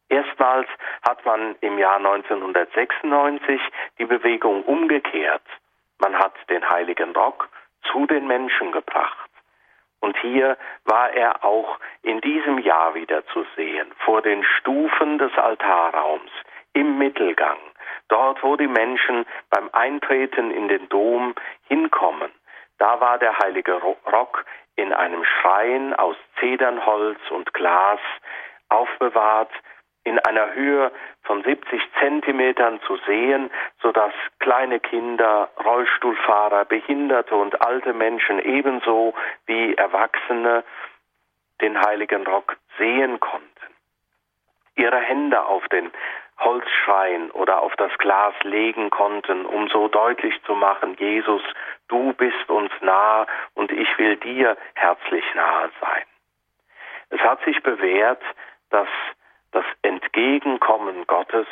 Erstmals 0.10 0.68
hat 1.08 1.26
man 1.26 1.56
im 1.62 1.78
Jahr 1.78 1.98
1996 1.98 3.62
die 4.00 4.06
Bewegung 4.06 4.64
umgekehrt. 4.64 5.46
Man 6.00 6.18
hat 6.18 6.34
den 6.50 6.68
heiligen 6.68 7.12
Rock 7.16 7.50
zu 7.92 8.08
den 8.08 8.28
Menschen 8.28 8.72
gebracht. 8.72 9.31
Und 10.02 10.18
hier 10.18 10.58
war 10.86 11.12
er 11.12 11.45
auch 11.45 11.80
in 12.02 12.20
diesem 12.22 12.58
Jahr 12.58 12.95
wieder 12.95 13.26
zu 13.28 13.45
sehen, 13.56 13.91
vor 14.04 14.22
den 14.22 14.43
Stufen 14.43 15.18
des 15.18 15.32
Altarraums, 15.38 16.32
im 16.74 16.97
Mittelgang, 16.97 17.58
dort 18.08 18.41
wo 18.43 18.56
die 18.56 18.68
Menschen 18.68 19.26
beim 19.49 19.70
Eintreten 19.74 20.52
in 20.52 20.68
den 20.68 20.89
Dom 20.89 21.36
hinkommen. 21.68 22.32
Da 22.80 22.99
war 22.99 23.20
der 23.20 23.38
heilige 23.38 23.74
Rock 24.12 24.45
in 24.76 24.91
einem 24.93 25.24
Schrein 25.24 25.93
aus 25.93 26.16
Zedernholz 26.39 27.20
und 27.30 27.54
Glas 27.54 27.99
aufbewahrt, 28.70 29.52
in 30.04 30.20
einer 30.20 30.54
Höhe 30.54 30.91
von 31.24 31.43
70 31.43 31.82
Zentimetern 31.99 32.80
zu 32.88 32.97
sehen, 33.06 33.52
sodass 33.82 34.14
kleine 34.39 34.80
Kinder, 34.80 35.49
Rollstuhlfahrer, 35.64 36.66
Behinderte 36.66 37.36
und 37.36 37.62
alte 37.62 37.93
Menschen 37.93 38.39
ebenso 38.39 39.14
wie 39.45 39.76
Erwachsene 39.76 40.64
den 41.62 41.80
heiligen 41.80 42.26
Rock 42.26 42.58
sehen 42.78 43.20
konnten. 43.20 43.47
Ihre 44.76 44.99
Hände 44.99 45.45
auf 45.45 45.68
den 45.68 45.91
Holzschrein 46.39 47.30
oder 47.32 47.62
auf 47.62 47.76
das 47.76 47.95
Glas 47.99 48.34
legen 48.41 48.89
konnten, 48.89 49.45
um 49.45 49.68
so 49.70 49.88
deutlich 49.88 50.41
zu 50.45 50.56
machen, 50.56 50.95
Jesus, 50.97 51.43
du 51.88 52.14
bist 52.14 52.49
uns 52.49 52.72
nah 52.82 53.28
und 53.54 53.72
ich 53.72 53.95
will 53.99 54.16
dir 54.18 54.58
herzlich 54.74 55.24
nahe 55.36 55.70
sein. 55.80 56.04
Es 57.10 57.20
hat 57.20 57.43
sich 57.43 57.62
bewährt, 57.62 58.24
dass 58.72 58.88
das 58.88 59.20
Entgegenkommen 60.22 61.07
Gottes 61.07 61.47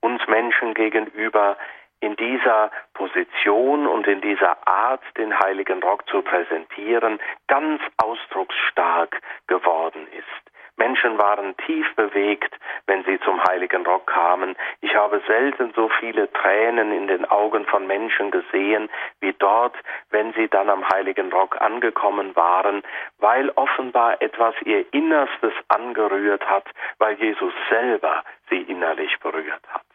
uns 0.00 0.26
Menschen 0.28 0.72
gegenüber 0.72 1.58
in 2.00 2.16
dieser 2.16 2.70
Position 2.94 3.86
und 3.86 4.06
in 4.06 4.22
dieser 4.22 4.66
Art, 4.66 5.02
den 5.18 5.38
heiligen 5.38 5.82
Rock 5.82 6.08
zu 6.08 6.22
präsentieren, 6.22 7.20
ganz 7.48 7.82
ausdrucksstark 7.98 9.20
geworden 9.46 10.06
ist. 10.16 10.53
Menschen 10.76 11.18
waren 11.18 11.56
tief 11.58 11.86
bewegt, 11.94 12.54
wenn 12.86 13.04
sie 13.04 13.20
zum 13.20 13.42
Heiligen 13.44 13.86
Rock 13.86 14.06
kamen. 14.06 14.56
Ich 14.80 14.94
habe 14.94 15.22
selten 15.26 15.72
so 15.74 15.88
viele 16.00 16.32
Tränen 16.32 16.92
in 16.92 17.06
den 17.06 17.24
Augen 17.26 17.64
von 17.66 17.86
Menschen 17.86 18.30
gesehen, 18.30 18.90
wie 19.20 19.32
dort, 19.34 19.76
wenn 20.10 20.32
sie 20.32 20.48
dann 20.48 20.68
am 20.68 20.88
Heiligen 20.88 21.32
Rock 21.32 21.60
angekommen 21.60 22.34
waren, 22.34 22.82
weil 23.18 23.50
offenbar 23.50 24.20
etwas 24.20 24.54
ihr 24.62 24.84
Innerstes 24.92 25.52
angerührt 25.68 26.44
hat, 26.48 26.66
weil 26.98 27.14
Jesus 27.14 27.52
selber 27.68 28.24
sie 28.50 28.62
innerlich 28.62 29.18
berührt 29.20 29.62
hat. 29.68 29.86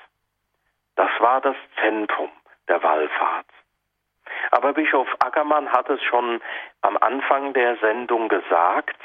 Das 0.95 1.11
war 1.19 1.41
das 1.41 1.55
Zentrum 1.81 2.29
der 2.67 2.81
Wallfahrt. 2.83 3.45
Aber 4.51 4.73
Bischof 4.73 5.07
Ackermann 5.19 5.71
hat 5.71 5.89
es 5.89 6.01
schon 6.03 6.41
am 6.81 6.97
Anfang 6.97 7.53
der 7.53 7.77
Sendung 7.77 8.29
gesagt, 8.29 8.97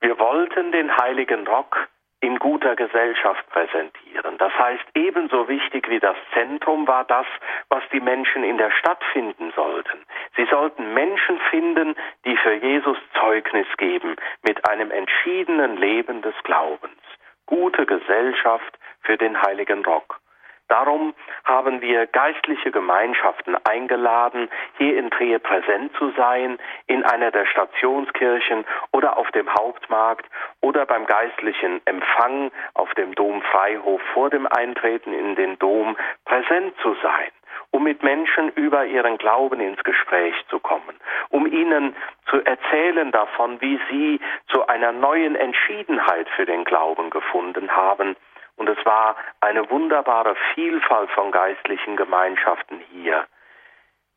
wir 0.00 0.18
wollten 0.18 0.72
den 0.72 0.96
heiligen 0.96 1.46
Rock 1.46 1.88
in 2.20 2.38
guter 2.38 2.74
Gesellschaft 2.76 3.46
präsentieren. 3.50 4.38
Das 4.38 4.52
heißt, 4.58 4.84
ebenso 4.94 5.48
wichtig 5.48 5.88
wie 5.88 6.00
das 6.00 6.16
Zentrum 6.32 6.86
war 6.86 7.04
das, 7.04 7.26
was 7.68 7.82
die 7.92 8.00
Menschen 8.00 8.42
in 8.42 8.58
der 8.58 8.70
Stadt 8.70 9.02
finden 9.12 9.52
sollten. 9.54 10.04
Sie 10.36 10.46
sollten 10.46 10.94
Menschen 10.94 11.38
finden, 11.50 11.94
die 12.24 12.36
für 12.38 12.54
Jesus 12.54 12.96
Zeugnis 13.20 13.66
geben 13.76 14.16
mit 14.42 14.68
einem 14.68 14.90
entschiedenen 14.90 15.76
Leben 15.76 16.22
des 16.22 16.34
Glaubens. 16.42 17.00
Gute 17.44 17.86
Gesellschaft 17.86 18.78
für 19.02 19.16
den 19.16 19.40
heiligen 19.42 19.84
Rock. 19.84 20.20
Darum 20.68 21.14
haben 21.44 21.80
wir 21.80 22.06
geistliche 22.06 22.72
Gemeinschaften 22.72 23.56
eingeladen, 23.64 24.50
hier 24.78 24.98
in 24.98 25.10
Trier 25.10 25.38
präsent 25.38 25.92
zu 25.96 26.10
sein, 26.16 26.58
in 26.86 27.04
einer 27.04 27.30
der 27.30 27.46
Stationskirchen 27.46 28.64
oder 28.92 29.16
auf 29.16 29.30
dem 29.30 29.48
Hauptmarkt 29.52 30.26
oder 30.60 30.84
beim 30.84 31.06
geistlichen 31.06 31.80
Empfang 31.84 32.50
auf 32.74 32.92
dem 32.94 33.14
Domfreihof 33.14 34.02
vor 34.12 34.30
dem 34.30 34.46
Eintreten 34.46 35.12
in 35.12 35.36
den 35.36 35.58
Dom 35.58 35.96
präsent 36.24 36.74
zu 36.82 36.94
sein 37.02 37.30
um 37.70 37.82
mit 37.82 38.02
Menschen 38.02 38.50
über 38.50 38.86
ihren 38.86 39.18
Glauben 39.18 39.60
ins 39.60 39.82
Gespräch 39.82 40.34
zu 40.48 40.60
kommen, 40.60 40.98
um 41.30 41.46
ihnen 41.46 41.94
zu 42.30 42.42
erzählen 42.44 43.10
davon, 43.12 43.60
wie 43.60 43.80
sie 43.90 44.20
zu 44.48 44.66
einer 44.66 44.92
neuen 44.92 45.36
Entschiedenheit 45.36 46.28
für 46.36 46.46
den 46.46 46.64
Glauben 46.64 47.10
gefunden 47.10 47.70
haben 47.70 48.16
und 48.56 48.68
es 48.68 48.84
war 48.84 49.16
eine 49.40 49.68
wunderbare 49.70 50.34
Vielfalt 50.54 51.10
von 51.10 51.30
geistlichen 51.30 51.96
Gemeinschaften 51.96 52.80
hier. 52.90 53.26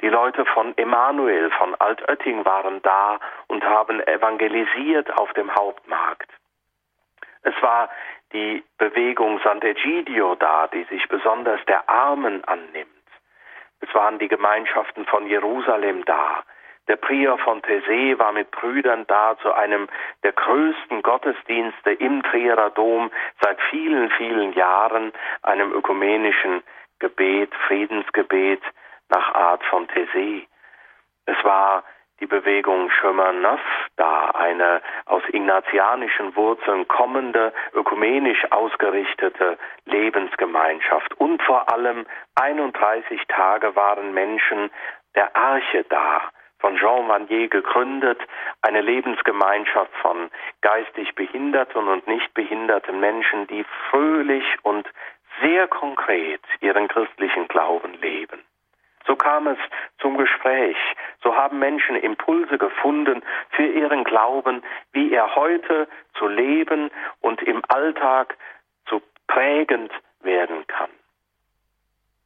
Die 0.02 0.10
Leute 0.10 0.46
von 0.46 0.78
Emanuel, 0.78 1.52
von 1.52 1.76
Altötting 1.76 2.46
waren 2.46 2.82
da 2.82 3.20
und 3.48 3.64
haben 3.64 4.00
evangelisiert 4.08 5.12
auf 5.18 5.34
dem 5.34 5.54
Hauptmarkt. 5.54 6.32
Es 7.42 7.54
war 7.62 7.90
die 8.32 8.64
Bewegung 8.78 9.40
Sant'Egidio 9.40 10.36
da, 10.36 10.68
die 10.68 10.84
sich 10.84 11.08
besonders 11.10 11.60
der 11.66 11.90
Armen 11.90 12.44
annimmt. 12.46 12.88
Es 13.82 13.94
waren 13.94 14.20
die 14.20 14.28
Gemeinschaften 14.28 15.06
von 15.06 15.28
Jerusalem 15.28 16.06
da, 16.06 16.44
der 16.90 16.98
Prior 16.98 17.38
von 17.38 17.62
Tessé 17.62 18.18
war 18.18 18.32
mit 18.34 18.50
Brüdern 18.50 19.06
da 19.08 19.38
zu 19.42 19.54
einem 19.54 19.88
der 20.24 20.34
größten 20.34 21.04
Gottesdienste 21.04 21.92
im 21.92 22.24
Trierer 22.24 22.72
Dom 22.72 23.12
seit 23.42 23.62
vielen, 23.70 24.10
vielen 24.12 24.54
Jahren, 24.54 25.14
einem 25.44 25.72
ökumenischen 25.72 26.64
Gebet, 26.98 27.54
Friedensgebet 27.68 28.62
nach 29.08 29.34
Art 29.36 29.64
von 29.66 29.88
Tessé. 29.88 30.48
Es 31.28 31.38
war 31.44 31.84
die 32.20 32.26
Bewegung 32.26 32.92
Neuf 33.42 33.62
da, 33.96 34.32
eine 34.32 34.82
aus 35.06 35.22
ignatianischen 35.30 36.36
Wurzeln 36.36 36.88
kommende, 36.88 37.54
ökumenisch 37.74 38.52
ausgerichtete 38.52 39.58
Lebensgemeinschaft. 39.86 41.14
Und 41.20 41.42
vor 41.44 41.72
allem 41.72 42.06
31 42.36 43.22
Tage 43.28 43.76
waren 43.76 44.14
Menschen 44.14 44.72
der 45.16 45.36
Arche 45.36 45.86
da, 45.88 46.30
von 46.60 46.78
Jean 46.78 47.07
Vanier 47.07 47.47
gegründet, 47.47 48.20
eine 48.62 48.82
Lebensgemeinschaft 48.82 49.93
von 50.01 50.30
geistig 50.62 51.16
behinderten 51.16 51.88
und 51.88 52.07
nicht 52.07 52.34
behinderten 52.34 52.99
Menschen, 52.99 53.47
die 53.47 53.66
fröhlich 53.89 54.45
und 54.64 54.88
sehr 55.41 55.68
konkret 55.68 56.41
ihren 56.60 56.88
christlichen 56.88 57.47
Glauben 57.47 57.93
leben. 58.01 58.39
So 59.07 59.16
kam 59.16 59.47
es 59.47 59.57
zum 59.99 60.18
Gespräch. 60.18 60.78
So 61.24 61.36
haben 61.36 61.57
Menschen 61.57 61.95
Impulse 61.95 62.57
gefunden 62.57 63.24
für 63.51 63.66
ihren 63.66 64.03
Glauben, 64.03 64.62
wie 64.91 65.12
er 65.12 65.36
heute 65.36 65.88
zu 66.14 66.28
leben 66.28 66.91
und 67.22 67.41
im 67.41 67.64
Alltag 67.70 68.38
zu 68.88 69.01
prägend 69.28 69.91
werden 70.22 70.68
kann. 70.68 70.91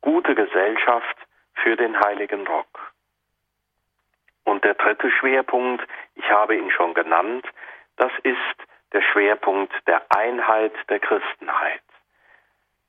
Gute 0.01 0.35
Gesellschaft 0.35 1.17
für 1.53 1.77
den 1.77 1.97
heiligen 1.97 2.45
Rock. 2.47 2.82
Und 4.45 4.63
der 4.63 4.73
dritte 4.73 5.09
Schwerpunkt, 5.11 5.87
ich 6.15 6.29
habe 6.29 6.55
ihn 6.55 6.69
schon 6.71 6.93
genannt, 6.93 7.45
das 7.97 8.11
ist 8.23 8.37
der 8.91 9.01
Schwerpunkt 9.01 9.73
der 9.87 10.01
Einheit 10.09 10.73
der 10.89 10.99
Christenheit. 10.99 11.81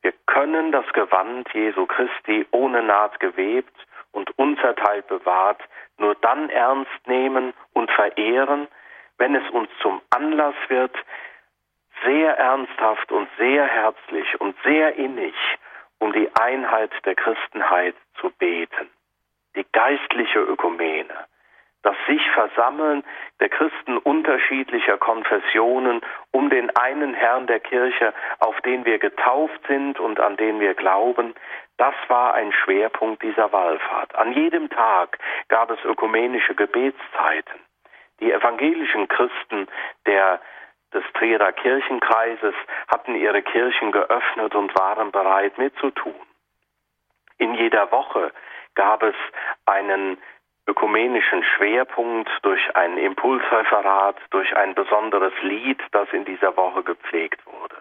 Wir 0.03 0.13
können 0.27 0.73
das 0.73 0.87
Gewand 0.93 1.49
Jesu 1.55 1.87
Christi 1.87 2.47
ohne 2.51 2.83
Naht 2.83 3.21
gewebt 3.21 3.75
und 4.13 4.37
unzerteilt 4.39 5.07
bewahrt 5.09 5.63
nur 5.99 6.15
dann 6.17 6.51
ernst 6.51 7.07
nehmen 7.07 7.55
und 7.73 7.91
verehren, 7.91 8.69
wenn 9.19 9.35
es 9.35 9.49
uns 9.51 9.69
zum 9.81 10.03
Anlass 10.11 10.55
wird, 10.69 10.95
sehr 12.05 12.37
ernsthaft 12.37 13.13
und 13.13 13.29
sehr 13.39 13.67
herzlich 13.67 14.41
und 14.41 14.57
sehr 14.65 14.97
innig 14.97 15.35
um 15.99 16.13
die 16.13 16.29
Einheit 16.35 16.91
der 17.07 17.15
Christenheit 17.15 17.95
zu 18.21 18.31
beten. 18.31 18.91
Die 19.57 19.65
geistliche 19.73 20.41
Ökumene, 20.41 21.27
das 21.85 21.95
sich 22.09 22.23
Versammeln 22.31 23.05
der 23.41 23.51
Christen 23.51 23.99
unterschiedlicher 23.99 24.97
Konfessionen 24.97 26.01
um 26.33 26.51
den 26.51 26.75
einen 26.77 27.15
Herrn 27.15 27.47
der 27.47 27.61
Kirche, 27.61 28.13
auf 28.41 28.59
den 28.63 28.85
wir 28.85 28.99
getauft 28.99 29.61
sind 29.69 30.01
und 30.01 30.19
an 30.19 30.37
den 30.37 30.61
wir 30.61 30.75
glauben, 30.75 31.35
das 31.77 31.95
war 32.09 32.35
ein 32.35 32.53
Schwerpunkt 32.53 33.23
dieser 33.23 33.53
Wallfahrt. 33.53 34.15
An 34.15 34.33
jedem 34.33 34.71
Tag 34.71 35.19
gab 35.49 35.71
es 35.71 35.85
ökumenische 35.85 36.55
Gebetszeiten. 36.55 37.61
Die 38.21 38.33
evangelischen 38.33 39.07
Christen 39.09 39.69
der 40.07 40.41
des 40.95 41.05
Trierer 41.15 41.53
Kirchenkreises 41.53 42.55
hatten 42.87 43.17
ihre 43.17 43.43
Kirchen 43.43 43.91
geöffnet 43.91 44.55
und 44.55 44.75
waren 44.77 45.11
bereit 45.11 45.59
mitzutun. 45.59 46.15
In 47.37 47.55
jeder 47.55 47.91
Woche 47.91 48.33
gab 48.77 49.03
es 49.03 49.17
einen 49.67 50.19
ökumenischen 50.67 51.43
Schwerpunkt 51.45 52.31
durch 52.43 52.75
ein 52.75 52.97
Impulsreferat, 52.97 54.17
durch 54.31 54.57
ein 54.57 54.75
besonderes 54.75 55.33
Lied, 55.43 55.81
das 55.93 56.09
in 56.13 56.25
dieser 56.25 56.57
Woche 56.57 56.83
gepflegt 56.83 57.45
wurde. 57.47 57.77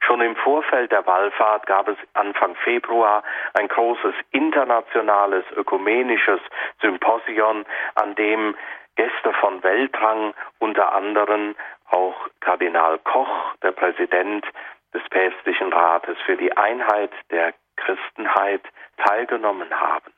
Schon 0.00 0.20
im 0.20 0.36
Vorfeld 0.36 0.92
der 0.92 1.06
Wallfahrt 1.06 1.66
gab 1.66 1.88
es 1.88 1.96
Anfang 2.14 2.54
Februar 2.56 3.22
ein 3.54 3.68
großes 3.68 4.14
internationales 4.30 5.44
ökumenisches 5.56 6.40
Symposion, 6.80 7.64
an 7.94 8.14
dem 8.14 8.54
Gäste 8.96 9.32
von 9.40 9.62
Weltrang, 9.62 10.34
unter 10.58 10.94
anderem 10.94 11.54
auch 11.90 12.14
Kardinal 12.40 12.98
Koch, 13.00 13.54
der 13.62 13.72
Präsident 13.72 14.46
des 14.94 15.02
Päpstlichen 15.10 15.72
Rates 15.72 16.16
für 16.24 16.36
die 16.36 16.56
Einheit 16.56 17.10
der 17.30 17.52
Christenheit, 17.76 18.62
teilgenommen 18.96 19.70
haben. 19.70 20.15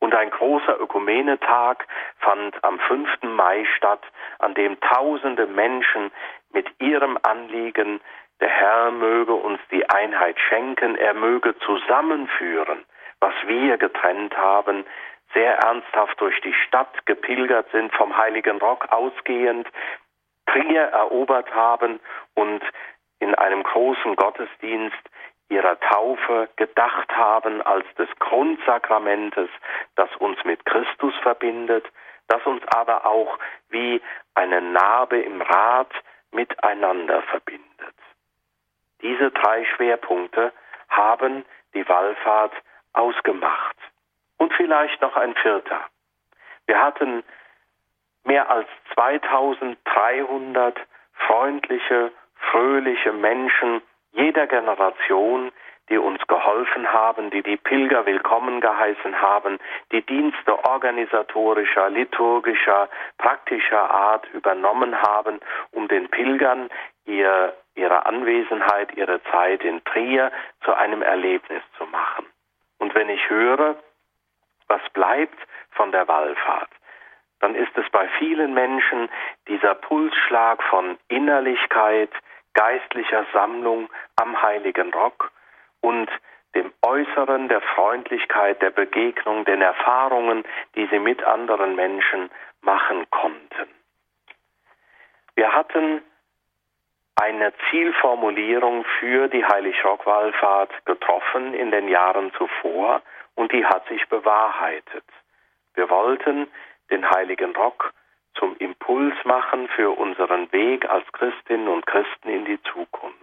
Und 0.00 0.14
ein 0.14 0.30
großer 0.30 0.80
Ökumenetag 0.80 1.86
fand 2.18 2.62
am 2.64 2.78
5. 2.80 3.22
Mai 3.22 3.66
statt, 3.76 4.02
an 4.38 4.54
dem 4.54 4.80
tausende 4.80 5.46
Menschen 5.46 6.10
mit 6.52 6.66
ihrem 6.80 7.18
Anliegen, 7.22 8.00
der 8.40 8.48
Herr 8.48 8.90
möge 8.90 9.34
uns 9.34 9.60
die 9.70 9.88
Einheit 9.88 10.38
schenken, 10.48 10.96
er 10.96 11.12
möge 11.12 11.54
zusammenführen, 11.58 12.84
was 13.20 13.34
wir 13.46 13.76
getrennt 13.76 14.34
haben, 14.36 14.86
sehr 15.34 15.58
ernsthaft 15.58 16.18
durch 16.20 16.40
die 16.40 16.54
Stadt 16.66 17.06
gepilgert 17.06 17.68
sind, 17.70 17.92
vom 17.94 18.16
Heiligen 18.16 18.58
Rock 18.58 18.90
ausgehend, 18.90 19.68
Trier 20.46 20.82
erobert 20.82 21.54
haben 21.54 22.00
und 22.34 22.62
in 23.20 23.34
einem 23.34 23.62
großen 23.62 24.16
Gottesdienst 24.16 24.96
ihrer 25.50 25.78
Taufe 25.80 26.48
gedacht 26.56 27.10
haben 27.14 27.60
als 27.62 27.84
des 27.96 28.08
Grundsakramentes, 28.20 29.50
das 29.96 30.08
uns 30.16 30.42
mit 30.44 30.64
Christus 30.64 31.14
verbindet, 31.22 31.84
das 32.28 32.44
uns 32.46 32.62
aber 32.68 33.04
auch 33.04 33.38
wie 33.68 34.00
eine 34.34 34.62
Narbe 34.62 35.20
im 35.20 35.42
Rad 35.42 35.92
miteinander 36.30 37.22
verbindet. 37.22 37.66
Diese 39.02 39.30
drei 39.32 39.64
Schwerpunkte 39.64 40.52
haben 40.88 41.44
die 41.74 41.88
Wallfahrt 41.88 42.52
ausgemacht. 42.92 43.76
Und 44.38 44.52
vielleicht 44.54 45.00
noch 45.02 45.16
ein 45.16 45.34
vierter. 45.34 45.80
Wir 46.66 46.80
hatten 46.80 47.24
mehr 48.24 48.48
als 48.48 48.68
2300 48.94 50.78
freundliche, 51.26 52.12
fröhliche 52.50 53.12
Menschen 53.12 53.82
jeder 54.12 54.46
Generation, 54.46 55.52
die 55.88 55.98
uns 55.98 56.24
geholfen 56.28 56.92
haben, 56.92 57.30
die 57.30 57.42
die 57.42 57.56
Pilger 57.56 58.06
willkommen 58.06 58.60
geheißen 58.60 59.20
haben, 59.20 59.58
die 59.90 60.02
Dienste 60.02 60.64
organisatorischer, 60.64 61.90
liturgischer, 61.90 62.88
praktischer 63.18 63.90
Art 63.90 64.26
übernommen 64.32 65.00
haben, 65.02 65.40
um 65.72 65.88
den 65.88 66.08
Pilgern 66.08 66.70
ihr, 67.06 67.54
ihre 67.74 68.06
Anwesenheit, 68.06 68.96
ihre 68.96 69.20
Zeit 69.24 69.64
in 69.64 69.82
Trier 69.84 70.30
zu 70.64 70.72
einem 70.74 71.02
Erlebnis 71.02 71.62
zu 71.76 71.84
machen. 71.86 72.26
Und 72.78 72.94
wenn 72.94 73.08
ich 73.08 73.28
höre, 73.28 73.76
was 74.68 74.80
bleibt 74.92 75.38
von 75.72 75.90
der 75.90 76.06
Wallfahrt, 76.06 76.70
dann 77.40 77.54
ist 77.54 77.76
es 77.76 77.88
bei 77.90 78.06
vielen 78.18 78.54
Menschen 78.54 79.08
dieser 79.48 79.74
Pulsschlag 79.74 80.62
von 80.64 80.98
Innerlichkeit, 81.08 82.10
geistlicher 82.54 83.26
Sammlung 83.32 83.88
am 84.16 84.40
Heiligen 84.40 84.92
Rock 84.92 85.32
und 85.80 86.10
dem 86.54 86.72
Äußeren 86.82 87.48
der 87.48 87.60
Freundlichkeit, 87.60 88.60
der 88.60 88.70
Begegnung, 88.70 89.44
den 89.44 89.62
Erfahrungen, 89.62 90.44
die 90.74 90.86
sie 90.86 90.98
mit 90.98 91.22
anderen 91.22 91.76
Menschen 91.76 92.30
machen 92.60 93.08
konnten. 93.10 93.68
Wir 95.36 95.52
hatten 95.52 96.02
eine 97.14 97.52
Zielformulierung 97.70 98.84
für 98.98 99.28
die 99.28 99.44
Heilig-Rock-Wallfahrt 99.44 100.86
getroffen 100.86 101.54
in 101.54 101.70
den 101.70 101.88
Jahren 101.88 102.32
zuvor 102.32 103.02
und 103.34 103.52
die 103.52 103.64
hat 103.64 103.86
sich 103.88 104.08
bewahrheitet. 104.08 105.04
Wir 105.74 105.88
wollten 105.90 106.48
den 106.90 107.08
Heiligen 107.08 107.54
Rock 107.54 107.92
zum 108.34 108.56
Impuls 108.56 109.14
machen 109.24 109.68
für 109.68 109.90
unseren 109.90 110.52
Weg 110.52 110.88
als 110.88 111.10
Christinnen 111.12 111.68
und 111.68 111.86
Christen 111.86 112.28
in 112.28 112.44
die 112.44 112.62
Zukunft. 112.62 113.16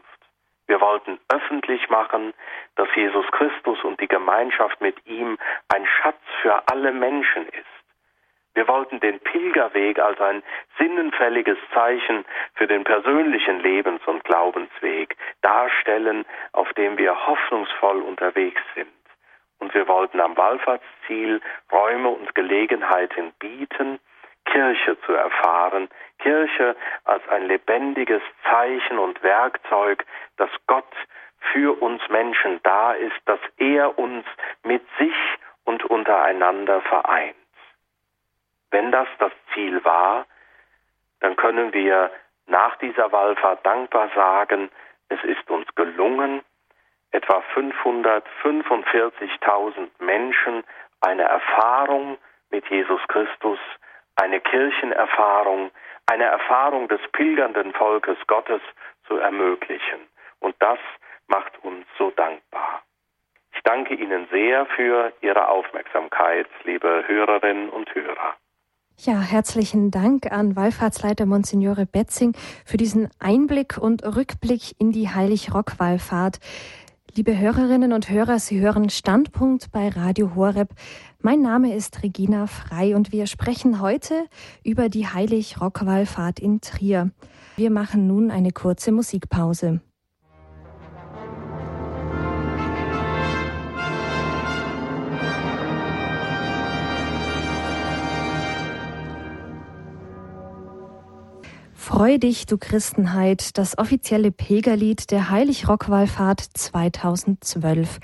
Wir 0.68 0.82
wollten 0.82 1.18
öffentlich 1.30 1.90
machen, 1.90 2.34
dass 2.76 2.90
Jesus 2.96 3.26
Christus 3.32 3.82
und 3.84 4.02
die 4.02 4.08
Gemeinschaft 4.08 4.82
mit 4.82 4.96
ihm 5.06 5.38
ein 5.70 5.86
Schatz 5.86 6.22
für 6.42 6.68
alle 6.68 6.92
Menschen 6.92 7.48
ist. 7.48 7.78
Wir 8.54 8.68
wollten 8.68 9.00
den 9.00 9.20
Pilgerweg 9.20 10.00
als 10.00 10.20
ein 10.20 10.42
sinnenfälliges 10.80 11.60
Zeichen 11.74 12.26
für 12.56 12.66
den 12.66 12.84
persönlichen 12.84 13.60
Lebens- 13.60 14.06
und 14.08 14.24
Glaubensweg 14.24 15.16
darstellen, 15.42 16.26
auf 16.54 16.74
dem 16.74 16.98
wir 16.98 17.28
hoffnungsvoll 17.28 18.02
unterwegs 18.02 18.62
sind. 18.74 18.90
Und 19.60 19.74
wir 19.74 19.88
wollten 19.88 20.20
am 20.20 20.36
Wallfahrtsziel 20.36 21.40
Räume 21.72 22.10
und 22.10 22.34
Gelegenheiten 22.34 23.32
bieten, 23.40 24.00
Kirche 24.48 25.00
zu 25.02 25.14
erfahren, 25.14 25.90
Kirche 26.20 26.76
als 27.06 27.28
ein 27.30 27.48
lebendiges 27.48 28.22
Zeichen 28.50 28.98
und 28.98 29.22
Werkzeug, 29.24 30.04
dass 30.38 30.50
Gott 30.66 30.92
für 31.52 31.80
uns 31.82 32.02
Menschen 32.10 32.60
da 32.64 32.94
ist, 32.94 33.20
dass 33.26 33.40
er 33.58 34.00
uns 34.00 34.26
mit 34.64 34.84
sich 34.98 35.16
und 35.66 35.84
untereinander 35.86 36.82
vereint. 36.82 37.36
Wenn 38.72 38.92
das 38.92 39.08
das 39.20 39.32
Ziel 39.54 39.86
war, 39.86 40.26
dann 41.20 41.36
können 41.36 41.74
wir 41.74 42.10
nach 42.48 42.76
dieser 42.78 43.12
Wallfahrt 43.12 43.64
dankbar 43.66 44.10
sagen, 44.16 44.72
es 45.10 45.22
ist 45.24 45.50
uns 45.50 45.68
gelungen, 45.76 46.42
etwa 47.12 47.44
545.000 47.56 49.90
Menschen 50.00 50.64
eine 51.02 51.24
Erfahrung 51.24 52.18
mit 52.50 52.66
Jesus 52.70 53.02
Christus 53.08 53.60
eine 54.18 54.42
Kirchenerfahrung, 54.42 55.72
eine 56.06 56.26
Erfahrung 56.26 56.88
des 56.88 57.00
pilgernden 57.14 57.74
Volkes 57.74 58.18
Gottes 58.28 58.62
zu 59.08 59.18
ermöglichen. 59.18 60.00
Und 60.40 60.56
das 60.60 60.80
macht 61.28 61.64
uns 61.64 61.86
so 61.98 62.12
dankbar. 62.12 62.84
Ich 63.54 63.62
danke 63.64 63.96
Ihnen 63.96 64.28
sehr 64.32 64.66
für 64.68 65.14
Ihre 65.22 65.48
Aufmerksamkeit, 65.50 66.48
liebe 66.64 67.04
Hörerinnen 67.08 67.70
und 67.70 67.94
Hörer. 67.94 68.36
Ja, 69.00 69.20
herzlichen 69.20 69.92
Dank 69.92 70.32
an 70.32 70.56
Wallfahrtsleiter 70.56 71.28
Monsignore 71.28 71.86
Betzing 71.86 72.34
für 72.66 72.78
diesen 72.78 73.10
Einblick 73.20 73.78
und 73.78 74.04
Rückblick 74.04 74.74
in 74.80 74.92
die 74.92 75.10
Heilig-Rock-Wallfahrt. 75.10 76.40
Liebe 77.16 77.38
Hörerinnen 77.38 77.94
und 77.94 78.10
Hörer, 78.10 78.40
Sie 78.40 78.60
hören 78.60 78.90
Standpunkt 78.90 79.72
bei 79.72 79.90
Radio 79.90 80.36
Horeb. 80.36 80.70
Mein 81.20 81.42
Name 81.42 81.74
ist 81.76 82.04
Regina 82.04 82.46
Frei 82.46 82.96
und 82.96 83.12
wir 83.12 83.26
sprechen 83.26 83.82
heute 83.82 84.28
über 84.64 84.88
die 84.88 85.08
Heilig-Rock-Wallfahrt 85.08 86.40
in 86.40 86.62
Trier. 86.62 87.10
Wir 87.56 87.72
machen 87.72 88.06
nun 88.06 88.30
eine 88.30 88.52
kurze 88.52 88.92
Musikpause. 88.92 89.82
Freu 101.74 102.20
dich, 102.20 102.46
du 102.46 102.60
Christenheit, 102.60 103.58
das 103.58 103.80
offizielle 103.80 104.32
Pilgerlied 104.32 105.10
der 105.10 105.32
Heilig-Rock-Wallfahrt 105.32 106.42
2012. 106.42 108.00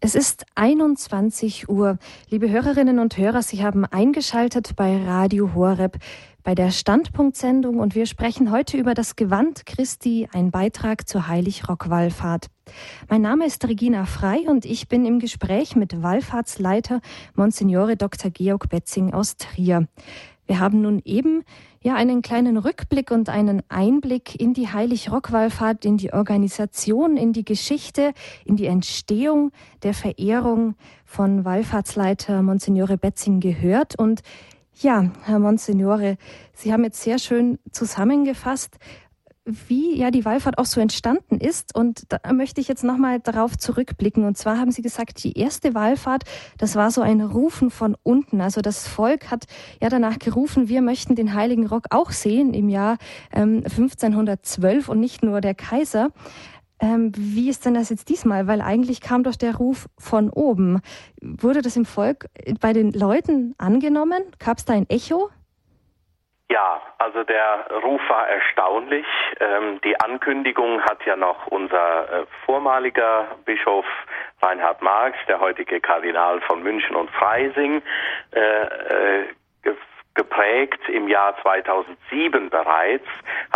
Es 0.00 0.14
ist 0.14 0.46
21 0.54 1.68
Uhr. 1.68 1.98
Liebe 2.30 2.48
Hörerinnen 2.48 3.00
und 3.00 3.16
Hörer, 3.16 3.42
Sie 3.42 3.64
haben 3.64 3.84
eingeschaltet 3.84 4.76
bei 4.76 4.96
Radio 5.04 5.54
Horeb 5.54 5.98
bei 6.44 6.54
der 6.54 6.70
Standpunktsendung 6.70 7.80
und 7.80 7.96
wir 7.96 8.06
sprechen 8.06 8.52
heute 8.52 8.76
über 8.76 8.94
das 8.94 9.16
Gewand 9.16 9.66
Christi, 9.66 10.28
ein 10.32 10.52
Beitrag 10.52 11.08
zur 11.08 11.26
Heilig-Rock-Wallfahrt. 11.26 12.46
Mein 13.08 13.22
Name 13.22 13.44
ist 13.44 13.66
Regina 13.66 14.04
Frei 14.04 14.44
und 14.46 14.64
ich 14.64 14.86
bin 14.86 15.04
im 15.04 15.18
Gespräch 15.18 15.74
mit 15.74 16.00
Wallfahrtsleiter 16.00 17.00
Monsignore 17.34 17.96
Dr. 17.96 18.30
Georg 18.30 18.68
Betzing 18.68 19.12
aus 19.12 19.36
Trier. 19.36 19.88
Wir 20.48 20.60
haben 20.60 20.80
nun 20.80 21.02
eben 21.04 21.44
ja 21.82 21.94
einen 21.94 22.22
kleinen 22.22 22.56
Rückblick 22.56 23.10
und 23.10 23.28
einen 23.28 23.62
Einblick 23.68 24.40
in 24.40 24.54
die 24.54 24.68
Heilig-Rock-Wallfahrt, 24.68 25.84
in 25.84 25.98
die 25.98 26.14
Organisation, 26.14 27.18
in 27.18 27.34
die 27.34 27.44
Geschichte, 27.44 28.14
in 28.46 28.56
die 28.56 28.64
Entstehung 28.64 29.52
der 29.82 29.92
Verehrung 29.92 30.74
von 31.04 31.44
Wallfahrtsleiter 31.44 32.42
Monsignore 32.42 32.96
Betzing 32.96 33.40
gehört. 33.40 33.98
Und 33.98 34.22
ja, 34.80 35.10
Herr 35.24 35.38
Monsignore, 35.38 36.16
Sie 36.54 36.72
haben 36.72 36.82
jetzt 36.82 37.02
sehr 37.02 37.18
schön 37.18 37.58
zusammengefasst, 37.70 38.78
wie 39.68 39.98
ja 39.98 40.10
die 40.10 40.24
Wallfahrt 40.24 40.58
auch 40.58 40.66
so 40.66 40.80
entstanden 40.80 41.38
ist. 41.38 41.74
Und 41.74 42.04
da 42.08 42.32
möchte 42.32 42.60
ich 42.60 42.68
jetzt 42.68 42.84
nochmal 42.84 43.20
darauf 43.20 43.56
zurückblicken. 43.56 44.24
Und 44.24 44.36
zwar 44.36 44.58
haben 44.58 44.70
Sie 44.70 44.82
gesagt, 44.82 45.24
die 45.24 45.38
erste 45.38 45.74
Wallfahrt, 45.74 46.24
das 46.58 46.76
war 46.76 46.90
so 46.90 47.00
ein 47.00 47.20
Rufen 47.20 47.70
von 47.70 47.96
unten. 48.02 48.40
Also 48.40 48.60
das 48.60 48.86
Volk 48.86 49.30
hat 49.30 49.46
ja 49.80 49.88
danach 49.88 50.18
gerufen, 50.18 50.68
wir 50.68 50.82
möchten 50.82 51.14
den 51.14 51.34
Heiligen 51.34 51.66
Rock 51.66 51.86
auch 51.90 52.10
sehen 52.10 52.54
im 52.54 52.68
Jahr 52.68 52.98
ähm, 53.32 53.62
1512 53.64 54.88
und 54.88 55.00
nicht 55.00 55.22
nur 55.22 55.40
der 55.40 55.54
Kaiser. 55.54 56.10
Ähm, 56.80 57.12
wie 57.16 57.48
ist 57.48 57.64
denn 57.64 57.74
das 57.74 57.88
jetzt 57.88 58.08
diesmal? 58.08 58.46
Weil 58.46 58.60
eigentlich 58.60 59.00
kam 59.00 59.24
doch 59.24 59.34
der 59.34 59.56
Ruf 59.56 59.88
von 59.98 60.30
oben. 60.30 60.80
Wurde 61.20 61.62
das 61.62 61.76
im 61.76 61.84
Volk 61.84 62.28
bei 62.60 62.72
den 62.72 62.92
Leuten 62.92 63.54
angenommen? 63.58 64.22
Gab 64.38 64.58
es 64.58 64.64
da 64.64 64.74
ein 64.74 64.88
Echo? 64.88 65.30
Ja, 66.50 66.80
also 66.96 67.24
der 67.24 67.66
Ruf 67.82 68.00
war 68.08 68.26
erstaunlich. 68.26 69.06
Ähm, 69.38 69.80
die 69.84 70.00
Ankündigung 70.00 70.80
hat 70.82 71.04
ja 71.04 71.14
noch 71.14 71.46
unser 71.48 72.22
äh, 72.22 72.26
vormaliger 72.46 73.26
Bischof 73.44 73.84
Reinhard 74.40 74.80
Marx, 74.80 75.18
der 75.28 75.40
heutige 75.40 75.78
Kardinal 75.80 76.40
von 76.42 76.62
München 76.62 76.96
und 76.96 77.10
Freising, 77.10 77.82
äh, 78.32 78.40
äh, 78.40 79.24
geprägt. 80.18 80.80
Im 80.88 81.06
Jahr 81.06 81.40
2007 81.42 82.50
bereits 82.50 83.06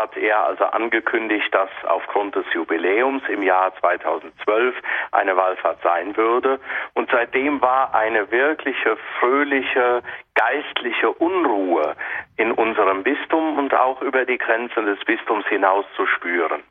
hat 0.00 0.16
er 0.16 0.44
also 0.44 0.64
angekündigt, 0.64 1.52
dass 1.52 1.68
aufgrund 1.84 2.36
des 2.36 2.46
Jubiläums 2.54 3.22
im 3.28 3.42
Jahr 3.42 3.74
2012 3.80 4.76
eine 5.10 5.36
Wallfahrt 5.36 5.82
sein 5.82 6.16
würde. 6.16 6.60
Und 6.94 7.10
seitdem 7.10 7.60
war 7.60 7.92
eine 7.94 8.30
wirkliche, 8.30 8.96
fröhliche, 9.18 10.02
geistliche 10.36 11.10
Unruhe 11.10 11.96
in 12.36 12.52
unserem 12.52 13.02
Bistum 13.02 13.58
und 13.58 13.74
auch 13.74 14.00
über 14.00 14.24
die 14.24 14.38
Grenzen 14.38 14.86
des 14.86 15.00
Bistums 15.04 15.44
hinaus 15.48 15.84
zu 15.96 16.06
spüren. 16.06 16.62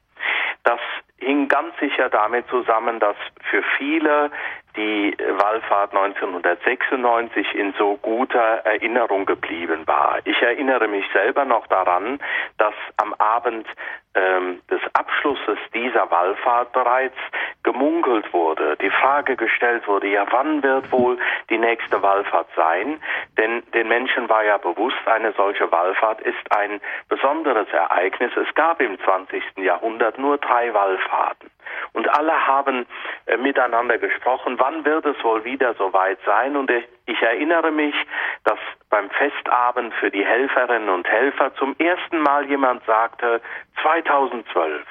Das 0.63 0.79
hing 1.17 1.49
ganz 1.49 1.77
sicher 1.79 2.09
damit 2.09 2.47
zusammen, 2.47 2.99
dass 2.99 3.17
für 3.49 3.63
viele 3.77 4.31
die 4.75 5.15
Wallfahrt 5.17 5.93
1996 5.93 7.55
in 7.55 7.73
so 7.77 7.97
guter 8.01 8.65
Erinnerung 8.65 9.25
geblieben 9.25 9.85
war. 9.85 10.19
Ich 10.25 10.41
erinnere 10.41 10.87
mich 10.87 11.05
selber 11.13 11.45
noch 11.45 11.67
daran, 11.67 12.19
dass 12.57 12.73
am 12.97 13.13
Abend 13.15 13.67
ähm, 14.13 14.61
des 14.69 14.81
Abschlusses 14.93 15.57
dieser 15.73 16.09
Wallfahrt 16.11 16.73
bereits 16.73 17.15
gemunkelt 17.63 18.33
wurde, 18.33 18.75
die 18.77 18.89
Frage 18.89 19.35
gestellt 19.35 19.87
wurde, 19.87 20.07
ja, 20.07 20.25
wann 20.31 20.63
wird 20.63 20.91
wohl 20.91 21.17
die 21.49 21.57
nächste 21.57 22.01
Wallfahrt 22.01 22.47
sein? 22.55 22.99
Denn 23.37 23.63
den 23.73 23.87
Menschen 23.87 24.27
war 24.29 24.43
ja 24.43 24.57
bewusst, 24.57 24.97
eine 25.05 25.31
solche 25.33 25.71
Wallfahrt 25.71 26.21
ist 26.21 26.55
ein 26.55 26.81
besonderes 27.07 27.67
Ereignis. 27.71 28.31
Es 28.35 28.53
gab 28.55 28.81
im 28.81 28.99
20. 28.99 29.43
Jahrhundert 29.57 30.17
nur 30.17 30.37
drei 30.37 30.73
Wallfahrten. 30.73 31.49
Und 31.93 32.09
alle 32.09 32.47
haben 32.47 32.85
äh, 33.25 33.37
miteinander 33.37 33.97
gesprochen, 33.97 34.55
wann 34.59 34.85
wird 34.85 35.05
es 35.05 35.23
wohl 35.23 35.43
wieder 35.43 35.73
so 35.75 35.93
weit 35.93 36.19
sein? 36.25 36.55
Und 36.55 36.71
ich 36.71 37.21
erinnere 37.21 37.71
mich, 37.71 37.95
dass 38.43 38.59
beim 38.89 39.09
Festabend 39.11 39.93
für 39.95 40.11
die 40.11 40.25
Helferinnen 40.25 40.89
und 40.89 41.07
Helfer 41.07 41.53
zum 41.55 41.75
ersten 41.77 42.19
Mal 42.21 42.45
jemand 42.45 42.83
sagte, 42.85 43.41
2012 43.81 44.85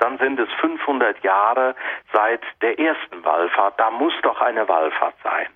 dann 0.00 0.16
sind 0.18 0.40
es 0.40 0.48
500 0.60 1.22
Jahre 1.22 1.74
seit 2.12 2.40
der 2.62 2.78
ersten 2.78 3.22
Wallfahrt. 3.22 3.78
Da 3.78 3.90
muss 3.90 4.14
doch 4.22 4.40
eine 4.40 4.66
Wallfahrt 4.68 5.14
sein. 5.22 5.46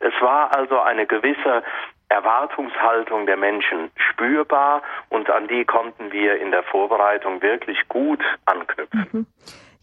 Es 0.00 0.14
war 0.20 0.56
also 0.56 0.80
eine 0.80 1.06
gewisse 1.06 1.62
Erwartungshaltung 2.08 3.26
der 3.26 3.36
Menschen 3.36 3.90
spürbar 3.94 4.82
und 5.10 5.30
an 5.30 5.46
die 5.46 5.64
konnten 5.64 6.10
wir 6.10 6.40
in 6.40 6.50
der 6.50 6.64
Vorbereitung 6.64 7.40
wirklich 7.40 7.88
gut 7.88 8.20
anknüpfen. 8.46 9.08
Mhm. 9.12 9.26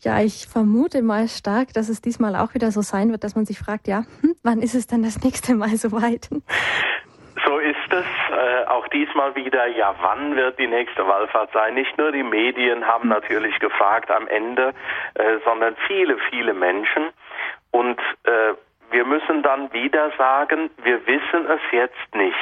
Ja, 0.02 0.22
ich 0.22 0.46
vermute 0.48 1.02
mal 1.02 1.28
stark, 1.28 1.74
dass 1.74 1.90
es 1.90 2.02
diesmal 2.02 2.36
auch 2.36 2.54
wieder 2.54 2.72
so 2.72 2.82
sein 2.82 3.12
wird, 3.12 3.24
dass 3.24 3.36
man 3.36 3.46
sich 3.46 3.58
fragt, 3.58 3.88
ja, 3.88 4.04
hm, 4.22 4.36
wann 4.44 4.60
ist 4.60 4.76
es 4.76 4.86
denn 4.86 5.02
das 5.02 5.24
nächste 5.24 5.56
Mal 5.56 5.76
soweit? 5.76 6.30
So 7.46 7.58
ist 7.60 7.92
es. 7.92 8.06
Äh, 8.32 8.66
auch 8.68 8.88
diesmal 8.90 9.36
wieder, 9.36 9.68
ja, 9.68 9.96
wann 10.02 10.36
wird 10.36 10.60
die 10.60 10.68
nächste 10.68 11.08
Wallfahrt 11.08 11.52
sein? 11.54 11.76
Nicht 11.76 11.98
nur 11.98 12.12
die 12.12 12.24
Medien 12.24 12.86
haben 12.86 13.10
natürlich 13.10 13.58
gefragt 13.60 14.12
am 14.12 14.28
Ende, 14.28 14.74
äh, 15.16 15.38
sondern 15.46 15.76
viele, 15.88 16.18
viele 16.30 16.54
Menschen. 16.54 17.10
Und 17.72 18.00
äh, 18.24 18.54
wir 18.92 19.06
müssen 19.06 19.44
dann 19.44 19.72
wieder 19.74 20.12
sagen, 20.18 20.70
wir 20.84 21.06
wissen 21.08 21.46
es 21.50 21.62
jetzt 21.72 22.16
nicht. 22.16 22.36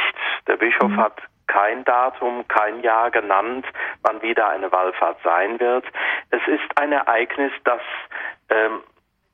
Der 0.47 0.57
Bischof 0.57 0.89
mhm. 0.89 0.97
hat 0.97 1.21
kein 1.47 1.83
Datum, 1.83 2.47
kein 2.47 2.81
Jahr 2.81 3.11
genannt, 3.11 3.65
wann 4.01 4.21
wieder 4.21 4.49
eine 4.49 4.71
Wallfahrt 4.71 5.17
sein 5.23 5.59
wird. 5.59 5.85
Es 6.31 6.41
ist 6.47 6.77
ein 6.77 6.91
Ereignis, 6.91 7.51
das 7.63 7.81
ähm, 8.49 8.81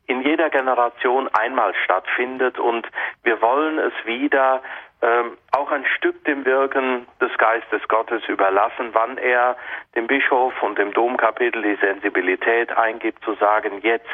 in 0.07 0.21
jeder 0.21 0.49
Generation 0.49 1.29
einmal 1.29 1.73
stattfindet 1.85 2.59
und 2.59 2.87
wir 3.23 3.41
wollen 3.41 3.79
es 3.79 3.93
wieder 4.05 4.61
ähm, 5.01 5.37
auch 5.51 5.71
ein 5.71 5.85
Stück 5.97 6.23
dem 6.25 6.45
Wirken 6.45 7.07
des 7.19 7.35
Geistes 7.37 7.87
Gottes 7.87 8.23
überlassen, 8.27 8.89
wann 8.93 9.17
er 9.17 9.55
dem 9.95 10.07
Bischof 10.07 10.53
und 10.61 10.77
dem 10.77 10.93
Domkapitel 10.93 11.61
die 11.63 11.75
Sensibilität 11.75 12.75
eingibt, 12.77 13.23
zu 13.23 13.33
sagen, 13.35 13.79
jetzt 13.81 14.05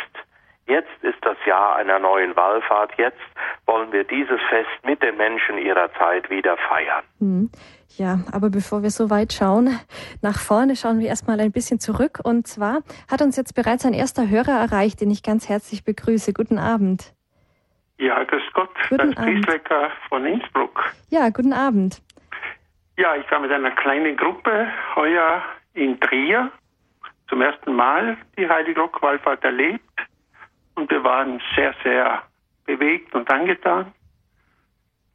Jetzt 0.68 1.01
ist 1.01 1.18
das 1.22 1.38
Jahr 1.45 1.78
einer 1.78 1.97
neuen 1.97 2.36
Wallfahrt. 2.36 2.91
Jetzt 2.97 3.22
wollen 3.65 3.91
wir 3.93 4.03
dieses 4.03 4.39
Fest 4.49 4.68
mit 4.84 5.01
den 5.01 5.15
Menschen 5.15 5.57
ihrer 5.57 5.91
Zeit 5.93 6.30
wieder 6.30 6.57
feiern. 6.57 7.03
Hm. 7.20 7.49
Ja, 7.95 8.20
aber 8.34 8.49
bevor 8.49 8.84
wir 8.84 8.89
so 8.89 9.09
weit 9.09 9.32
schauen, 9.32 9.80
nach 10.22 10.39
vorne 10.39 10.76
schauen 10.76 10.99
wir 10.99 11.07
erstmal 11.07 11.39
ein 11.39 11.53
bisschen 11.53 11.80
zurück. 11.80 12.20
Und 12.22 12.47
zwar 12.47 12.82
hat 13.09 13.22
uns 13.22 13.38
jetzt 13.38 13.55
bereits 13.55 13.86
ein 13.86 13.93
erster 13.93 14.30
Hörer 14.30 14.59
erreicht, 14.59 14.99
den 14.99 15.09
ich 15.09 15.24
ganz 15.24 15.47
herzlich 15.47 15.86
begrüße. 15.86 16.34
Guten 16.34 16.59
Abend. 16.59 17.13
Ja, 17.97 18.24
grüß 18.24 18.43
Gott, 18.53 18.70
guten 18.89 19.15
das 19.15 19.26
Priestlecker 19.26 19.89
von 20.09 20.26
Innsbruck. 20.26 20.93
Ja, 21.09 21.30
guten 21.30 21.53
Abend. 21.53 22.01
Ja, 22.97 23.15
ich 23.15 23.30
war 23.32 23.39
mit 23.39 23.51
einer 23.51 23.72
kleinen 23.72 24.18
Gruppe 24.18 24.68
heuer 24.95 25.41
in 25.74 25.99
Trier 25.99 26.51
zum 27.30 27.41
ersten 27.41 27.74
Mal 27.74 28.18
die 28.38 28.47
Heilige 28.47 28.82
Wallfahrt 29.01 29.43
erlebt. 29.43 29.82
Und 30.78 30.92
wir 30.92 31.04
waren 31.04 31.42
sehr, 31.56 31.74
sehr 31.84 32.22
bewegt 32.66 33.14
und 33.16 33.30
angetan 33.32 33.94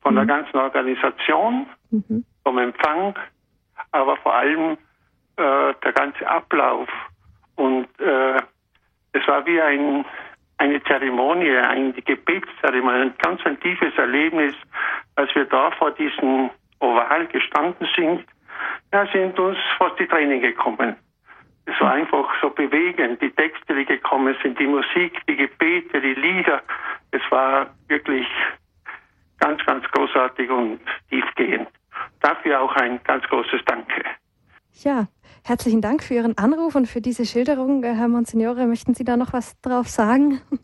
von 0.01 0.15
mhm. 0.15 0.17
der 0.17 0.27
ganzen 0.27 0.57
Organisation, 0.57 1.67
mhm. 1.91 2.25
vom 2.43 2.59
Empfang, 2.59 3.17
aber 3.93 4.17
vor 4.17 4.35
allem 4.35 4.73
äh, 5.37 5.75
der 5.85 5.93
ganze 5.95 6.29
Ablauf. 6.29 6.89
Und 7.55 7.87
äh, 8.01 8.39
es 9.13 9.29
war 9.29 9.47
wie 9.47 9.61
ein, 9.61 10.05
eine 10.59 10.83
Zeremonie, 10.83 11.57
eine 11.57 11.93
Gebetszeremonie, 11.93 13.03
ein 13.03 13.15
ganz 13.19 13.41
ein 13.47 13.61
tiefes 13.61 13.97
Erlebnis, 13.97 14.55
als 15.15 15.33
wir 15.37 15.45
da 15.45 15.71
vor 15.71 15.93
diesem 15.93 16.51
Oval 16.81 17.29
gestanden 17.29 17.87
sind. 17.95 18.25
Da 18.91 19.07
sind 19.13 19.39
uns 19.39 19.59
fast 19.79 19.97
die 20.01 20.09
Tränen 20.09 20.41
gekommen. 20.41 20.97
Es 21.67 21.81
war 21.81 21.93
einfach 21.93 22.29
so 22.41 22.51
bewegend, 22.51 23.23
die 23.23 23.31
Texte, 23.31 23.75
die 23.75 23.85
gekommen 23.85 24.37
sind, 24.43 24.59
die 24.59 24.67
Musik, 24.67 25.21
die 25.29 25.37
Gebete, 25.37 26.01
die 26.01 26.15
Lieder. 26.15 26.63
Es 27.13 27.23
war 27.31 27.73
wirklich 27.89 28.27
ganz, 29.39 29.65
ganz 29.65 29.85
großartig 29.93 30.51
und 30.51 30.81
tiefgehend. 31.11 31.69
Dafür 32.21 32.61
auch 32.61 32.75
ein 32.77 33.01
ganz 33.05 33.25
großes 33.25 33.61
Danke. 33.67 34.03
Ja, 34.81 35.07
herzlichen 35.45 35.81
Dank 35.81 36.03
für 36.03 36.15
Ihren 36.15 36.39
Anruf 36.39 36.75
und 36.75 36.87
für 36.87 37.01
diese 37.01 37.27
Schilderung. 37.27 37.85
Herr 37.85 38.09
Monsignore, 38.09 38.67
möchten 38.67 38.95
Sie 38.95 39.05
da 39.05 39.17
noch 39.17 39.33
was 39.33 39.61
drauf 39.61 39.89
sagen? 39.89 40.41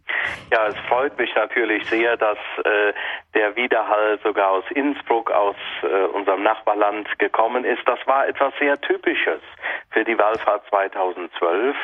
Ja, 0.52 0.66
es 0.66 0.76
freut 0.88 1.16
mich 1.18 1.34
natürlich 1.34 1.86
sehr, 1.86 2.16
dass 2.16 2.36
äh, 2.64 2.92
der 3.34 3.56
Widerhall 3.56 4.18
sogar 4.22 4.50
aus 4.50 4.64
Innsbruck, 4.74 5.30
aus 5.30 5.56
äh, 5.82 6.04
unserem 6.14 6.42
Nachbarland 6.42 7.18
gekommen 7.18 7.64
ist. 7.64 7.80
Das 7.86 7.98
war 8.06 8.26
etwas 8.28 8.52
sehr 8.58 8.78
Typisches 8.80 9.40
für 9.90 10.04
die 10.04 10.18
Wallfahrt 10.18 10.66
2012. 10.68 11.76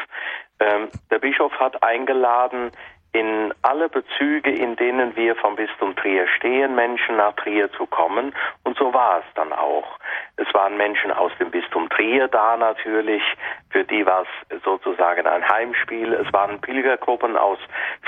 Ähm, 0.61 0.89
der 1.11 1.19
Bischof 1.21 1.53
hat 1.59 1.83
eingeladen, 1.83 2.71
in 3.15 3.55
alle 3.63 3.89
Bezüge, 3.89 4.51
in 4.51 4.75
denen 4.75 5.15
wir 5.15 5.37
vom 5.37 5.55
Bistum 5.55 5.95
Trier 5.95 6.27
stehen, 6.37 6.75
Menschen 6.75 7.17
nach 7.17 7.33
Trier 7.35 7.71
zu 7.73 7.87
kommen. 7.87 8.35
Und 8.65 8.77
so 8.77 8.93
war 8.93 9.21
es 9.21 9.35
dann 9.37 9.53
auch. 9.53 9.87
Es 10.37 10.53
waren 10.53 10.77
Menschen 10.77 11.13
aus 11.13 11.31
dem 11.39 11.53
Bistum 11.53 11.89
Trier 11.91 12.27
da 12.27 12.57
natürlich, 12.57 13.23
für 13.71 13.85
die 13.85 14.05
war 14.05 14.25
es 14.49 14.63
sozusagen 14.65 15.29
ein 15.29 15.49
Heimspiel. 15.49 16.13
Es 16.13 16.33
waren 16.33 16.61
Pilgergruppen 16.61 17.37
aus 17.37 17.59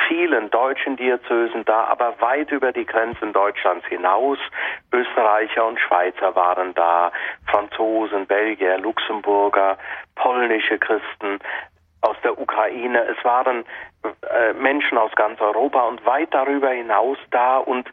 vielen 0.09 0.51
deutschen 0.51 0.97
Diözesen 0.97 1.65
da, 1.65 1.85
aber 1.85 2.21
weit 2.21 2.51
über 2.51 2.73
die 2.73 2.85
Grenzen 2.85 3.33
Deutschlands 3.33 3.87
hinaus. 3.87 4.39
Österreicher 4.93 5.67
und 5.67 5.79
Schweizer 5.79 6.35
waren 6.35 6.75
da, 6.75 7.13
Franzosen, 7.49 8.27
Belgier, 8.27 8.79
Luxemburger, 8.79 9.79
polnische 10.17 10.79
Christen, 10.79 11.39
aus 12.07 12.17
der 12.23 12.39
Ukraine, 12.39 13.05
es 13.07 13.25
waren 13.25 13.65
äh, 14.05 14.53
Menschen 14.55 14.99
aus 14.99 15.13
ganz 15.17 15.41
Europa 15.41 15.83
und 15.83 16.05
weit 16.07 16.33
darüber 16.33 16.71
hinaus 16.71 17.19
da 17.31 17.59
und 17.59 17.89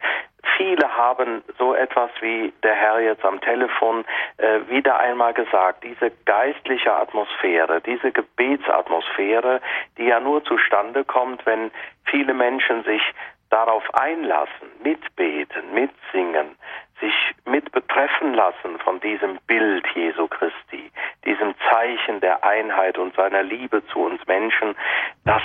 viele 0.57 0.95
haben 0.95 1.43
so 1.57 1.73
etwas 1.73 2.09
wie 2.21 2.53
der 2.63 2.75
Herr 2.75 2.99
jetzt 2.99 3.25
am 3.25 3.39
Telefon 3.41 4.05
äh, 4.37 4.59
wieder 4.69 4.99
einmal 4.99 5.33
gesagt, 5.33 5.83
diese 5.83 6.11
geistliche 6.25 6.93
Atmosphäre, 6.93 7.81
diese 7.81 8.11
Gebetsatmosphäre, 8.11 9.61
die 9.97 10.05
ja 10.05 10.19
nur 10.19 10.43
zustande 10.43 11.03
kommt, 11.03 11.45
wenn 11.45 11.71
viele 12.05 12.33
Menschen 12.33 12.83
sich 12.83 13.01
darauf 13.49 13.83
einlassen, 13.93 14.67
mitbeten, 14.83 15.73
mitsingen, 15.73 16.55
sich 17.03 17.35
mit 17.45 17.71
betreffen 17.73 18.33
lassen 18.33 18.79
von 18.79 18.99
diesem 19.01 19.37
Bild 19.45 19.85
Jesu 19.93 20.27
Christi, 20.27 20.91
diesem 21.25 21.53
Zeichen 21.69 22.21
der 22.21 22.43
Einheit 22.43 22.97
und 22.97 23.13
seiner 23.15 23.43
Liebe 23.43 23.85
zu 23.87 23.99
uns 23.99 24.25
Menschen, 24.25 24.75
das 25.25 25.41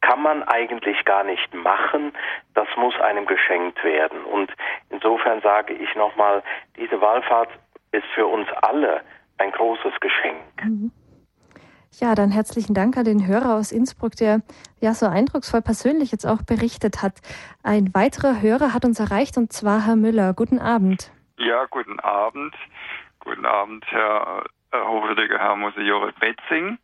kann 0.00 0.22
man 0.22 0.42
eigentlich 0.44 1.04
gar 1.04 1.24
nicht 1.24 1.52
machen, 1.54 2.12
das 2.54 2.68
muss 2.76 2.94
einem 3.00 3.26
geschenkt 3.26 3.82
werden. 3.82 4.24
Und 4.24 4.52
insofern 4.90 5.40
sage 5.40 5.74
ich 5.74 5.94
nochmal, 5.96 6.42
diese 6.76 7.00
Wallfahrt 7.00 7.50
ist 7.92 8.06
für 8.14 8.26
uns 8.26 8.48
alle 8.62 9.02
ein 9.38 9.50
großes 9.50 9.98
Geschenk. 10.00 10.64
Mhm. 10.64 10.92
Ja, 12.00 12.14
dann 12.14 12.30
herzlichen 12.30 12.74
Dank 12.74 12.96
an 12.96 13.04
den 13.04 13.26
Hörer 13.26 13.54
aus 13.54 13.70
Innsbruck, 13.70 14.16
der 14.16 14.40
ja 14.80 14.94
so 14.94 15.06
eindrucksvoll 15.06 15.62
persönlich 15.62 16.10
jetzt 16.10 16.26
auch 16.26 16.42
berichtet 16.42 17.02
hat. 17.02 17.20
Ein 17.62 17.94
weiterer 17.94 18.40
Hörer 18.40 18.72
hat 18.72 18.84
uns 18.84 18.98
erreicht 18.98 19.36
und 19.36 19.52
zwar 19.52 19.86
Herr 19.86 19.96
Müller. 19.96 20.32
Guten 20.32 20.58
Abend. 20.58 21.12
Ja, 21.38 21.66
guten 21.66 22.00
Abend. 22.00 22.54
Guten 23.20 23.46
Abend, 23.46 23.84
Herr 23.88 24.44
hochwürdiger 24.74 25.38
Herr 25.38 25.56
Monsignore 25.56 26.12
Betzing. 26.18 26.78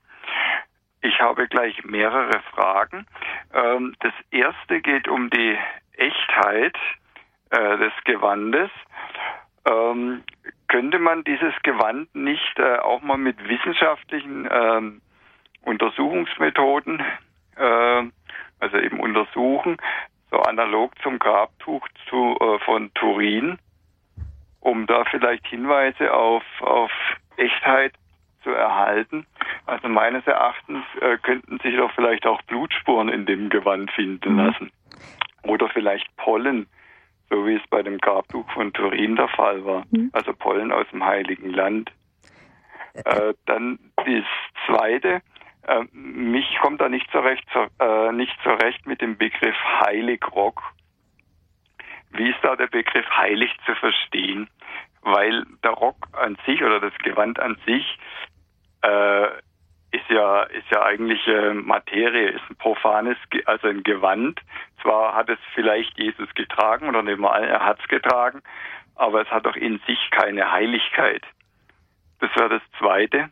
Ich 1.01 1.21
habe 1.21 1.49
gleich 1.49 1.85
mehrere 1.85 2.41
Fragen. 2.53 3.07
Ähm, 3.55 3.95
das 4.01 4.13
erste 4.31 4.81
geht 4.81 5.09
um 5.09 5.31
die 5.31 5.57
Echtheit 5.93 6.77
äh, 7.51 7.79
des 7.79 7.93
Gewandes. 8.05 8.71
Könnte 10.69 10.99
man 10.99 11.25
dieses 11.25 11.55
Gewand 11.63 12.15
nicht 12.15 12.59
äh, 12.59 12.77
auch 12.79 13.01
mal 13.03 13.17
mit 13.17 13.37
wissenschaftlichen 13.49 14.47
ähm, 14.51 15.01
Untersuchungsmethoden, 15.63 17.03
äh, 17.57 18.03
also 18.61 18.79
eben 18.79 19.01
untersuchen, 19.01 19.79
so 20.31 20.39
analog 20.41 20.93
zum 21.03 21.19
Grabtuch 21.19 21.87
zu, 22.09 22.37
äh, 22.41 22.59
von 22.65 22.93
Turin, 22.95 23.59
um 24.61 24.87
da 24.87 25.05
vielleicht 25.07 25.47
Hinweise 25.47 26.13
auf, 26.13 26.45
auf 26.61 26.93
Echtheit 27.37 27.95
zu 28.43 28.51
erhalten. 28.51 29.27
Also 29.67 29.89
meines 29.89 30.27
Erachtens 30.27 30.85
äh, 31.01 31.17
könnten 31.19 31.59
sich 31.61 31.77
doch 31.77 31.93
vielleicht 31.93 32.27
auch 32.27 32.43
Blutspuren 32.43 33.09
in 33.09 33.27
dem 33.27 33.49
Gewand 33.49 33.91
finden 33.93 34.35
mhm. 34.35 34.39
lassen. 34.39 34.71
Oder 35.45 35.69
vielleicht 35.69 36.15
Pollen 36.17 36.67
so 37.31 37.47
wie 37.47 37.57
es 37.57 37.67
bei 37.71 37.83
dem 37.83 37.99
Grabtuch 37.99 38.51
von 38.53 38.73
Turin 38.73 39.17
der 39.17 39.29
Fall 39.29 39.65
war. 39.65 39.85
Mhm. 39.91 40.11
Also 40.13 40.33
Pollen 40.33 40.73
aus 40.73 40.87
dem 40.91 41.05
Heiligen 41.05 41.51
Land. 41.51 41.93
Äh, 42.95 43.35
dann 43.47 43.79
das 43.97 44.25
Zweite, 44.67 45.23
äh, 45.67 45.85
mich 45.93 46.59
kommt 46.61 46.81
da 46.81 46.89
nicht 46.89 47.09
so 47.13 47.21
recht, 47.21 47.47
äh, 47.79 48.13
nicht 48.13 48.37
so 48.43 48.51
recht 48.51 48.87
mit 48.87 49.01
dem 49.01 49.17
Begriff 49.17 49.57
Heiligrock. 49.81 50.63
Wie 52.11 52.31
ist 52.31 52.39
da 52.43 52.57
der 52.57 52.69
Begriff 52.69 53.07
heilig 53.11 53.51
zu 53.67 53.75
verstehen? 53.75 54.49
Weil 55.03 55.45
der 55.63 55.73
Rock 55.73 56.09
an 56.13 56.37
sich 56.47 56.63
oder 56.63 56.81
das 56.81 56.97
Gewand 56.99 57.39
an 57.39 57.57
sich 57.67 57.99
äh, 58.83 59.29
ist 59.91 60.09
ja 60.11 60.43
ist 60.43 60.71
ja 60.71 60.83
eigentlich 60.83 61.27
äh, 61.27 61.55
Materie, 61.55 62.31
ist 62.31 62.51
ein 62.51 62.57
profanes, 62.57 63.17
also 63.47 63.69
ein 63.69 63.83
Gewand. 63.83 64.41
Zwar 64.83 65.15
hat 65.15 65.29
es 65.29 65.39
vielleicht 65.55 65.99
Jesus 65.99 66.29
getragen 66.35 66.89
oder 66.89 67.03
nicht 67.03 67.19
mal, 67.19 67.43
er 67.43 67.65
hat 67.65 67.81
es 67.81 67.89
getragen, 67.89 68.43
aber 68.97 69.23
es 69.23 69.31
hat 69.31 69.47
doch 69.47 69.57
in 69.57 69.81
sich 69.87 70.11
keine 70.11 70.51
Heiligkeit. 70.53 71.23
Das 72.21 72.35
wäre 72.37 72.49
das 72.49 72.63
Zweite. 72.79 73.31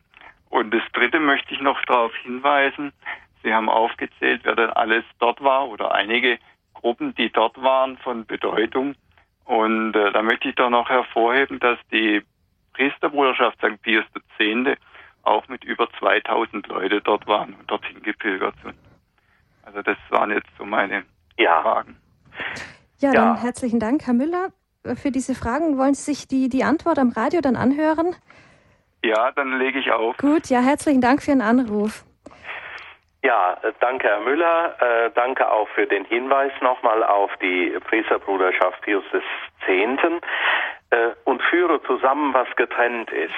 Und 0.49 0.73
das 0.73 0.83
Dritte 0.93 1.19
möchte 1.19 1.53
ich 1.53 1.61
noch 1.61 1.81
darauf 1.85 2.15
hinweisen. 2.17 2.93
Sie 3.43 3.53
haben 3.53 3.69
aufgezählt, 3.69 4.41
wer 4.43 4.55
denn 4.55 4.69
alles 4.71 5.03
dort 5.19 5.43
war 5.43 5.67
oder 5.67 5.93
einige 5.93 6.39
Gruppen, 6.73 7.13
die 7.15 7.29
dort 7.29 7.61
waren 7.61 7.97
von 7.97 8.25
Bedeutung. 8.25 8.95
Und 9.45 9.95
äh, 9.95 10.11
da 10.11 10.21
möchte 10.21 10.49
ich 10.49 10.55
doch 10.55 10.69
noch 10.69 10.89
hervorheben, 10.89 11.59
dass 11.59 11.79
die 11.91 12.21
Priesterbruderschaft 12.73 13.57
St. 13.59 13.81
Pius 13.81 14.05
X. 14.39 14.79
auch 15.27 15.47
mit 15.47 15.63
über 15.63 15.87
2000 15.99 16.67
Leute 16.67 17.01
dort 17.01 17.27
waren 17.27 17.53
und 17.53 17.69
dorthin 17.69 18.01
gepilgert 18.01 18.55
sind. 18.63 18.75
Also 19.63 19.81
das 19.81 19.97
waren 20.09 20.31
jetzt 20.31 20.49
so 20.57 20.65
meine 20.65 21.03
ja. 21.37 21.61
Fragen. 21.61 21.97
Ja, 22.99 23.11
dann 23.11 23.35
ja. 23.35 23.41
herzlichen 23.41 23.79
Dank, 23.79 24.07
Herr 24.07 24.13
Müller, 24.13 24.49
für 24.95 25.11
diese 25.11 25.35
Fragen. 25.35 25.77
Wollen 25.77 25.93
Sie 25.93 26.13
sich 26.13 26.27
die, 26.27 26.49
die 26.49 26.63
Antwort 26.63 26.97
am 26.97 27.09
Radio 27.09 27.41
dann 27.41 27.55
anhören? 27.55 28.15
Ja, 29.03 29.31
dann 29.31 29.59
lege 29.59 29.79
ich 29.79 29.91
auf. 29.91 30.17
Gut, 30.17 30.47
ja, 30.47 30.61
herzlichen 30.61 31.01
Dank 31.01 31.21
für 31.21 31.31
Ihren 31.31 31.41
Anruf. 31.41 32.03
Ja, 33.23 33.57
äh, 33.61 33.73
danke 33.79 34.07
Herr 34.07 34.21
Müller. 34.21 34.75
Äh, 34.81 35.11
danke 35.13 35.51
auch 35.51 35.67
für 35.69 35.85
den 35.85 36.05
Hinweis 36.05 36.51
nochmal 36.61 37.03
auf 37.03 37.31
die 37.41 37.77
Priesterbruderschaft 37.89 38.81
Pius 38.81 39.03
X. 39.13 39.25
Äh, 40.89 41.09
und 41.25 41.41
führe 41.43 41.81
zusammen, 41.83 42.33
was 42.33 42.47
getrennt 42.55 43.11
ist. 43.11 43.33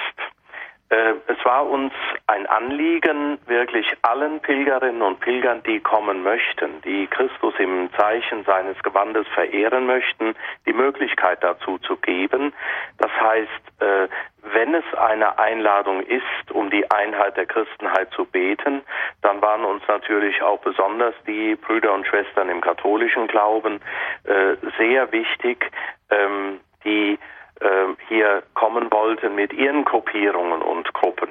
Äh, 0.90 1.14
es 1.28 1.44
war 1.44 1.66
uns 1.68 1.92
ein 2.26 2.46
Anliegen, 2.46 3.38
wirklich 3.46 3.86
allen 4.02 4.40
Pilgerinnen 4.40 5.02
und 5.02 5.20
Pilgern, 5.20 5.62
die 5.62 5.78
kommen 5.78 6.24
möchten, 6.24 6.82
die 6.82 7.06
Christus 7.06 7.54
im 7.58 7.90
Zeichen 7.96 8.44
seines 8.44 8.76
Gewandes 8.82 9.26
verehren 9.28 9.86
möchten, 9.86 10.34
die 10.66 10.72
Möglichkeit 10.72 11.42
dazu 11.42 11.78
zu 11.78 11.96
geben. 11.96 12.52
Das 12.98 13.10
heißt, 13.20 13.80
äh, 13.80 14.08
wenn 14.52 14.74
es 14.74 14.84
eine 14.94 15.38
Einladung 15.38 16.02
ist, 16.02 16.50
um 16.50 16.70
die 16.70 16.90
Einheit 16.90 17.36
der 17.36 17.46
Christenheit 17.46 18.10
zu 18.12 18.24
beten, 18.24 18.82
dann 19.22 19.40
waren 19.42 19.64
uns 19.64 19.82
natürlich 19.86 20.42
auch 20.42 20.58
besonders 20.58 21.14
die 21.24 21.54
Brüder 21.54 21.94
und 21.94 22.06
Schwestern 22.06 22.48
im 22.48 22.60
katholischen 22.60 23.28
Glauben 23.28 23.80
äh, 24.24 24.56
sehr 24.76 25.12
wichtig, 25.12 25.70
ähm, 26.10 26.58
die 26.84 27.18
äh, 27.60 27.94
hier 28.08 28.42
kommen 28.54 28.90
wollten 28.90 29.34
mit 29.34 29.52
ihren 29.52 29.84
Gruppierungen 29.84 30.62
und 30.62 30.92
Gruppen. 30.94 31.28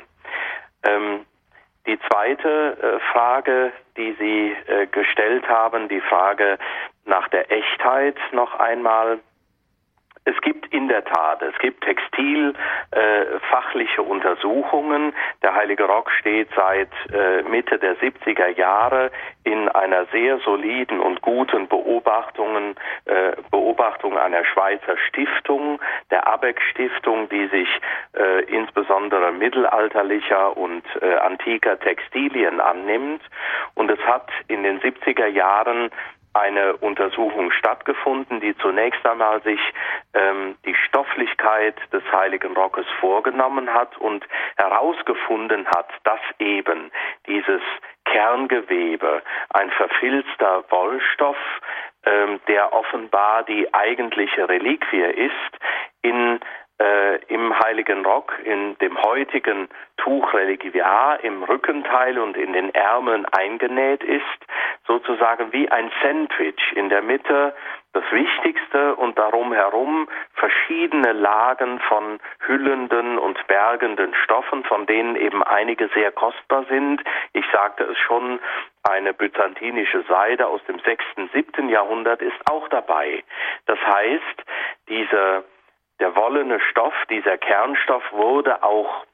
Ähm, 0.84 1.26
die 1.86 2.00
zweite 2.08 2.78
äh, 2.82 3.00
Frage, 3.12 3.72
die 3.98 4.16
Sie 4.20 4.56
äh, 4.68 4.88
gestellt 4.88 5.48
haben, 5.48 5.90
die 5.90 6.02
Frage 6.02 6.58
nach 7.06 7.28
der 7.30 7.52
Echtheit 7.52 8.16
noch 8.32 8.54
einmal, 8.60 9.20
es 10.26 10.40
gibt 10.42 10.68
in 10.74 10.88
der 10.88 11.06
Tat, 11.06 11.42
es 11.42 11.58
gibt 11.60 11.84
textilfachliche 11.84 14.02
äh, 14.02 14.06
Untersuchungen. 14.06 15.14
Der 15.42 15.56
Heilige 15.56 15.86
Rock 15.86 16.12
steht 16.12 16.50
seit 16.56 16.92
äh, 17.12 17.42
Mitte 17.44 17.80
der 17.80 17.98
70er 17.98 18.56
Jahre 18.58 19.12
in 19.44 19.70
einer 19.70 20.06
sehr 20.08 20.40
soliden 20.40 21.00
und 21.00 21.22
guten 21.22 21.68
Beobachtungen, 21.68 22.76
äh, 23.06 23.34
Beobachtung 23.50 24.18
einer 24.18 24.44
Schweizer 24.46 24.98
Stiftung, 25.08 25.80
der 26.12 26.28
Abeck 26.28 26.60
Stiftung, 26.72 27.30
die 27.30 27.48
sich 27.48 27.70
äh, 28.16 28.44
insbesondere 28.46 29.32
mittelalterlicher 29.32 30.58
und 30.58 30.84
äh, 31.02 31.16
antiker 31.16 31.80
Textilien 31.80 32.60
annimmt. 32.60 33.22
Und 33.76 33.90
es 33.90 34.00
hat 34.02 34.30
in 34.48 34.64
den 34.64 34.82
70er 34.82 35.28
Jahren 35.28 35.90
eine 36.34 36.78
Untersuchung 36.78 37.52
stattgefunden, 37.52 38.40
die 38.40 38.56
zunächst 38.58 39.06
einmal 39.06 39.42
sich 39.44 39.60
ähm, 40.14 40.56
die 40.66 40.76
Stofflichkeit 40.76 41.76
des 41.92 42.04
Heiligen 42.12 42.56
Rockes 42.56 42.86
vorgenommen 43.00 43.74
hat 43.74 43.98
und 43.98 44.26
herausgefunden 44.58 45.68
hat, 45.68 45.90
dass 46.04 46.20
eben 46.40 46.92
dieses 47.28 47.62
Kerngewebe 48.06 49.22
ein 49.50 49.72
verfilzter 49.72 50.64
Wollstoff, 50.70 51.38
ähm, 52.06 52.40
der 52.48 52.74
offenbar 52.74 53.44
die 53.44 53.74
eigentliche 53.74 54.48
Reliquie 54.48 55.02
ist, 55.02 55.34
in 56.02 56.40
äh, 56.80 57.18
im 57.26 57.58
Heiligen 57.60 58.06
Rock, 58.06 58.34
in 58.44 58.78
dem 58.80 59.02
heutigen 59.02 59.68
Tuch 59.98 60.34
Reliquiar, 60.34 61.24
im 61.24 61.44
Rückenteil 61.44 62.18
und 62.20 62.38
in 62.38 62.54
den 62.54 62.74
Ärmeln 62.74 63.26
eingenäht 63.26 64.04
ist, 64.04 64.24
sozusagen 64.88 65.52
wie 65.52 65.70
ein 65.70 65.92
Sandwich 66.02 66.62
in 66.76 66.90
der 66.90 67.02
Mitte 67.02 67.54
das 67.94 68.04
Wichtigste 68.12 68.96
und 68.96 69.18
darum 69.18 69.52
herum 69.52 70.08
verschiedene 70.36 71.12
Lagen 71.12 71.80
von 71.80 72.20
hüllenden 72.46 73.18
und 73.18 73.46
bergenden 73.48 74.14
Stoffen, 74.24 74.64
von 74.64 74.86
denen 74.86 75.16
eben 75.16 75.44
einige 75.44 75.90
sehr 75.90 76.12
kostbar 76.12 76.66
sind. 76.70 77.04
Ich 77.34 77.46
sagte 77.52 77.84
es 77.86 77.98
schon, 77.98 78.40
eine 78.84 79.14
byzantinische 79.14 80.04
Seide 80.08 80.48
aus 80.48 80.62
dem 80.66 80.80
6., 80.80 81.04
7. 81.34 81.68
Jahrhundert 81.70 82.22
ist 82.22 82.40
auch 82.50 82.68
dabei. 82.70 83.24
Das 83.66 83.80
heißt, 83.80 84.44
diese 84.88 85.44
der 86.00 86.16
wollene 86.16 86.60
Stoff, 86.72 86.94
dieser 87.10 87.38
Kernstoff 87.38 88.04
wurde 88.12 88.64
auch 88.64 89.06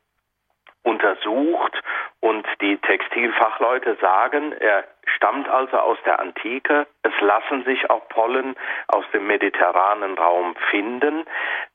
untersucht 0.85 1.81
und 2.19 2.45
die 2.61 2.77
Textilfachleute 2.77 3.97
sagen, 3.99 4.53
er 4.53 4.83
stammt 5.15 5.49
also 5.49 5.77
aus 5.77 5.97
der 6.05 6.19
Antike. 6.19 6.85
Es 7.01 7.13
lassen 7.21 7.63
sich 7.65 7.89
auch 7.89 8.07
Pollen 8.09 8.55
aus 8.87 9.05
dem 9.11 9.25
mediterranen 9.27 10.17
Raum 10.17 10.55
finden. 10.69 11.25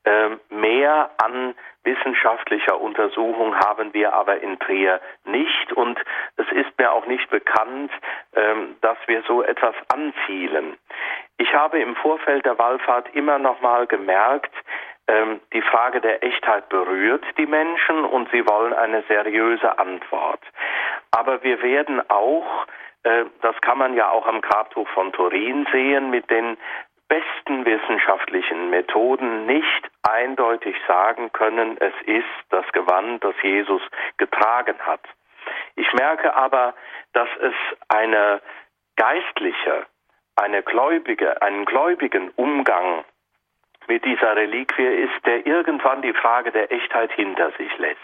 Ähm, 0.05 0.39
mehr 0.49 1.11
an 1.21 1.55
wissenschaftlicher 1.83 2.79
Untersuchung 2.79 3.55
haben 3.55 3.93
wir 3.93 4.13
aber 4.13 4.41
in 4.41 4.59
Trier 4.59 5.01
nicht 5.25 5.73
und 5.73 5.99
es 6.37 6.49
ist 6.51 6.77
mir 6.77 6.91
auch 6.91 7.05
nicht 7.05 7.29
bekannt, 7.29 7.91
ähm, 8.35 8.75
dass 8.81 8.97
wir 9.07 9.23
so 9.23 9.43
etwas 9.43 9.75
anzielen. 9.93 10.77
Ich 11.37 11.53
habe 11.53 11.79
im 11.79 11.95
Vorfeld 11.95 12.45
der 12.45 12.57
Wallfahrt 12.59 13.13
immer 13.15 13.39
noch 13.39 13.61
mal 13.61 13.87
gemerkt, 13.87 14.53
ähm, 15.07 15.41
die 15.53 15.61
Frage 15.61 16.01
der 16.01 16.23
Echtheit 16.23 16.69
berührt 16.69 17.23
die 17.37 17.45
Menschen 17.45 18.05
und 18.05 18.29
sie 18.31 18.45
wollen 18.47 18.73
eine 18.73 19.03
seriöse 19.07 19.77
Antwort. 19.77 20.41
Aber 21.11 21.43
wir 21.43 21.61
werden 21.61 22.01
auch, 22.09 22.67
äh, 23.03 23.25
das 23.41 23.59
kann 23.61 23.77
man 23.77 23.95
ja 23.95 24.09
auch 24.09 24.27
am 24.27 24.41
Grabtuch 24.41 24.87
von 24.89 25.11
Turin 25.11 25.67
sehen, 25.71 26.09
mit 26.09 26.29
den 26.29 26.57
besten 27.11 27.65
wissenschaftlichen 27.65 28.69
Methoden 28.69 29.45
nicht 29.45 29.91
eindeutig 30.03 30.77
sagen 30.87 31.31
können, 31.33 31.77
es 31.79 31.93
ist 32.05 32.23
das 32.49 32.65
Gewand, 32.71 33.21
das 33.21 33.35
Jesus 33.41 33.81
getragen 34.15 34.79
hat. 34.79 35.01
Ich 35.75 35.91
merke 35.93 36.33
aber, 36.33 36.73
dass 37.11 37.27
es 37.41 37.53
eine 37.89 38.41
geistliche, 38.95 39.85
eine 40.37 40.63
gläubige, 40.63 41.41
einen 41.41 41.65
gläubigen 41.65 42.29
Umgang 42.37 43.03
mit 43.87 44.05
dieser 44.05 44.35
Reliquie 44.35 44.85
ist, 44.85 45.25
der 45.25 45.45
irgendwann 45.45 46.01
die 46.01 46.13
Frage 46.13 46.51
der 46.51 46.71
Echtheit 46.71 47.11
hinter 47.13 47.51
sich 47.51 47.77
lässt. 47.77 47.99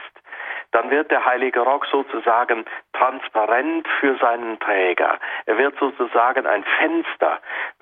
Dann 0.72 0.90
wird 0.90 1.12
der 1.12 1.26
heilige 1.26 1.62
Rock 1.62 1.86
sozusagen 1.86 2.66
transparent 2.94 3.88
für 4.00 4.18
seinen 4.18 4.60
Träger. 4.60 5.18
Er 5.46 5.58
wird 5.58 5.78
sozusagen 5.80 6.46
ein 6.46 6.64
Fenster, 6.78 7.40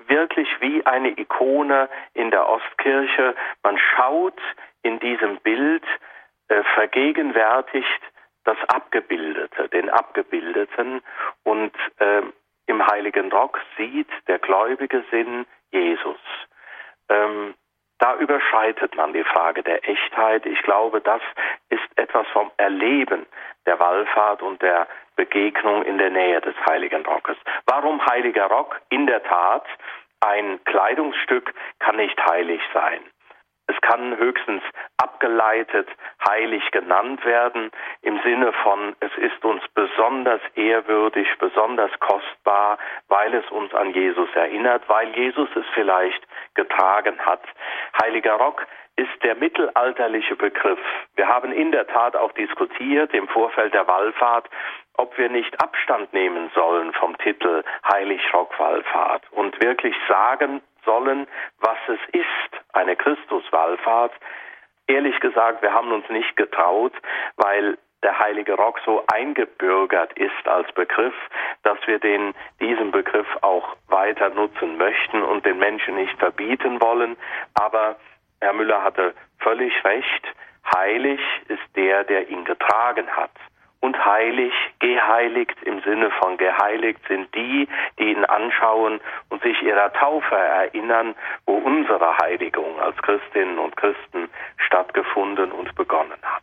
wirklich 0.07 0.47
wie 0.61 0.85
eine 0.85 1.17
Ikone 1.17 1.89
in 2.13 2.31
der 2.31 2.47
Ostkirche. 2.47 3.35
Man 3.63 3.77
schaut 3.77 4.39
in 4.83 4.99
diesem 4.99 5.37
Bild 5.37 5.83
äh, 6.47 6.61
vergegenwärtigt 6.75 8.01
das 8.43 8.57
Abgebildete, 8.67 9.67
den 9.69 9.89
Abgebildeten 9.89 11.01
und 11.43 11.73
äh, 11.97 12.21
im 12.67 12.85
heiligen 12.85 13.31
Rock 13.31 13.59
sieht 13.77 14.09
der 14.27 14.39
gläubige 14.39 15.03
Sinn 15.11 15.45
Jesus. 15.71 16.19
Ähm, 17.09 17.55
da 17.99 18.15
überschreitet 18.15 18.95
man 18.95 19.13
die 19.13 19.23
Frage 19.23 19.63
der 19.63 19.87
Echtheit. 19.87 20.45
Ich 20.45 20.61
glaube, 20.63 21.01
das 21.01 21.21
ist 21.69 21.87
etwas 21.95 22.27
vom 22.27 22.51
Erleben 22.57 23.25
der 23.65 23.79
Wallfahrt 23.79 24.41
und 24.41 24.61
der 24.61 24.87
Begegnung 25.15 25.83
in 25.83 25.97
der 25.97 26.09
Nähe 26.09 26.41
des 26.41 26.55
Heiligen 26.69 27.05
Rockes. 27.05 27.37
Warum 27.65 28.05
Heiliger 28.05 28.47
Rock? 28.47 28.81
In 28.89 29.07
der 29.07 29.23
Tat, 29.23 29.65
ein 30.19 30.63
Kleidungsstück 30.65 31.53
kann 31.79 31.95
nicht 31.97 32.19
heilig 32.25 32.61
sein. 32.73 33.01
Es 33.67 33.79
kann 33.81 34.17
höchstens 34.17 34.61
abgeleitet 34.97 35.87
heilig 36.27 36.69
genannt 36.71 37.23
werden 37.25 37.71
im 38.01 38.19
Sinne 38.23 38.53
von, 38.63 38.95
es 38.99 39.11
ist 39.17 39.43
uns 39.43 39.63
besonders 39.73 40.41
ehrwürdig, 40.55 41.27
besonders 41.39 41.91
kostbar, 41.99 42.77
weil 43.07 43.33
es 43.33 43.49
uns 43.51 43.73
an 43.73 43.91
Jesus 43.91 44.29
erinnert, 44.35 44.87
weil 44.87 45.09
Jesus 45.15 45.49
es 45.55 45.65
vielleicht 45.73 46.21
getragen 46.53 47.17
hat. 47.19 47.41
Heiliger 48.01 48.33
Rock 48.33 48.65
ist 48.97 49.23
der 49.23 49.35
mittelalterliche 49.35 50.35
Begriff. 50.35 50.79
Wir 51.15 51.27
haben 51.27 51.51
in 51.51 51.71
der 51.71 51.87
Tat 51.87 52.15
auch 52.15 52.31
diskutiert 52.33 53.13
im 53.13 53.27
Vorfeld 53.27 53.73
der 53.73 53.87
Wallfahrt, 53.87 54.49
ob 54.97 55.17
wir 55.17 55.29
nicht 55.29 55.61
Abstand 55.61 56.13
nehmen 56.13 56.49
sollen 56.55 56.93
vom 56.93 57.17
Titel 57.17 57.63
Heilig 57.91 58.21
Rock 58.33 58.57
Wallfahrt 58.57 59.23
und 59.31 59.61
wirklich 59.61 59.95
sagen 60.07 60.61
sollen, 60.85 61.27
was 61.59 61.77
es 61.87 61.99
ist 62.13 62.63
eine 62.73 62.95
Christuswallfahrt. 62.95 64.13
Ehrlich 64.87 65.19
gesagt, 65.19 65.61
wir 65.61 65.73
haben 65.73 65.91
uns 65.91 66.07
nicht 66.09 66.35
getraut, 66.37 66.93
weil 67.37 67.77
der 68.03 68.19
heilige 68.19 68.53
Rock 68.53 68.79
so 68.85 69.03
eingebürgert 69.11 70.13
ist 70.13 70.47
als 70.47 70.71
Begriff, 70.73 71.15
dass 71.63 71.77
wir 71.87 71.97
den, 71.97 72.35
diesen 72.61 72.91
Begriff 72.91 73.27
auch 73.41 73.75
weiter 73.87 74.29
nutzen 74.29 74.77
möchten 74.77 75.23
und 75.23 75.43
den 75.43 75.57
Menschen 75.57 75.95
nicht 75.95 76.17
verbieten 76.19 76.79
wollen. 76.81 77.17
Aber 77.55 77.95
Herr 78.41 78.53
Müller 78.53 78.83
hatte 78.83 79.15
völlig 79.39 79.73
recht. 79.83 80.27
Heilig 80.75 81.19
ist 81.47 81.63
der, 81.75 82.03
der 82.03 82.29
ihn 82.29 82.45
getragen 82.45 83.07
hat. 83.09 83.31
Und 83.85 84.03
heilig, 84.03 84.51
geheiligt 84.79 85.61
im 85.61 85.79
Sinne 85.81 86.09
von 86.19 86.37
geheiligt 86.37 86.99
sind 87.07 87.27
die, 87.35 87.67
die 87.99 88.13
ihn 88.13 88.25
anschauen 88.25 88.99
und 89.29 89.43
sich 89.43 89.61
ihrer 89.61 89.93
Taufe 89.93 90.35
erinnern, 90.35 91.13
wo 91.45 91.53
unsere 91.53 92.17
Heiligung 92.17 92.79
als 92.79 92.97
Christinnen 93.03 93.59
und 93.59 93.77
Christen 93.77 94.27
stattgefunden 94.57 95.51
und 95.51 95.75
begonnen 95.75 96.17
hat. 96.23 96.41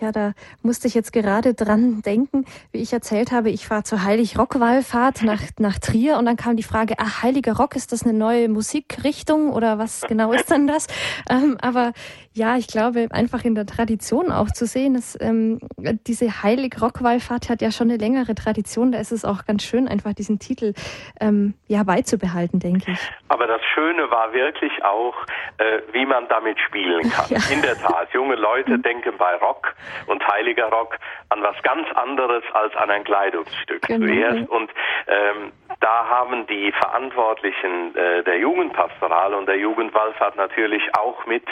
Ja, 0.00 0.12
da 0.12 0.32
musste 0.62 0.88
ich 0.88 0.94
jetzt 0.94 1.12
gerade 1.12 1.54
dran 1.54 2.02
denken, 2.02 2.44
wie 2.72 2.80
ich 2.80 2.92
erzählt 2.92 3.32
habe, 3.32 3.50
ich 3.50 3.66
fahre 3.66 3.82
zur 3.82 4.04
Heilig-Rock-Wallfahrt 4.04 5.22
nach, 5.22 5.42
nach 5.58 5.78
Trier 5.78 6.16
und 6.18 6.26
dann 6.26 6.36
kam 6.36 6.56
die 6.56 6.62
Frage, 6.62 6.94
ach, 6.98 7.22
Heiliger 7.22 7.56
Rock, 7.56 7.76
ist 7.76 7.92
das 7.92 8.04
eine 8.04 8.12
neue 8.12 8.48
Musikrichtung 8.48 9.52
oder 9.52 9.78
was 9.78 10.02
genau 10.02 10.32
ist 10.32 10.50
denn 10.50 10.66
das? 10.66 10.86
Ähm, 11.28 11.58
aber 11.60 11.92
ja, 12.34 12.56
ich 12.56 12.66
glaube, 12.66 13.08
einfach 13.10 13.44
in 13.44 13.54
der 13.54 13.66
Tradition 13.66 14.32
auch 14.32 14.50
zu 14.50 14.66
sehen, 14.66 14.94
dass 14.94 15.18
ähm, 15.20 15.60
diese 16.06 16.42
Heilig-Rock-Wallfahrt 16.42 17.50
hat 17.50 17.60
ja 17.60 17.70
schon 17.70 17.90
eine 17.90 17.98
längere 17.98 18.34
Tradition, 18.34 18.92
da 18.92 18.98
ist 18.98 19.12
es 19.12 19.24
auch 19.24 19.44
ganz 19.44 19.62
schön, 19.62 19.88
einfach 19.88 20.14
diesen 20.14 20.38
Titel 20.38 20.72
ähm, 21.20 21.54
ja 21.68 21.82
beizubehalten, 21.82 22.58
denke 22.58 22.92
ich. 22.92 22.98
Aber 23.28 23.46
das 23.46 23.60
Schöne 23.74 24.10
war 24.10 24.32
wirklich 24.32 24.72
auch, 24.84 25.14
äh, 25.58 25.80
wie 25.92 26.06
man 26.06 26.26
damit 26.28 26.58
spielen 26.60 27.10
kann. 27.10 27.26
Ja. 27.32 27.38
In 27.50 27.62
der 27.62 27.78
Tat, 27.78 28.12
junge 28.12 28.34
Leute 28.34 28.78
denken 28.78 29.14
bei 29.16 29.34
Rock 29.36 29.74
und 30.06 30.26
heiliger 30.26 30.66
Rock 30.66 30.98
an 31.28 31.42
was 31.42 31.60
ganz 31.62 31.86
anderes 31.94 32.44
als 32.52 32.74
an 32.76 32.90
ein 32.90 33.04
Kleidungsstück 33.04 33.82
genau. 33.82 34.06
zuerst. 34.06 34.48
Und 34.48 34.70
ähm, 35.06 35.52
da 35.80 36.08
haben 36.08 36.46
die 36.46 36.72
Verantwortlichen 36.72 37.94
äh, 37.96 38.22
der 38.24 38.38
Jugendpastoral 38.38 39.34
und 39.34 39.46
der 39.46 39.58
Jugendwallfahrt 39.58 40.36
natürlich 40.36 40.82
auch 40.96 41.26
mit 41.26 41.44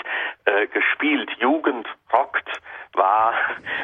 äh, 0.44 0.66
gespielt. 0.68 1.30
Jugend 1.38 1.88
rockt 2.12 2.48
war 2.94 3.34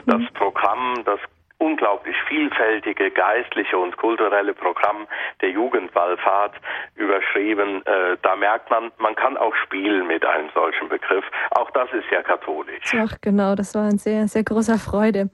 das 0.07 0.21
mhm. 0.21 0.29
Programm, 0.35 1.03
das 1.05 1.21
unglaublich 1.59 2.17
vielfältige 2.29 3.11
geistliche 3.11 3.79
und 3.79 3.97
kulturelle 3.97 4.55
Programm 4.55 5.07
der 5.41 5.51
Jugendwallfahrt 5.51 6.55
überschrieben. 6.95 7.85
Äh, 7.87 8.17
da 8.23 8.37
merkt 8.37 8.71
man, 8.71 8.93
man 8.99 9.15
kann 9.15 9.37
auch 9.37 9.55
spielen 9.65 10.07
mit 10.07 10.25
einem 10.25 10.51
solchen 10.55 10.89
Begriff. 10.89 11.25
Auch 11.53 11.71
das 11.71 11.89
ist 11.93 12.11
ja 12.11 12.23
katholisch. 12.23 12.95
Ach 12.99 13.17
genau, 13.21 13.55
das 13.55 13.75
war 13.75 13.85
ein 13.85 13.99
sehr, 13.99 14.29
sehr 14.29 14.45
großer 14.45 14.79
Freude. 14.79 15.31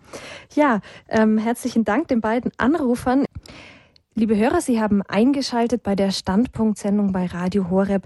Ja, 0.55 0.81
ähm, 1.09 1.39
herzlichen 1.39 1.85
Dank 1.85 2.09
den 2.09 2.20
beiden 2.20 2.53
Anrufern. 2.59 3.25
Liebe 4.14 4.37
Hörer, 4.37 4.61
Sie 4.61 4.81
haben 4.81 5.03
eingeschaltet 5.09 5.83
bei 5.83 5.95
der 5.95 6.11
Standpunktsendung 6.11 7.12
bei 7.12 7.27
Radio 7.27 7.70
Horeb. 7.70 8.03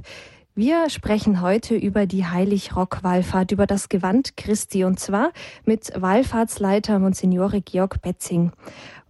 Wir 0.59 0.89
sprechen 0.89 1.43
heute 1.43 1.75
über 1.75 2.07
die 2.07 2.25
Heilig-Rock-Wallfahrt, 2.25 3.53
über 3.53 3.67
das 3.67 3.91
Gewand 3.91 4.39
Christi 4.39 4.85
und 4.85 4.99
zwar 4.99 5.33
mit 5.67 5.93
Wallfahrtsleiter 5.95 6.99
Monsignore 6.99 7.61
Georg 7.61 8.01
Betzing. 8.01 8.53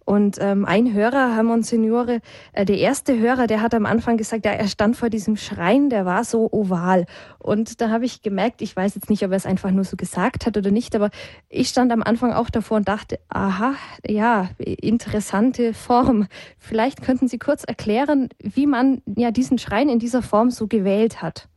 Und 0.07 0.37
ähm, 0.39 0.63
ein 0.63 0.93
Hörer, 0.93 1.35
Herr 1.35 1.43
Monsignore, 1.43 2.21
äh, 2.53 2.63
der 2.63 2.77
erste 2.77 3.19
Hörer, 3.19 3.45
der 3.45 3.61
hat 3.61 3.73
am 3.73 3.85
Anfang 3.85 4.15
gesagt, 4.15 4.45
ja, 4.45 4.53
er 4.53 4.69
stand 4.69 4.95
vor 4.95 5.09
diesem 5.09 5.35
Schrein, 5.35 5.89
der 5.89 6.05
war 6.05 6.23
so 6.23 6.47
oval. 6.49 7.05
Und 7.39 7.81
da 7.81 7.89
habe 7.89 8.05
ich 8.05 8.21
gemerkt, 8.21 8.61
ich 8.61 8.73
weiß 8.73 8.95
jetzt 8.95 9.09
nicht, 9.09 9.25
ob 9.25 9.31
er 9.31 9.35
es 9.35 9.45
einfach 9.45 9.69
nur 9.69 9.83
so 9.83 9.97
gesagt 9.97 10.45
hat 10.45 10.55
oder 10.55 10.71
nicht, 10.71 10.95
aber 10.95 11.09
ich 11.49 11.67
stand 11.67 11.91
am 11.91 12.03
Anfang 12.03 12.31
auch 12.31 12.49
davor 12.49 12.77
und 12.77 12.87
dachte, 12.87 13.19
aha, 13.27 13.73
ja, 14.07 14.47
interessante 14.59 15.73
Form. 15.73 16.27
Vielleicht 16.57 17.01
könnten 17.01 17.27
Sie 17.27 17.37
kurz 17.37 17.65
erklären, 17.65 18.29
wie 18.39 18.65
man 18.65 19.01
ja 19.13 19.31
diesen 19.31 19.57
Schrein 19.57 19.89
in 19.89 19.99
dieser 19.99 20.21
Form 20.21 20.51
so 20.51 20.67
gewählt 20.67 21.21
hat. 21.21 21.49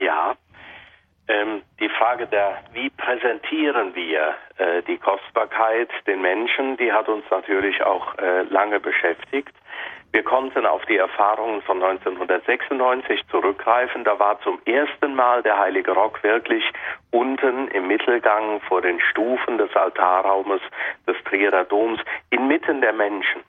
Ja, 0.00 0.34
ähm, 1.32 1.62
die 1.80 1.88
Frage 1.88 2.26
der, 2.26 2.58
wie 2.72 2.90
präsentieren 2.90 3.94
wir 3.94 4.34
äh, 4.58 4.82
die 4.82 4.98
Kostbarkeit 4.98 5.88
den 6.06 6.20
Menschen, 6.20 6.76
die 6.76 6.92
hat 6.92 7.08
uns 7.08 7.24
natürlich 7.30 7.82
auch 7.82 8.18
äh, 8.18 8.42
lange 8.42 8.78
beschäftigt. 8.80 9.54
Wir 10.12 10.22
konnten 10.22 10.66
auf 10.66 10.84
die 10.84 10.98
Erfahrungen 10.98 11.62
von 11.62 11.82
1996 11.82 13.26
zurückgreifen. 13.28 14.04
Da 14.04 14.18
war 14.18 14.38
zum 14.42 14.60
ersten 14.66 15.14
Mal 15.14 15.42
der 15.42 15.58
Heilige 15.58 15.92
Rock 15.92 16.22
wirklich 16.22 16.64
unten 17.12 17.68
im 17.68 17.86
Mittelgang 17.86 18.60
vor 18.68 18.82
den 18.82 19.00
Stufen 19.00 19.56
des 19.56 19.74
Altarraumes 19.74 20.60
des 21.06 21.16
Trierer 21.24 21.64
Doms 21.64 21.98
inmitten 22.28 22.82
der 22.82 22.92
Menschen 22.92 23.40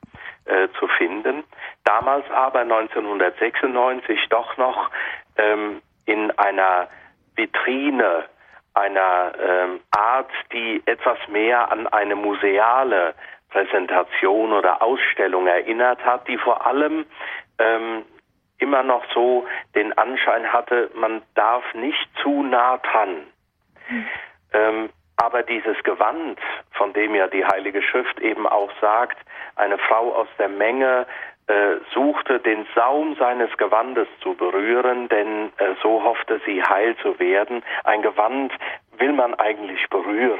äh, 0.45 0.69
zu 0.79 0.87
finden. 0.87 1.43
Damals 1.83 2.29
aber 2.31 2.59
1996 2.59 4.29
doch 4.29 4.55
noch 4.55 4.89
ähm, 5.35 5.81
in 6.05 6.31
einer 6.37 6.87
Vitrine 7.35 8.25
einer 8.73 9.33
ähm, 9.39 9.79
Art, 9.91 10.31
die 10.51 10.81
etwas 10.85 11.17
mehr 11.27 11.71
an 11.71 11.87
eine 11.87 12.15
museale 12.15 13.13
Präsentation 13.49 14.51
oder 14.51 14.81
Ausstellung 14.81 15.45
erinnert 15.45 16.03
hat, 16.03 16.27
die 16.27 16.37
vor 16.37 16.65
allem 16.65 17.05
ähm, 17.59 18.03
immer 18.57 18.81
noch 18.81 19.03
so 19.13 19.45
den 19.75 19.95
Anschein 19.97 20.51
hatte, 20.51 20.89
man 20.95 21.21
darf 21.35 21.63
nicht 21.75 22.09
zu 22.21 22.43
nah 22.43 22.77
dran. 22.77 23.27
Mhm. 23.89 24.05
Ähm, 24.53 24.89
aber 25.17 25.43
dieses 25.43 25.81
Gewand, 25.83 26.39
von 26.71 26.93
dem 26.93 27.13
ja 27.13 27.27
die 27.27 27.45
Heilige 27.45 27.83
Schrift 27.83 28.19
eben 28.19 28.47
auch 28.47 28.71
sagt, 28.81 29.17
eine 29.55 29.77
Frau 29.77 30.13
aus 30.15 30.27
der 30.39 30.49
Menge 30.49 31.05
äh, 31.47 31.75
suchte, 31.93 32.39
den 32.39 32.65
Saum 32.75 33.15
seines 33.15 33.55
Gewandes 33.57 34.07
zu 34.21 34.33
berühren, 34.35 35.09
denn 35.09 35.51
äh, 35.57 35.75
so 35.81 36.03
hoffte 36.03 36.39
sie 36.45 36.63
heil 36.63 36.95
zu 36.97 37.19
werden. 37.19 37.63
Ein 37.83 38.01
Gewand 38.01 38.53
will 38.97 39.13
man 39.13 39.33
eigentlich 39.35 39.87
berühren. 39.89 40.39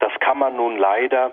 Das 0.00 0.12
kann 0.20 0.38
man 0.38 0.56
nun 0.56 0.76
leider 0.78 1.32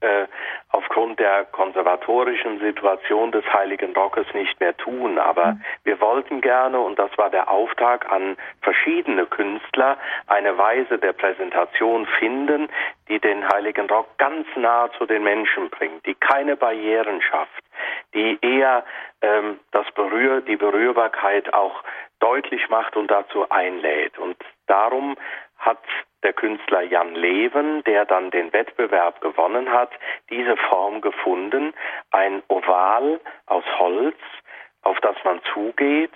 äh, 0.00 0.26
aufgrund 0.70 1.18
der 1.18 1.44
konservatorischen 1.46 2.58
Situation 2.60 3.32
des 3.32 3.44
Heiligen 3.52 3.94
Rockes 3.94 4.26
nicht 4.34 4.58
mehr 4.60 4.76
tun. 4.76 5.18
Aber 5.18 5.52
mhm. 5.52 5.64
wir 5.84 6.00
wollten 6.00 6.40
gerne, 6.40 6.78
und 6.78 6.98
das 6.98 7.10
war 7.16 7.30
der 7.30 7.50
Auftrag 7.50 8.10
an 8.12 8.36
verschiedene 8.60 9.26
Künstler, 9.26 9.96
eine 10.26 10.58
Weise 10.58 10.98
der 10.98 11.12
Präsentation 11.12 12.06
finden, 12.18 12.68
die 13.08 13.18
den 13.18 13.48
Heiligen 13.48 13.88
Rock 13.88 14.18
ganz 14.18 14.46
nah 14.56 14.90
zu 14.98 15.06
den 15.06 15.22
Menschen 15.22 15.70
bringt, 15.70 16.04
die 16.04 16.14
keine 16.14 16.56
Barrieren 16.56 17.22
schafft, 17.22 17.64
die 18.14 18.38
eher 18.42 18.84
ähm, 19.22 19.60
das 19.70 19.90
Berühr, 19.92 20.40
die 20.40 20.56
Berührbarkeit 20.56 21.54
auch 21.54 21.82
deutlich 22.20 22.68
macht 22.68 22.96
und 22.96 23.10
dazu 23.10 23.48
einlädt. 23.50 24.18
Und 24.18 24.36
darum 24.66 25.16
hat 25.58 25.78
der 26.26 26.32
Künstler 26.32 26.82
Jan 26.82 27.14
Leven, 27.14 27.84
der 27.84 28.04
dann 28.04 28.32
den 28.32 28.52
Wettbewerb 28.52 29.20
gewonnen 29.20 29.70
hat, 29.70 29.92
diese 30.28 30.56
Form 30.56 31.00
gefunden, 31.00 31.72
ein 32.10 32.42
Oval 32.48 33.20
aus 33.46 33.62
Holz, 33.78 34.16
auf 34.82 34.98
das 35.02 35.14
man 35.22 35.40
zugeht, 35.54 36.10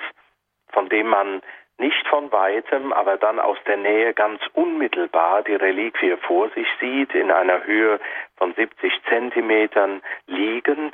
von 0.73 0.89
dem 0.89 1.07
man 1.07 1.43
nicht 1.79 2.09
von 2.09 2.33
weitem, 2.33 2.93
aber 2.93 3.19
dann 3.19 3.39
aus 3.39 3.57
der 3.69 3.77
Nähe 3.77 4.13
ganz 4.13 4.41
unmittelbar 4.53 5.45
die 5.45 5.55
Reliquie 5.55 6.17
vor 6.27 6.51
sich 6.51 6.67
sieht, 6.81 7.15
in 7.15 7.31
einer 7.31 7.63
Höhe 7.63 8.01
von 8.37 8.53
70 8.55 8.93
Zentimetern 9.09 10.03
liegend 10.27 10.93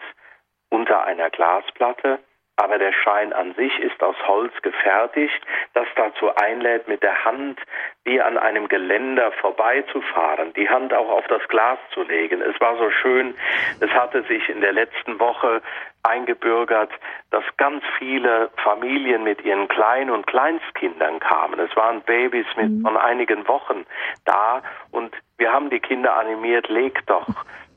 unter 0.68 1.04
einer 1.04 1.30
Glasplatte 1.30 2.18
aber 2.56 2.78
der 2.78 2.92
Schein 2.92 3.32
an 3.34 3.54
sich 3.54 3.78
ist 3.80 4.02
aus 4.02 4.16
Holz 4.26 4.52
gefertigt, 4.62 5.40
das 5.74 5.86
dazu 5.94 6.34
einlädt, 6.36 6.88
mit 6.88 7.02
der 7.02 7.24
Hand 7.24 7.60
wie 8.04 8.20
an 8.20 8.38
einem 8.38 8.68
Geländer 8.68 9.30
vorbeizufahren, 9.32 10.54
die 10.54 10.68
Hand 10.68 10.94
auch 10.94 11.10
auf 11.10 11.26
das 11.28 11.46
Glas 11.48 11.78
zu 11.92 12.02
legen. 12.02 12.40
Es 12.40 12.58
war 12.60 12.76
so 12.78 12.90
schön, 12.90 13.34
es 13.80 13.90
hatte 13.90 14.22
sich 14.22 14.48
in 14.48 14.62
der 14.62 14.72
letzten 14.72 15.18
Woche 15.20 15.60
eingebürgert, 16.02 16.90
dass 17.30 17.44
ganz 17.58 17.82
viele 17.98 18.48
Familien 18.62 19.24
mit 19.24 19.44
ihren 19.44 19.68
Klein- 19.68 20.10
und 20.10 20.26
Kleinstkindern 20.26 21.20
kamen. 21.20 21.60
Es 21.60 21.74
waren 21.76 22.00
Babys 22.02 22.46
mit 22.56 22.70
mhm. 22.70 22.82
von 22.82 22.96
einigen 22.96 23.46
Wochen 23.48 23.84
da 24.24 24.62
und 24.92 25.14
wir 25.36 25.52
haben 25.52 25.68
die 25.68 25.80
Kinder 25.80 26.16
animiert, 26.16 26.68
legt 26.68 27.10
doch 27.10 27.26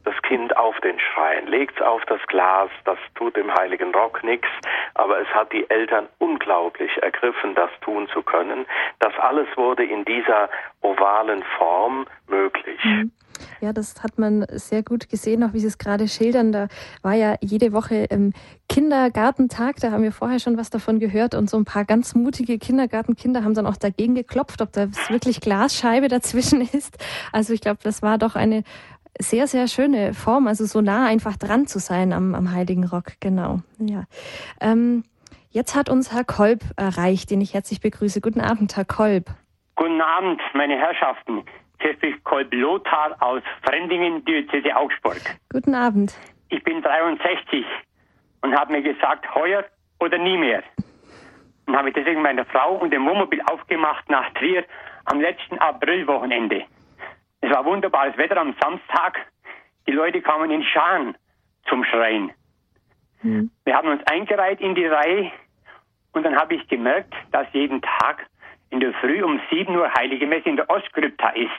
das 0.09 0.21
Kind 0.23 0.57
auf 0.57 0.79
den 0.79 0.99
Schrein, 0.99 1.45
legt 1.47 1.75
es 1.79 1.85
auf 1.85 2.03
das 2.05 2.19
Glas, 2.27 2.69
das 2.85 2.97
tut 3.13 3.35
dem 3.35 3.53
heiligen 3.53 3.93
Rock 3.93 4.23
nichts, 4.23 4.47
aber 4.95 5.21
es 5.21 5.27
hat 5.27 5.53
die 5.53 5.69
Eltern 5.69 6.07
unglaublich 6.17 6.91
ergriffen, 7.03 7.53
das 7.53 7.69
tun 7.81 8.07
zu 8.11 8.23
können. 8.23 8.65
Das 8.99 9.13
alles 9.19 9.47
wurde 9.55 9.83
in 9.83 10.05
dieser 10.05 10.49
ovalen 10.81 11.43
Form 11.57 12.07
möglich. 12.27 12.83
Mhm. 12.83 13.11
Ja, 13.61 13.71
das 13.71 14.03
hat 14.03 14.17
man 14.17 14.45
sehr 14.49 14.83
gut 14.83 15.09
gesehen, 15.09 15.43
auch 15.43 15.53
wie 15.53 15.59
Sie 15.59 15.67
es 15.67 15.77
gerade 15.77 16.07
schildern. 16.07 16.51
Da 16.51 16.67
war 17.01 17.13
ja 17.13 17.35
jede 17.41 17.71
Woche 17.71 18.05
im 18.09 18.33
Kindergartentag, 18.67 19.77
da 19.77 19.91
haben 19.91 20.03
wir 20.03 20.11
vorher 20.11 20.39
schon 20.39 20.57
was 20.57 20.69
davon 20.69 20.99
gehört 20.99 21.35
und 21.35 21.49
so 21.49 21.57
ein 21.57 21.65
paar 21.65 21.85
ganz 21.85 22.15
mutige 22.15 22.57
Kindergartenkinder 22.57 23.43
haben 23.43 23.53
dann 23.53 23.65
auch 23.65 23.77
dagegen 23.77 24.15
geklopft, 24.15 24.61
ob 24.61 24.73
da 24.73 24.87
wirklich 25.09 25.39
Glasscheibe 25.39 26.07
dazwischen 26.07 26.61
ist. 26.73 26.97
Also 27.31 27.53
ich 27.53 27.61
glaube, 27.61 27.79
das 27.83 28.01
war 28.01 28.17
doch 28.17 28.35
eine 28.35 28.63
sehr, 29.17 29.47
sehr 29.47 29.67
schöne 29.67 30.13
Form, 30.13 30.47
also 30.47 30.65
so 30.65 30.81
nah 30.81 31.07
einfach 31.07 31.37
dran 31.37 31.67
zu 31.67 31.79
sein 31.79 32.13
am, 32.13 32.35
am 32.35 32.53
Heiligen 32.53 32.85
Rock, 32.85 33.13
genau. 33.19 33.59
Ja. 33.79 34.03
Ähm, 34.61 35.03
jetzt 35.49 35.75
hat 35.75 35.89
uns 35.89 36.13
Herr 36.13 36.23
Kolb 36.23 36.61
erreicht, 36.77 37.31
den 37.31 37.41
ich 37.41 37.53
herzlich 37.53 37.81
begrüße. 37.81 38.21
Guten 38.21 38.41
Abend, 38.41 38.75
Herr 38.77 38.85
Kolb. 38.85 39.25
Guten 39.75 40.01
Abend, 40.01 40.41
meine 40.53 40.77
Herrschaften. 40.77 41.43
Hier 41.81 41.93
spricht 41.93 42.23
Kolb 42.23 42.53
Lothar 42.53 43.15
aus 43.19 43.41
Frendingen, 43.63 44.23
Diözese 44.25 44.75
Augsburg. 44.75 45.21
Guten 45.51 45.73
Abend. 45.73 46.13
Ich 46.49 46.63
bin 46.63 46.81
63 46.81 47.65
und 48.41 48.53
habe 48.55 48.73
mir 48.73 48.81
gesagt, 48.81 49.33
heuer 49.33 49.63
oder 49.99 50.17
nie 50.17 50.37
mehr. 50.37 50.63
Und 51.65 51.77
habe 51.77 51.91
deswegen 51.91 52.21
meine 52.21 52.45
Frau 52.45 52.75
und 52.75 52.91
dem 52.91 53.05
Wohnmobil 53.05 53.41
aufgemacht 53.49 54.09
nach 54.09 54.33
Trier 54.33 54.65
am 55.05 55.21
letzten 55.21 55.57
Aprilwochenende. 55.59 56.65
Es 57.49 57.55
war 57.55 57.65
wunderbares 57.65 58.15
Wetter 58.15 58.37
am 58.37 58.53
Samstag. 58.61 59.25
Die 59.87 59.91
Leute 59.91 60.21
kamen 60.21 60.51
in 60.51 60.63
Scharen 60.63 61.17
zum 61.67 61.83
Schreien. 61.83 62.31
Mhm. 63.23 63.49
Wir 63.65 63.75
haben 63.75 63.87
uns 63.87 64.03
eingereiht 64.05 64.61
in 64.61 64.75
die 64.75 64.85
Reihe 64.85 65.31
und 66.13 66.23
dann 66.23 66.35
habe 66.35 66.53
ich 66.53 66.67
gemerkt, 66.67 67.11
dass 67.31 67.47
jeden 67.53 67.81
Tag 67.81 68.27
in 68.69 68.79
der 68.79 68.93
Früh 68.93 69.23
um 69.23 69.41
7 69.49 69.75
Uhr 69.75 69.91
Heilige 69.97 70.27
Messe 70.27 70.47
in 70.47 70.57
der 70.57 70.69
Ostkrypta 70.69 71.29
ist. 71.29 71.49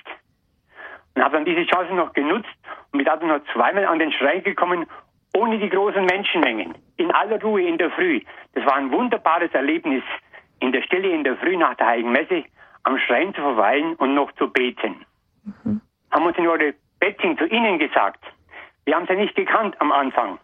Und 1.16 1.24
habe 1.24 1.38
dann 1.38 1.44
diese 1.44 1.66
Chance 1.66 1.92
noch 1.92 2.12
genutzt 2.12 2.48
und 2.92 2.98
bin 2.98 3.04
dann 3.04 3.26
noch 3.26 3.40
zweimal 3.52 3.86
an 3.86 3.98
den 3.98 4.12
Schrein 4.12 4.44
gekommen, 4.44 4.86
ohne 5.36 5.58
die 5.58 5.70
großen 5.70 6.04
Menschenmengen, 6.04 6.76
in 6.98 7.10
aller 7.10 7.42
Ruhe 7.42 7.62
in 7.62 7.78
der 7.78 7.90
Früh. 7.90 8.20
Das 8.54 8.64
war 8.64 8.76
ein 8.76 8.92
wunderbares 8.92 9.52
Erlebnis, 9.54 10.04
in 10.60 10.70
der 10.70 10.82
Stille 10.82 11.10
in 11.10 11.24
der 11.24 11.36
Früh 11.38 11.56
nach 11.56 11.74
der 11.74 11.88
Heiligen 11.88 12.12
Messe 12.12 12.44
am 12.84 12.96
Schrein 12.96 13.34
zu 13.34 13.40
verweilen 13.40 13.96
und 13.96 14.14
noch 14.14 14.30
zu 14.32 14.52
beten. 14.52 15.04
Mhm. 15.44 15.80
Haben 16.10 16.26
uns 16.26 16.36
Signore 16.36 16.74
Betting 16.98 17.38
zu 17.38 17.46
Ihnen 17.46 17.78
gesagt. 17.78 18.24
Wir 18.84 18.96
haben 18.96 19.06
sie 19.06 19.14
nicht 19.14 19.34
gekannt 19.34 19.76
am 19.80 19.92
Anfang. 19.92 20.38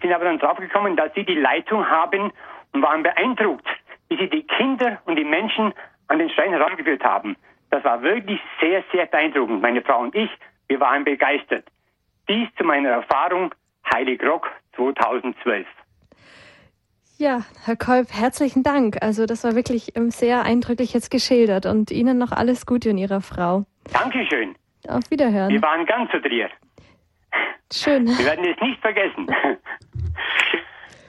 Sind 0.00 0.12
aber 0.12 0.24
dann 0.24 0.38
draufgekommen, 0.38 0.96
dass 0.96 1.12
Sie 1.14 1.24
die 1.24 1.34
Leitung 1.34 1.88
haben 1.88 2.32
und 2.72 2.82
waren 2.82 3.02
beeindruckt, 3.02 3.66
wie 4.08 4.16
Sie 4.16 4.28
die 4.28 4.46
Kinder 4.46 4.98
und 5.06 5.16
die 5.16 5.24
Menschen 5.24 5.72
an 6.08 6.18
den 6.18 6.30
Schrein 6.30 6.50
herangeführt 6.50 7.04
haben. 7.04 7.36
Das 7.70 7.84
war 7.84 8.02
wirklich 8.02 8.40
sehr, 8.60 8.82
sehr 8.92 9.06
beeindruckend. 9.06 9.60
Meine 9.60 9.82
Frau 9.82 10.00
und 10.00 10.14
ich, 10.14 10.30
wir 10.68 10.80
waren 10.80 11.04
begeistert. 11.04 11.64
Dies 12.28 12.48
zu 12.56 12.64
meiner 12.64 12.90
Erfahrung 12.90 13.54
Heilig 13.92 14.22
Rock 14.22 14.50
2012. 14.76 15.66
Ja, 17.16 17.42
Herr 17.64 17.76
Kolb, 17.76 18.08
herzlichen 18.12 18.62
Dank. 18.62 19.02
Also 19.02 19.26
das 19.26 19.42
war 19.42 19.56
wirklich 19.56 19.96
ähm, 19.96 20.10
sehr 20.10 20.44
eindrücklich 20.44 20.92
jetzt 20.94 21.10
geschildert 21.10 21.66
und 21.66 21.90
Ihnen 21.90 22.16
noch 22.16 22.30
alles 22.30 22.64
Gute 22.64 22.90
und 22.90 22.98
Ihrer 22.98 23.20
Frau. 23.20 23.64
Dankeschön. 23.92 24.54
Auf 24.88 25.02
Wiederhören. 25.10 25.50
Wir 25.50 25.62
waren 25.62 25.84
ganz 25.86 26.10
zu 26.10 26.20
dir. 26.20 26.48
Schön. 27.72 28.06
Wir 28.06 28.24
werden 28.24 28.44
es 28.44 28.60
nicht 28.60 28.80
vergessen. 28.80 29.26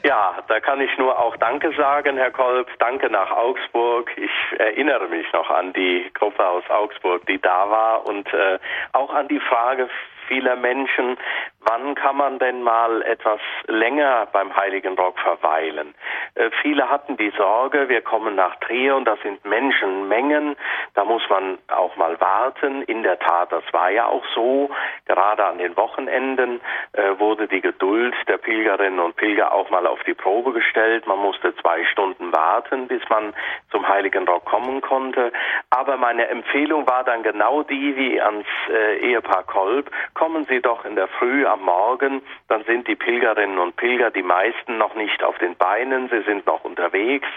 Ja, 0.03 0.41
da 0.47 0.61
kann 0.61 0.79
ich 0.79 0.97
nur 0.97 1.19
auch 1.19 1.35
Danke 1.37 1.73
sagen, 1.75 2.15
Herr 2.15 2.31
Kolb. 2.31 2.69
Danke 2.79 3.09
nach 3.09 3.31
Augsburg. 3.31 4.09
Ich 4.15 4.31
erinnere 4.57 5.09
mich 5.09 5.25
noch 5.33 5.49
an 5.49 5.73
die 5.73 6.09
Gruppe 6.13 6.47
aus 6.47 6.63
Augsburg, 6.69 7.25
die 7.27 7.39
da 7.39 7.69
war 7.69 8.05
und 8.07 8.25
äh, 8.33 8.59
auch 8.93 9.13
an 9.13 9.27
die 9.27 9.41
Frage 9.41 9.89
vieler 10.29 10.55
Menschen, 10.55 11.17
wann 11.61 11.95
kann 11.95 12.17
man 12.17 12.39
denn 12.39 12.63
mal 12.63 13.01
etwas 13.01 13.39
länger 13.67 14.27
beim 14.31 14.55
Heiligen 14.55 14.97
Rock 14.97 15.19
verweilen? 15.19 15.93
Äh, 16.35 16.49
viele 16.61 16.89
hatten 16.89 17.17
die 17.17 17.31
Sorge, 17.37 17.89
wir 17.89 18.01
kommen 18.01 18.35
nach 18.35 18.55
Trier 18.57 18.95
und 18.95 19.05
da 19.05 19.17
sind 19.23 19.43
Menschenmengen, 19.45 20.55
da 20.93 21.03
muss 21.03 21.23
man 21.29 21.57
auch 21.67 21.95
mal 21.97 22.19
warten. 22.19 22.83
In 22.83 23.03
der 23.03 23.19
Tat, 23.19 23.51
das 23.51 23.63
war 23.71 23.89
ja 23.89 24.05
auch 24.07 24.23
so. 24.33 24.69
Gerade 25.05 25.45
an 25.45 25.57
den 25.57 25.75
Wochenenden 25.75 26.61
äh, 26.93 27.19
wurde 27.19 27.47
die 27.47 27.61
Geduld 27.61 28.15
der 28.27 28.37
Pilgerinnen 28.37 28.99
und 28.99 29.15
Pilger 29.15 29.53
auch 29.53 29.69
mal 29.69 29.85
auf 29.85 30.03
die 30.03 30.13
Probe 30.13 30.53
gestellt. 30.53 31.07
Man 31.07 31.19
musste 31.19 31.55
zwei 31.57 31.83
Stunden 31.85 32.31
warten, 32.31 32.87
bis 32.87 33.01
man 33.09 33.33
zum 33.71 33.87
Heiligen 33.87 34.27
Rock 34.27 34.45
kommen 34.45 34.81
konnte. 34.81 35.31
Aber 35.69 35.97
meine 35.97 36.27
Empfehlung 36.27 36.87
war 36.87 37.03
dann 37.03 37.23
genau 37.23 37.63
die 37.63 37.95
wie 37.95 38.21
ans 38.21 38.47
äh, 38.69 38.97
Ehepaar 38.99 39.43
Kolb 39.43 39.91
kommen 40.13 40.45
Sie 40.49 40.61
doch 40.61 40.85
in 40.85 40.95
der 40.95 41.07
Früh 41.07 41.45
am 41.49 41.63
Morgen, 41.63 42.21
dann 42.47 42.63
sind 42.63 42.87
die 42.87 42.95
Pilgerinnen 42.95 43.57
und 43.57 43.75
Pilger, 43.75 44.11
die 44.11 44.23
meisten 44.23 44.77
noch 44.77 44.95
nicht 44.95 45.23
auf 45.23 45.37
den 45.39 45.55
Beinen, 45.55 46.09
sie 46.09 46.21
sind 46.21 46.45
noch 46.45 46.63
unterwegs. 46.63 47.27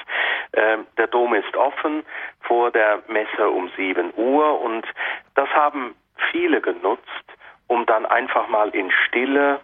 Äh, 0.53 0.79
der 0.99 1.07
Dom 1.09 1.35
ist 1.35 1.57
offen 1.57 2.05
vor 2.43 2.71
der 2.71 3.03
Messe 3.09 3.49
um 3.49 3.71
7 3.77 4.13
Uhr 4.17 4.61
und 4.61 4.87
das 5.35 5.49
haben 5.51 5.95
viele 6.31 6.61
genutzt, 6.61 7.03
um 7.67 7.87
dann 7.87 8.07
einfach 8.07 8.49
mal 8.49 8.69
in 8.71 8.91
Stille 8.91 9.61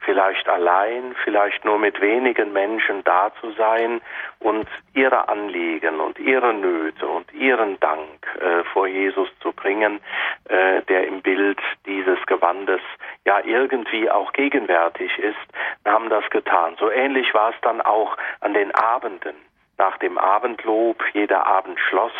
vielleicht 0.00 0.48
allein, 0.48 1.14
vielleicht 1.24 1.64
nur 1.64 1.78
mit 1.78 2.00
wenigen 2.00 2.52
Menschen 2.52 3.02
da 3.04 3.30
zu 3.40 3.50
sein 3.52 4.00
und 4.40 4.68
ihre 4.94 5.28
Anliegen 5.28 6.00
und 6.00 6.18
ihre 6.18 6.54
Nöte 6.54 7.06
und 7.06 7.32
ihren 7.32 7.78
Dank 7.80 8.26
äh, 8.40 8.64
vor 8.72 8.86
Jesus 8.86 9.28
zu 9.40 9.52
bringen, 9.52 10.00
äh, 10.48 10.82
der 10.82 11.06
im 11.06 11.20
Bild 11.22 11.58
dieses 11.86 12.18
Gewandes 12.26 12.80
ja 13.24 13.40
irgendwie 13.44 14.10
auch 14.10 14.32
gegenwärtig 14.32 15.18
ist, 15.18 15.36
haben 15.84 16.08
das 16.08 16.28
getan. 16.30 16.76
So 16.78 16.90
ähnlich 16.90 17.34
war 17.34 17.50
es 17.50 17.56
dann 17.62 17.80
auch 17.80 18.16
an 18.40 18.54
den 18.54 18.74
Abenden. 18.74 19.47
Nach 19.78 19.96
dem 19.98 20.18
Abendlob, 20.18 21.02
jeder 21.14 21.46
Abend 21.46 21.78
schloss 21.80 22.12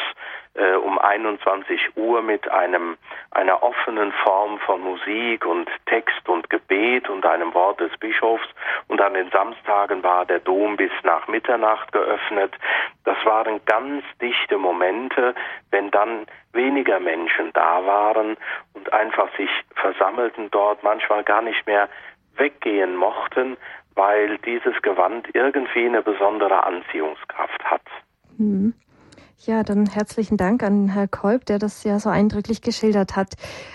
äh, 0.54 0.74
um 0.74 0.98
21 0.98 1.96
Uhr 1.96 2.22
mit 2.22 2.50
einem 2.50 2.96
einer 3.30 3.62
offenen 3.62 4.12
Form 4.24 4.58
von 4.60 4.80
Musik 4.80 5.44
und 5.44 5.68
Text 5.86 6.28
und 6.28 6.50
Gebet 6.50 7.08
und 7.08 7.24
einem 7.26 7.54
Wort 7.54 7.80
des 7.80 7.96
Bischofs 7.98 8.46
und 8.88 9.00
an 9.00 9.14
den 9.14 9.30
Samstagen 9.30 10.02
war 10.02 10.24
der 10.26 10.40
Dom 10.40 10.76
bis 10.76 10.90
nach 11.02 11.28
Mitternacht 11.28 11.92
geöffnet. 11.92 12.54
Das 13.04 13.16
waren 13.24 13.60
ganz 13.66 14.04
dichte 14.20 14.58
Momente, 14.58 15.34
wenn 15.70 15.90
dann 15.90 16.26
weniger 16.52 16.98
Menschen 16.98 17.52
da 17.52 17.84
waren 17.86 18.36
und 18.74 18.92
einfach 18.92 19.28
sich 19.36 19.50
versammelten 19.74 20.50
dort, 20.50 20.82
manchmal 20.82 21.22
gar 21.22 21.42
nicht 21.42 21.66
mehr 21.66 21.88
weggehen 22.36 22.96
mochten, 22.96 23.56
weil 23.98 24.38
dieses 24.38 24.80
Gewand 24.82 25.26
irgendwie 25.34 25.84
eine 25.84 26.00
besondere 26.00 26.64
Anziehungskraft 26.64 27.64
hat. 27.64 27.82
Mhm. 28.38 28.72
Ja, 29.40 29.62
dann 29.62 29.86
herzlichen 29.86 30.36
Dank 30.36 30.64
an 30.64 30.88
Herr 30.88 31.06
Kolb, 31.06 31.46
der 31.46 31.58
das 31.58 31.84
ja 31.84 32.00
so 32.00 32.08
eindrücklich 32.08 32.60
geschildert 32.60 33.14
hat. 33.14 33.34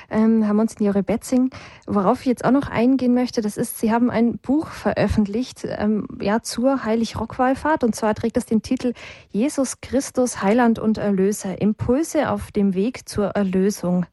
Ähm, 0.09 0.43
Herr 0.43 0.53
Monsignore 0.53 1.03
Betzing, 1.03 1.51
worauf 1.87 2.21
ich 2.21 2.25
jetzt 2.25 2.43
auch 2.43 2.51
noch 2.51 2.69
eingehen 2.69 3.13
möchte, 3.13 3.41
das 3.41 3.55
ist, 3.55 3.79
Sie 3.79 3.91
haben 3.91 4.11
ein 4.11 4.39
Buch 4.39 4.67
veröffentlicht, 4.67 5.65
ähm, 5.65 6.07
ja, 6.21 6.41
zur 6.41 6.83
Heilig-Rock-Wallfahrt, 6.83 7.85
und 7.85 7.95
zwar 7.95 8.13
trägt 8.13 8.35
das 8.35 8.45
den 8.45 8.61
Titel 8.61 8.93
Jesus 9.29 9.79
Christus, 9.79 10.43
Heiland 10.43 10.79
und 10.79 10.97
Erlöser, 10.97 11.61
Impulse 11.61 12.29
auf 12.29 12.51
dem 12.51 12.75
Weg 12.75 13.07
zur 13.07 13.27
Erlösung. 13.27 14.05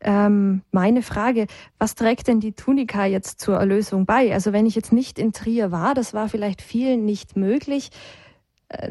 Ähm, 0.00 0.62
meine 0.72 1.02
Frage, 1.02 1.46
was 1.78 1.94
trägt 1.94 2.28
denn 2.28 2.40
die 2.40 2.52
Tunika 2.52 3.06
jetzt 3.06 3.40
zur 3.40 3.56
Erlösung 3.56 4.04
bei? 4.04 4.32
Also 4.32 4.52
wenn 4.52 4.66
ich 4.66 4.74
jetzt 4.74 4.92
nicht 4.92 5.18
in 5.18 5.32
Trier 5.32 5.72
war, 5.72 5.94
das 5.94 6.12
war 6.12 6.28
vielleicht 6.28 6.60
vielen 6.60 7.04
nicht 7.04 7.36
möglich, 7.36 7.90
äh, 8.68 8.90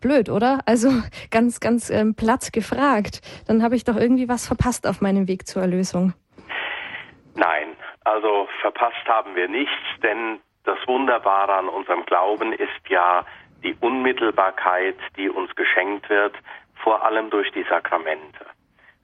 blöd, 0.00 0.30
oder? 0.30 0.60
Also 0.66 0.90
ganz, 1.30 1.60
ganz 1.60 1.90
ähm, 1.90 2.14
platt 2.14 2.52
gefragt. 2.52 3.20
Dann 3.46 3.62
habe 3.62 3.76
ich 3.76 3.84
doch 3.84 3.96
irgendwie 3.96 4.28
was 4.28 4.46
verpasst 4.46 4.86
auf 4.86 5.00
meinem 5.00 5.28
Weg 5.28 5.46
zur 5.46 5.62
Erlösung. 5.62 6.14
Nein, 7.34 7.76
also 8.04 8.48
verpasst 8.60 9.06
haben 9.06 9.34
wir 9.34 9.48
nichts, 9.48 9.74
denn 10.02 10.40
das 10.64 10.78
Wunderbare 10.86 11.54
an 11.54 11.68
unserem 11.68 12.04
Glauben 12.06 12.52
ist 12.52 12.88
ja 12.88 13.24
die 13.62 13.76
Unmittelbarkeit, 13.80 14.96
die 15.16 15.28
uns 15.28 15.54
geschenkt 15.54 16.08
wird, 16.08 16.34
vor 16.82 17.04
allem 17.04 17.30
durch 17.30 17.50
die 17.52 17.64
Sakramente. 17.68 18.46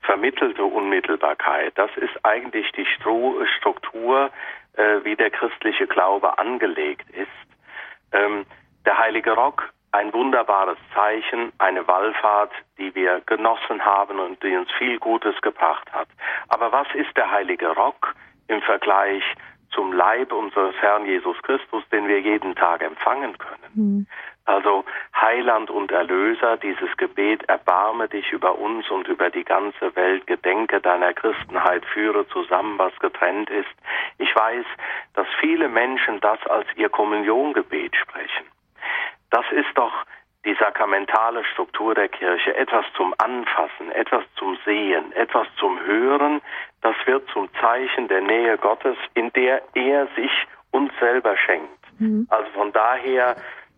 Vermittelte 0.07 0.65
Unmittelbarkeit, 0.65 1.73
das 1.77 1.91
ist 1.97 2.24
eigentlich 2.24 2.70
die 2.73 2.87
Struktur, 2.87 4.31
äh, 4.77 5.05
wie 5.05 5.16
der 5.16 5.31
christliche 5.31 5.87
Glaube 5.87 6.39
angelegt 6.39 7.11
ist. 7.11 7.28
Ähm, 8.12 8.47
der 8.87 8.99
Heilige 8.99 9.33
Rock 9.33 9.73
ein 9.93 10.12
wunderbares 10.12 10.78
Zeichen, 10.95 11.53
eine 11.59 11.87
Wallfahrt, 11.89 12.53
die 12.78 12.95
wir 12.95 13.23
genossen 13.27 13.85
haben 13.85 14.19
und 14.19 14.43
die 14.43 14.55
uns 14.55 14.70
viel 14.73 14.99
Gutes 14.99 15.41
gebracht 15.41 15.91
hat. 15.93 16.09
Aber 16.49 16.70
was 16.70 16.87
ist 16.95 17.16
der 17.16 17.31
heilige 17.31 17.69
Rock 17.69 18.15
im 18.49 18.61
Vergleich 18.62 19.24
zum 19.70 19.93
Leib 19.93 20.33
unseres 20.33 20.74
Herrn 20.81 21.07
Jesus 21.07 21.37
Christus, 21.43 21.83
den 21.91 22.09
wir 22.09 22.20
jeden 22.20 22.55
Tag 22.55 22.83
empfangen 22.83 23.37
können? 23.39 23.73
Mhm. 23.74 24.07
Also 24.47 24.85
Heiland 25.20 25.70
und 25.70 25.90
Erlöser, 25.90 26.56
dieses 26.56 26.97
Gebet, 26.97 27.43
erbarme 27.48 28.09
dich 28.09 28.32
über 28.32 28.56
uns 28.59 28.89
und 28.90 29.09
über 29.09 29.28
die 29.28 29.44
ganze 29.44 29.94
Welt, 29.97 30.27
gedenke 30.27 30.81
deiner 30.81 31.12
Christenheit, 31.12 31.85
führe 31.86 32.27
zusammen, 32.28 32.78
was 32.78 32.97
getrennt 33.01 33.51
ist. 33.51 33.68
Ich 34.18 34.35
weiß, 34.35 34.64
dass 35.14 35.27
viele 35.40 35.68
Menschen 35.68 36.20
das 36.20 36.39
als 36.47 36.66
ihr 36.77 36.89
Kommuniongebet 36.89 37.97
sprechen. 37.97 38.47
Das 39.31 39.44
ist 39.51 39.77
doch 39.77 39.93
die 40.44 40.55
sakramentale 40.55 41.44
Struktur 41.44 41.97
der 41.97 42.09
Kirche, 42.09 42.55
etwas 42.55 42.85
zum 42.97 43.12
Anfassen, 43.18 43.90
etwas 43.90 44.23
zum 44.36 44.56
Sehen, 44.64 45.10
etwas 45.12 45.48
zum 45.59 45.81
Hören, 45.85 46.40
das 46.82 46.94
wird 47.05 47.28
zum 47.31 47.48
Zeichen 47.60 48.06
der 48.06 48.20
Nähe 48.20 48.56
Gottes, 48.56 48.97
in 49.14 49.32
der 49.32 49.60
er 49.74 50.06
sich 50.14 50.31
uns 50.70 50.93
selber 51.01 51.36
schenkt. 51.36 51.81
Mhm. 51.98 52.28
Also 52.31 52.48
von 52.52 52.73
daher 52.73 53.35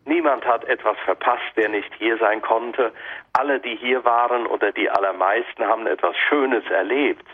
Niemand 0.09 0.47
hat 0.47 0.65
etwas 0.65 0.97
verpasst, 1.05 1.55
der 1.55 1.69
nicht 1.69 1.93
hier 1.99 2.17
sein 2.17 2.41
konnte. 2.41 2.93
Alle, 3.35 3.61
die 3.61 3.77
hier 3.77 4.07
waren 4.07 4.47
oder 4.47 4.73
die 4.73 4.89
allermeisten 4.89 5.67
haben 5.67 5.87
etwas 5.87 6.17
Schönes 6.17 6.65
erlebt. 6.71 7.27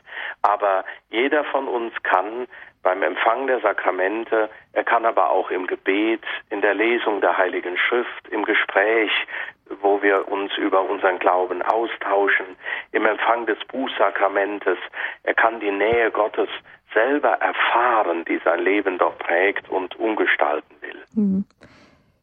Aber 0.42 0.84
jeder 1.08 1.44
von 1.44 1.68
uns 1.68 1.92
kann 2.02 2.48
beim 2.82 3.04
Empfang 3.04 3.46
der 3.46 3.60
Sakramente, 3.60 4.50
er 4.72 4.82
kann 4.82 5.06
aber 5.06 5.30
auch 5.30 5.52
im 5.52 5.68
Gebet, 5.68 6.22
in 6.50 6.62
der 6.62 6.74
Lesung 6.74 7.20
der 7.20 7.38
Heiligen 7.38 7.78
Schrift, 7.78 8.28
im 8.30 8.44
Gespräch, 8.44 9.12
wo 9.80 10.02
wir 10.02 10.26
uns 10.26 10.56
über 10.58 10.82
unseren 10.82 11.20
Glauben 11.20 11.62
austauschen, 11.62 12.56
im 12.90 13.06
Empfang 13.06 13.46
des 13.46 13.58
Bußsakramentes, 13.68 14.78
er 15.22 15.34
kann 15.34 15.60
die 15.60 15.70
Nähe 15.70 16.10
Gottes 16.10 16.48
selber 16.92 17.34
erfahren, 17.34 18.24
die 18.24 18.40
sein 18.44 18.60
Leben 18.60 18.98
doch 18.98 19.16
prägt 19.18 19.68
und 19.70 19.98
umgestalten 19.98 20.74
will. 20.80 21.02
Mhm 21.14 21.44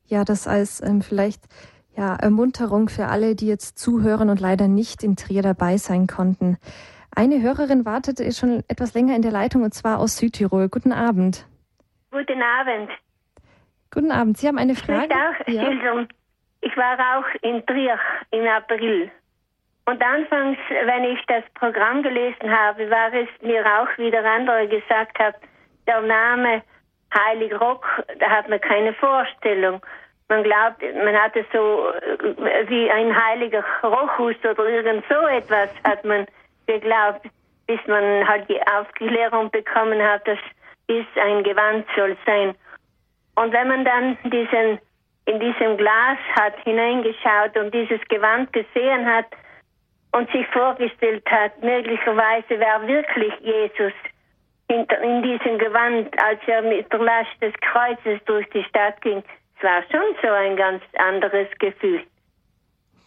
ja, 0.05 0.23
das 0.23 0.47
als 0.47 0.81
ähm, 0.81 1.01
vielleicht 1.01 1.43
ja, 1.95 2.15
Ermunterung 2.15 2.89
für 2.89 3.07
alle, 3.07 3.35
die 3.35 3.47
jetzt 3.47 3.77
zuhören 3.79 4.29
und 4.29 4.39
leider 4.39 4.67
nicht 4.67 5.03
in 5.03 5.15
Trier 5.15 5.41
dabei 5.41 5.77
sein 5.77 6.07
konnten. 6.07 6.57
Eine 7.13 7.41
Hörerin 7.41 7.85
wartet 7.85 8.19
schon 8.35 8.63
etwas 8.67 8.93
länger 8.93 9.15
in 9.15 9.21
der 9.21 9.31
Leitung 9.31 9.63
und 9.63 9.73
zwar 9.73 9.99
aus 9.99 10.17
Südtirol. 10.17 10.69
Guten 10.69 10.93
Abend. 10.93 11.45
Guten 12.11 12.41
Abend. 12.41 12.89
Guten 13.93 14.11
Abend. 14.11 14.37
Sie 14.37 14.47
haben 14.47 14.57
eine 14.57 14.75
Frage? 14.75 15.13
Ich 15.45 15.59
auch 15.59 15.63
ja. 15.73 16.05
Ich 16.61 16.77
war 16.77 16.97
auch 17.17 17.25
in 17.41 17.65
Trier 17.65 17.99
im 18.29 18.47
April. 18.47 19.11
Und 19.85 20.01
anfangs, 20.01 20.57
wenn 20.69 21.03
ich 21.03 21.19
das 21.27 21.43
Programm 21.55 22.03
gelesen 22.03 22.49
habe, 22.49 22.89
war 22.89 23.11
es 23.13 23.27
mir 23.41 23.65
auch 23.65 23.97
wieder 23.97 24.23
andere 24.23 24.67
gesagt 24.67 25.17
hat, 25.17 25.35
der 25.87 26.01
Name 26.01 26.61
Heilig 27.13 27.59
Rock, 27.59 27.85
da 28.19 28.29
hat 28.29 28.47
man 28.49 28.61
keine 28.61 28.93
Vorstellung. 28.93 29.81
Man 30.29 30.43
glaubt, 30.43 30.81
man 31.03 31.15
hatte 31.15 31.45
so 31.51 31.89
äh, 31.89 32.69
wie 32.69 32.89
ein 32.89 33.13
heiliger 33.13 33.63
Rochus 33.83 34.35
oder 34.49 34.65
irgend 34.65 35.03
so 35.09 35.27
etwas 35.27 35.69
hat 35.83 36.05
man 36.05 36.25
geglaubt, 36.67 37.27
bis 37.67 37.79
man 37.87 38.27
halt 38.27 38.47
die 38.49 38.61
Aufklärung 38.67 39.51
bekommen 39.51 40.01
hat, 40.01 40.25
das 40.27 40.39
ist 40.87 41.17
ein 41.17 41.43
Gewand 41.43 41.85
soll 41.95 42.15
sein. 42.25 42.55
Und 43.35 43.51
wenn 43.53 43.67
man 43.67 43.83
dann 43.85 44.17
diesen 44.23 44.79
in 45.25 45.39
diesem 45.39 45.77
Glas 45.77 46.17
hat 46.35 46.55
hineingeschaut 46.63 47.55
und 47.55 47.73
dieses 47.73 48.01
Gewand 48.09 48.51
gesehen 48.53 49.05
hat 49.05 49.27
und 50.13 50.29
sich 50.31 50.45
vorgestellt 50.47 51.23
hat, 51.29 51.61
möglicherweise 51.61 52.59
wäre 52.59 52.87
wirklich 52.87 53.33
Jesus 53.41 53.93
in, 54.71 54.85
in 54.85 55.23
diesem 55.23 55.57
Gewand, 55.59 56.09
als 56.23 56.39
er 56.47 56.61
mit 56.61 56.91
der 56.91 56.99
Last 56.99 57.41
des 57.41 57.53
Kreuzes 57.61 58.23
durch 58.25 58.47
die 58.51 58.63
Stadt 58.63 59.01
ging, 59.01 59.23
es 59.57 59.63
war 59.63 59.83
schon 59.91 60.15
so 60.21 60.29
ein 60.29 60.55
ganz 60.55 60.81
anderes 60.97 61.47
Gefühl. 61.59 62.03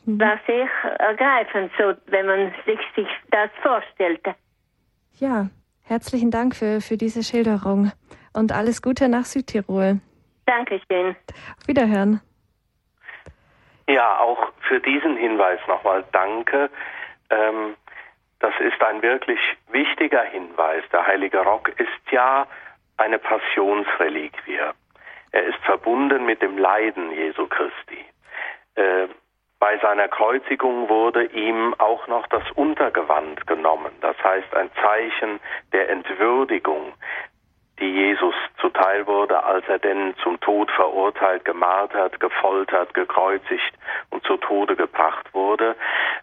Mhm. 0.05 0.21
War 0.21 0.39
sehr 0.47 0.69
ergreifend, 0.99 1.73
so, 1.79 1.95
wenn 2.07 2.27
man 2.27 2.53
sich, 2.67 2.79
sich 2.95 3.09
das 3.31 3.51
vorstellte. 3.63 4.35
Ja, 5.19 5.49
herzlichen 5.85 6.31
Dank 6.31 6.55
für, 6.55 6.81
für 6.81 6.97
diese 6.97 7.23
Schilderung 7.23 7.93
und 8.35 8.53
alles 8.53 8.83
Gute 8.83 9.09
nach 9.09 9.25
Südtirol. 9.25 10.01
Dankeschön. 10.47 11.17
Auf 11.59 11.67
Wiederhören. 11.67 12.21
Ja, 13.89 14.19
auch 14.19 14.53
für 14.69 14.81
diesen 14.81 15.17
Hinweis 15.17 15.61
nochmal 15.67 16.05
danke. 16.13 16.71
Ähm, 17.31 17.75
das 18.45 18.53
ist 18.61 18.83
ein 18.83 19.01
wirklich 19.01 19.41
wichtiger 19.71 20.23
Hinweis. 20.23 20.85
Der 20.93 21.07
heilige 21.07 21.39
Rock 21.39 21.71
ist 21.81 22.11
ja 22.11 22.47
eine 22.99 23.19
Passionsreliquie. 23.19 24.61
Er 25.33 25.45
ist 25.45 25.57
verbunden 25.65 26.27
mit 26.27 26.43
dem 26.43 26.59
Leiden 26.59 27.11
Jesu 27.13 27.47
Christi. 27.47 28.05
Äh, 28.75 29.09
bei 29.59 29.79
seiner 29.79 30.09
Kreuzigung 30.09 30.91
wurde 30.91 31.25
ihm 31.25 31.75
auch 31.79 32.07
noch 32.07 32.27
das 32.27 32.43
Untergewand 32.55 33.47
genommen, 33.47 33.93
das 34.03 34.17
heißt 34.23 34.55
ein 34.55 34.71
Zeichen 34.83 35.41
der 35.73 35.89
Entwürdigung, 35.89 36.93
die 37.81 37.91
Jesus 37.91 38.35
zuteil 38.61 39.07
wurde, 39.07 39.43
als 39.43 39.67
er 39.69 39.79
denn 39.79 40.15
zum 40.23 40.39
Tod 40.41 40.71
verurteilt, 40.71 41.45
gemartert, 41.45 42.21
gefoltert, 42.21 42.95
gekreuzigt 42.95 43.75
und 44.11 44.25
zu 44.25 44.37
Tode 44.37 44.77
gebracht 44.77 45.33
wurde. 45.35 45.75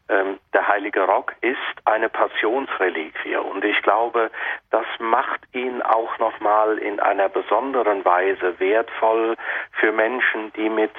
Ähm, 0.07 0.39
der 0.53 0.67
heilige 0.67 1.01
Rock 1.01 1.33
ist 1.41 1.57
eine 1.85 2.09
Passionsreliquie 2.09 3.35
und 3.35 3.65
ich 3.65 3.81
glaube, 3.81 4.31
das 4.69 4.85
macht 4.99 5.41
ihn 5.53 5.81
auch 5.81 6.17
nochmal 6.19 6.77
in 6.77 6.99
einer 6.99 7.29
besonderen 7.29 8.05
Weise 8.05 8.59
wertvoll 8.59 9.35
für 9.73 9.91
Menschen, 9.91 10.53
die 10.53 10.69
mit 10.69 10.93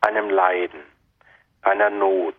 einem 0.00 0.30
Leiden, 0.30 0.80
einer 1.62 1.90
Not, 1.90 2.36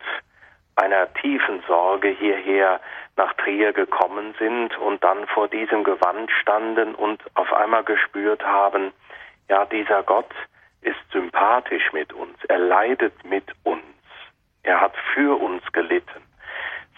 einer 0.80 1.14
tiefen 1.16 1.62
Sorge 1.68 2.10
hierher 2.10 2.80
nach 3.16 3.34
Trier 3.34 3.74
gekommen 3.74 4.34
sind 4.40 4.78
und 4.78 5.04
dann 5.04 5.28
vor 5.28 5.48
diesem 5.48 5.84
Gewand 5.84 6.32
standen 6.32 6.96
und 6.96 7.22
auf 7.36 7.52
einmal 7.54 7.84
gespürt 7.84 8.44
haben, 8.44 8.92
ja, 9.50 9.66
dieser 9.66 10.04
Gott 10.04 10.34
ist 10.82 11.00
sympathisch 11.12 11.92
mit 11.92 12.14
uns, 12.14 12.38
er 12.48 12.60
leidet 12.60 13.14
mit 13.26 13.44
uns, 13.64 13.84
er 14.64 14.80
hat 14.80 14.96
für 15.14 15.40
uns 15.40 15.64
gelitten. 15.74 16.24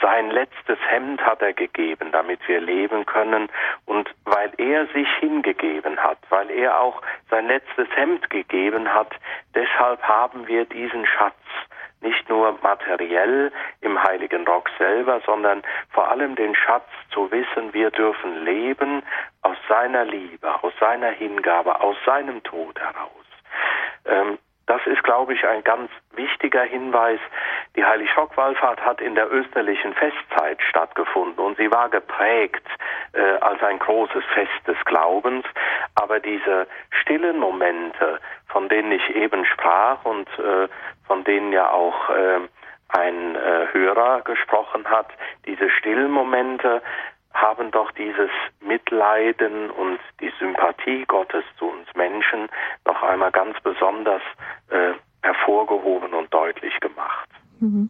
Sein 0.02 0.32
letztes 0.32 0.80
Hemd 0.90 1.22
hat 1.22 1.42
er 1.44 1.54
gegeben, 1.54 2.12
damit 2.12 2.40
wir 2.48 2.60
leben 2.60 3.06
können. 3.06 3.50
Und 3.86 4.10
weil 4.26 4.52
er 4.58 4.88
sich 4.88 5.08
hingegeben 5.20 5.98
hat, 6.00 6.18
weil 6.30 6.50
er 6.50 6.80
auch 6.80 7.04
sein 7.30 7.46
letztes 7.48 7.88
Hemd 7.96 8.28
gegeben 8.32 8.92
hat, 8.92 9.14
deshalb 9.54 10.02
haben 10.02 10.48
wir 10.48 10.66
diesen 10.66 11.06
Schatz 11.06 11.36
nicht 12.02 12.28
nur 12.30 12.58
materiell 12.62 13.52
im 13.82 14.02
heiligen 14.02 14.46
Rock 14.48 14.70
selber, 14.78 15.22
sondern 15.26 15.64
vor 15.92 16.10
allem 16.10 16.36
den 16.36 16.56
Schatz 16.56 16.88
zu 17.12 17.32
wissen, 17.32 17.74
wir 17.74 17.92
dürfen 17.92 18.44
leben 18.44 19.04
aus 19.42 19.58
seiner 19.70 20.06
Liebe, 20.06 20.64
aus 20.64 20.74
seiner 20.80 21.10
Hingabe, 21.12 21.80
aus 21.80 21.96
seinem 22.06 22.44
Tod 22.44 22.80
heraus. 22.80 23.12
Ähm, 24.06 24.38
das 24.72 24.88
ist, 24.88 25.04
glaube 25.04 25.34
ich, 25.34 25.46
ein 25.46 25.66
ganz 25.66 25.92
wichtiger 26.16 26.64
Hinweis. 26.64 27.20
Die 27.76 27.84
Heiligschockwallfahrt 27.84 28.80
hat 28.80 29.02
in 29.02 29.16
der 29.16 29.30
österlichen 29.30 29.94
Festzeit 29.94 30.62
stattgefunden 30.62 31.44
und 31.44 31.58
sie 31.58 31.70
war 31.70 31.90
geprägt 31.90 32.66
äh, 33.12 33.20
als 33.42 33.62
ein 33.64 33.80
großes 33.80 34.24
Fest 34.34 34.66
des 34.66 34.78
Glaubens. 34.86 35.44
Aber 35.96 36.22
diese 36.22 36.68
stillen 37.02 37.38
Momente, 37.38 38.22
von 38.48 38.70
denen 38.70 38.94
ich 38.94 39.14
eben 39.14 39.44
sprach 39.44 40.06
und 40.06 40.30
äh, 40.40 40.70
von 41.06 41.26
denen 41.26 41.52
ja 41.52 41.70
auch 41.70 42.10
äh, 42.10 42.40
ein 42.88 43.36
äh, 43.36 43.68
Hörer 43.74 44.22
gesprochen 44.22 44.90
hat, 44.90 45.08
diese 45.46 45.70
stillen 45.70 46.12
Momente 46.12 46.82
haben 47.34 47.72
doch 47.72 47.92
dieses 47.92 48.30
Mitleiden 48.60 49.70
und 49.72 50.00
die 50.20 50.32
Sympathie 50.40 51.06
Gottes 51.08 51.44
zu 51.58 51.66
uns 51.66 51.88
Menschen 51.96 52.50
noch 52.86 53.02
einmal 53.02 53.32
ganz 53.32 53.60
besonders 53.62 54.22
äh, 54.70 54.94
hervorgehoben 55.24 56.14
und 56.14 56.34
deutlich 56.34 56.80
gemacht. 56.80 57.30
Mhm. 57.60 57.90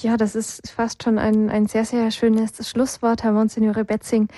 Ja, 0.00 0.16
das 0.16 0.34
ist 0.34 0.70
fast 0.70 1.02
schon 1.02 1.18
ein, 1.18 1.50
ein 1.50 1.66
sehr, 1.66 1.84
sehr 1.84 2.10
schönes 2.10 2.68
Schlusswort, 2.68 3.22
Herr 3.22 3.32
Monsignore 3.32 3.84
Betzing. 3.84 4.28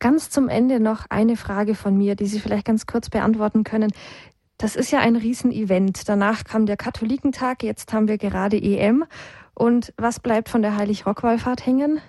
Ganz 0.00 0.30
zum 0.30 0.48
Ende 0.48 0.80
noch 0.80 1.06
eine 1.08 1.36
Frage 1.36 1.74
von 1.74 1.96
mir, 1.96 2.14
die 2.14 2.26
Sie 2.26 2.40
vielleicht 2.40 2.66
ganz 2.66 2.86
kurz 2.86 3.08
beantworten 3.08 3.64
können. 3.64 3.92
Das 4.58 4.76
ist 4.76 4.90
ja 4.90 5.00
ein 5.00 5.16
Riesenevent. 5.16 6.08
Danach 6.08 6.44
kam 6.44 6.66
der 6.66 6.76
Katholikentag, 6.76 7.62
jetzt 7.62 7.92
haben 7.92 8.06
wir 8.06 8.18
gerade 8.18 8.56
EM. 8.56 9.04
Und 9.54 9.92
was 9.96 10.20
bleibt 10.20 10.48
von 10.48 10.62
der 10.62 10.76
Heilig-Rock-Wallfahrt 10.76 11.64
hängen? 11.64 12.00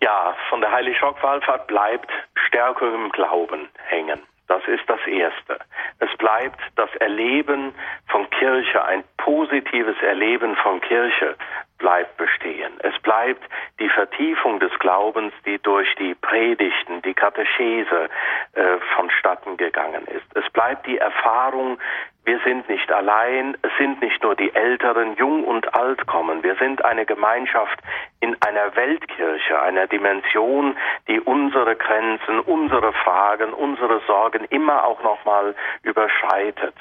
Ja, 0.00 0.36
von 0.48 0.60
der 0.60 0.70
Heilig-Rock-Wallfahrt 0.70 1.66
bleibt 1.66 2.10
Stärke 2.46 2.86
im 2.86 3.10
Glauben 3.10 3.68
hängen. 3.88 4.20
Das 4.48 4.62
ist 4.68 4.88
das 4.88 5.04
Erste. 5.06 5.58
Es 5.98 6.16
bleibt 6.18 6.60
das 6.76 6.94
Erleben 6.96 7.74
von 8.08 8.28
Kirche, 8.30 8.84
ein 8.84 9.02
positives 9.16 10.00
Erleben 10.02 10.54
von 10.56 10.80
Kirche, 10.80 11.36
bleibt 11.78 12.16
bestehen. 12.16 12.72
Es 12.80 12.98
bleibt 13.02 13.42
die 13.78 13.88
Vertiefung 13.88 14.60
des 14.60 14.72
Glaubens, 14.78 15.32
die 15.44 15.58
durch 15.58 15.94
die 15.96 16.14
Predigten, 16.14 17.02
die 17.02 17.14
Katechese 17.14 18.08
äh, 18.52 18.78
vonstatten 18.94 19.56
gegangen 19.56 20.06
ist. 20.06 20.26
Es 20.34 20.50
bleibt 20.52 20.86
die 20.86 20.98
Erfahrung, 20.98 21.78
wir 22.26 22.40
sind 22.40 22.68
nicht 22.68 22.90
allein, 22.90 23.56
es 23.62 23.70
sind 23.78 24.02
nicht 24.02 24.20
nur 24.24 24.34
die 24.34 24.52
Älteren, 24.52 25.14
jung 25.14 25.44
und 25.44 25.72
alt 25.76 26.08
kommen. 26.08 26.42
Wir 26.42 26.56
sind 26.56 26.84
eine 26.84 27.06
Gemeinschaft 27.06 27.78
in 28.18 28.36
einer 28.42 28.74
Weltkirche, 28.74 29.62
einer 29.62 29.86
Dimension, 29.86 30.76
die 31.06 31.20
unsere 31.20 31.76
Grenzen, 31.76 32.40
unsere 32.40 32.92
Fragen, 32.94 33.52
unsere 33.52 34.00
Sorgen 34.08 34.44
immer 34.46 34.84
auch 34.84 35.00
nochmal 35.04 35.54
überschreitet. 35.84 36.74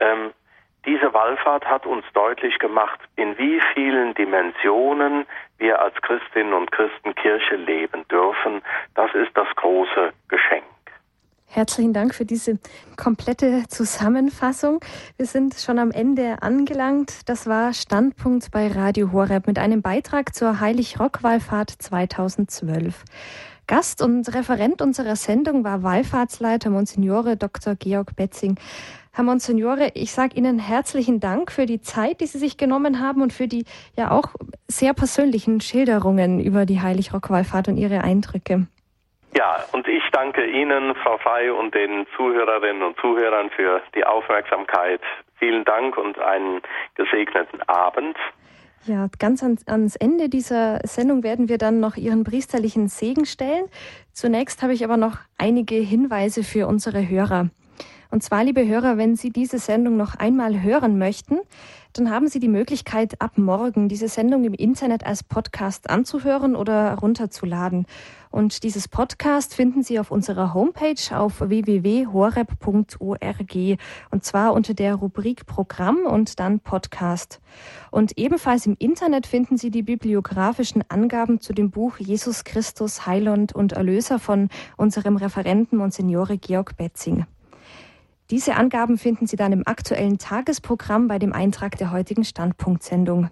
Ähm, 0.00 0.32
diese 0.86 1.12
Wallfahrt 1.12 1.64
hat 1.66 1.86
uns 1.86 2.04
deutlich 2.14 2.58
gemacht, 2.58 2.98
in 3.16 3.36
wie 3.38 3.60
vielen 3.74 4.14
Dimensionen 4.14 5.26
wir 5.58 5.80
als 5.80 5.94
Christinnen 6.02 6.54
und 6.54 6.72
Christen 6.72 7.14
Kirche 7.14 7.56
leben 7.56 8.06
dürfen. 8.08 8.62
Das 8.94 9.14
ist 9.14 9.30
das 9.34 9.48
große 9.56 10.12
Geschenk. 10.28 10.64
Herzlichen 11.52 11.92
Dank 11.92 12.14
für 12.14 12.24
diese 12.24 12.60
komplette 12.96 13.64
Zusammenfassung. 13.66 14.78
Wir 15.16 15.26
sind 15.26 15.54
schon 15.54 15.80
am 15.80 15.90
Ende 15.90 16.36
angelangt. 16.42 17.28
Das 17.28 17.48
war 17.48 17.72
Standpunkt 17.72 18.52
bei 18.52 18.68
Radio 18.68 19.10
Horeb 19.10 19.48
mit 19.48 19.58
einem 19.58 19.82
Beitrag 19.82 20.32
zur 20.32 20.60
Heilig-Rock-Wallfahrt 20.60 21.70
2012. 21.70 23.04
Gast 23.66 24.00
und 24.00 24.32
Referent 24.34 24.80
unserer 24.80 25.16
Sendung 25.16 25.64
war 25.64 25.82
Wallfahrtsleiter 25.82 26.70
Monsignore 26.70 27.36
Dr. 27.36 27.74
Georg 27.74 28.14
Betzing. 28.14 28.56
Herr 29.12 29.24
Monsignore, 29.24 29.90
ich 29.94 30.12
sage 30.12 30.36
Ihnen 30.36 30.60
herzlichen 30.60 31.18
Dank 31.18 31.50
für 31.50 31.66
die 31.66 31.80
Zeit, 31.80 32.20
die 32.20 32.26
Sie 32.26 32.38
sich 32.38 32.56
genommen 32.56 33.00
haben 33.00 33.22
und 33.22 33.32
für 33.32 33.48
die 33.48 33.64
ja 33.96 34.12
auch 34.12 34.34
sehr 34.68 34.94
persönlichen 34.94 35.60
Schilderungen 35.60 36.38
über 36.38 36.64
die 36.64 36.80
Heilig-Rock-Wallfahrt 36.80 37.66
und 37.68 37.76
Ihre 37.76 38.04
Eindrücke. 38.04 38.68
Ja, 39.36 39.64
und 39.72 39.88
ich 39.88 40.02
danke 40.12 40.46
Ihnen, 40.46 40.94
Frau 41.02 41.18
Frei, 41.18 41.52
und 41.52 41.74
den 41.74 42.06
Zuhörerinnen 42.16 42.82
und 42.82 42.96
Zuhörern 43.00 43.50
für 43.50 43.82
die 43.96 44.04
Aufmerksamkeit. 44.04 45.00
Vielen 45.38 45.64
Dank 45.64 45.96
und 45.96 46.18
einen 46.20 46.62
gesegneten 46.94 47.62
Abend. 47.62 48.16
Ja, 48.84 49.08
ganz 49.18 49.42
ans, 49.42 49.66
ans, 49.66 49.96
Ende 49.96 50.28
dieser 50.28 50.80
Sendung 50.84 51.22
werden 51.24 51.48
wir 51.48 51.58
dann 51.58 51.80
noch 51.80 51.96
Ihren 51.96 52.22
priesterlichen 52.24 52.88
Segen 52.88 53.24
stellen. 53.24 53.66
Zunächst 54.12 54.62
habe 54.62 54.72
ich 54.72 54.84
aber 54.84 54.96
noch 54.96 55.18
einige 55.36 55.74
Hinweise 55.74 56.44
für 56.44 56.66
unsere 56.66 57.08
Hörer. 57.08 57.50
Und 58.10 58.22
zwar, 58.22 58.44
liebe 58.44 58.66
Hörer, 58.66 58.98
wenn 58.98 59.14
Sie 59.16 59.30
diese 59.30 59.58
Sendung 59.58 59.96
noch 59.96 60.16
einmal 60.16 60.62
hören 60.62 60.98
möchten, 60.98 61.38
dann 61.92 62.10
haben 62.10 62.28
Sie 62.28 62.38
die 62.38 62.48
Möglichkeit, 62.48 63.20
ab 63.20 63.36
morgen 63.36 63.88
diese 63.88 64.08
Sendung 64.08 64.44
im 64.44 64.54
Internet 64.54 65.04
als 65.04 65.24
Podcast 65.24 65.90
anzuhören 65.90 66.54
oder 66.54 66.94
runterzuladen. 66.94 67.86
Und 68.30 68.62
dieses 68.62 68.86
Podcast 68.86 69.54
finden 69.54 69.82
Sie 69.82 69.98
auf 69.98 70.12
unserer 70.12 70.54
Homepage 70.54 71.16
auf 71.16 71.40
www.horeb.org 71.40 72.08
und 74.12 74.24
zwar 74.24 74.52
unter 74.52 74.74
der 74.74 74.94
Rubrik 74.94 75.46
Programm 75.46 76.04
und 76.06 76.38
dann 76.38 76.60
Podcast. 76.60 77.40
Und 77.90 78.16
ebenfalls 78.18 78.66
im 78.66 78.76
Internet 78.78 79.26
finden 79.26 79.56
Sie 79.56 79.70
die 79.70 79.82
bibliografischen 79.82 80.84
Angaben 80.88 81.40
zu 81.40 81.52
dem 81.52 81.70
Buch 81.70 81.98
Jesus 81.98 82.44
Christus, 82.44 83.04
Heiland 83.06 83.52
und 83.52 83.72
Erlöser 83.72 84.20
von 84.20 84.48
unserem 84.76 85.16
Referenten 85.16 85.76
Monsignore 85.76 86.38
Georg 86.38 86.76
Betzing. 86.76 87.26
Diese 88.30 88.54
Angaben 88.54 88.96
finden 88.96 89.26
Sie 89.26 89.34
dann 89.34 89.52
im 89.52 89.66
aktuellen 89.66 90.18
Tagesprogramm 90.18 91.08
bei 91.08 91.18
dem 91.18 91.32
Eintrag 91.32 91.76
der 91.78 91.90
heutigen 91.90 92.22
Standpunktsendung. 92.22 93.28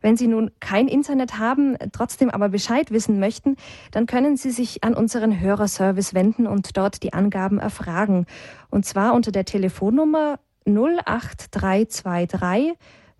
Wenn 0.00 0.16
Sie 0.16 0.28
nun 0.28 0.50
kein 0.60 0.88
Internet 0.88 1.38
haben, 1.38 1.76
trotzdem 1.92 2.30
aber 2.30 2.48
Bescheid 2.48 2.90
wissen 2.90 3.20
möchten, 3.20 3.56
dann 3.90 4.06
können 4.06 4.38
Sie 4.38 4.50
sich 4.50 4.82
an 4.82 4.94
unseren 4.94 5.40
Hörerservice 5.40 6.14
wenden 6.14 6.46
und 6.46 6.78
dort 6.78 7.02
die 7.02 7.12
Angaben 7.12 7.58
erfragen. 7.58 8.24
Und 8.70 8.86
zwar 8.86 9.12
unter 9.12 9.30
der 9.30 9.44
Telefonnummer 9.44 10.38
08323 10.64 12.72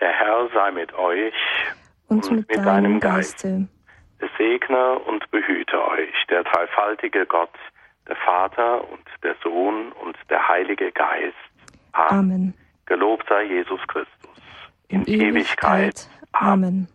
Der 0.00 0.12
Herr 0.12 0.48
sei 0.54 0.70
mit 0.70 0.92
euch 0.94 1.34
und, 2.06 2.24
und 2.28 2.36
mit, 2.36 2.48
mit 2.48 2.64
deinem 2.64 3.00
Geiste. 3.00 3.68
Es 4.20 4.30
segne 4.38 4.98
und 5.00 5.28
behüte 5.30 5.82
euch 5.88 6.14
der 6.28 6.44
dreifaltige 6.44 7.26
Gott, 7.26 7.54
der 8.06 8.16
Vater 8.16 8.88
und 8.90 9.04
der 9.22 9.34
Sohn 9.42 9.92
und 9.92 10.16
der 10.28 10.46
Heilige 10.46 10.92
Geist. 10.92 11.34
Amen. 11.92 12.18
Amen. 12.18 12.54
Gelobt 12.86 13.26
sei 13.28 13.44
Jesus 13.44 13.80
Christus. 13.88 14.30
In, 14.88 15.04
in 15.04 15.20
Ewigkeit. 15.20 15.80
Ewigkeit. 15.80 16.08
Amen. 16.32 16.88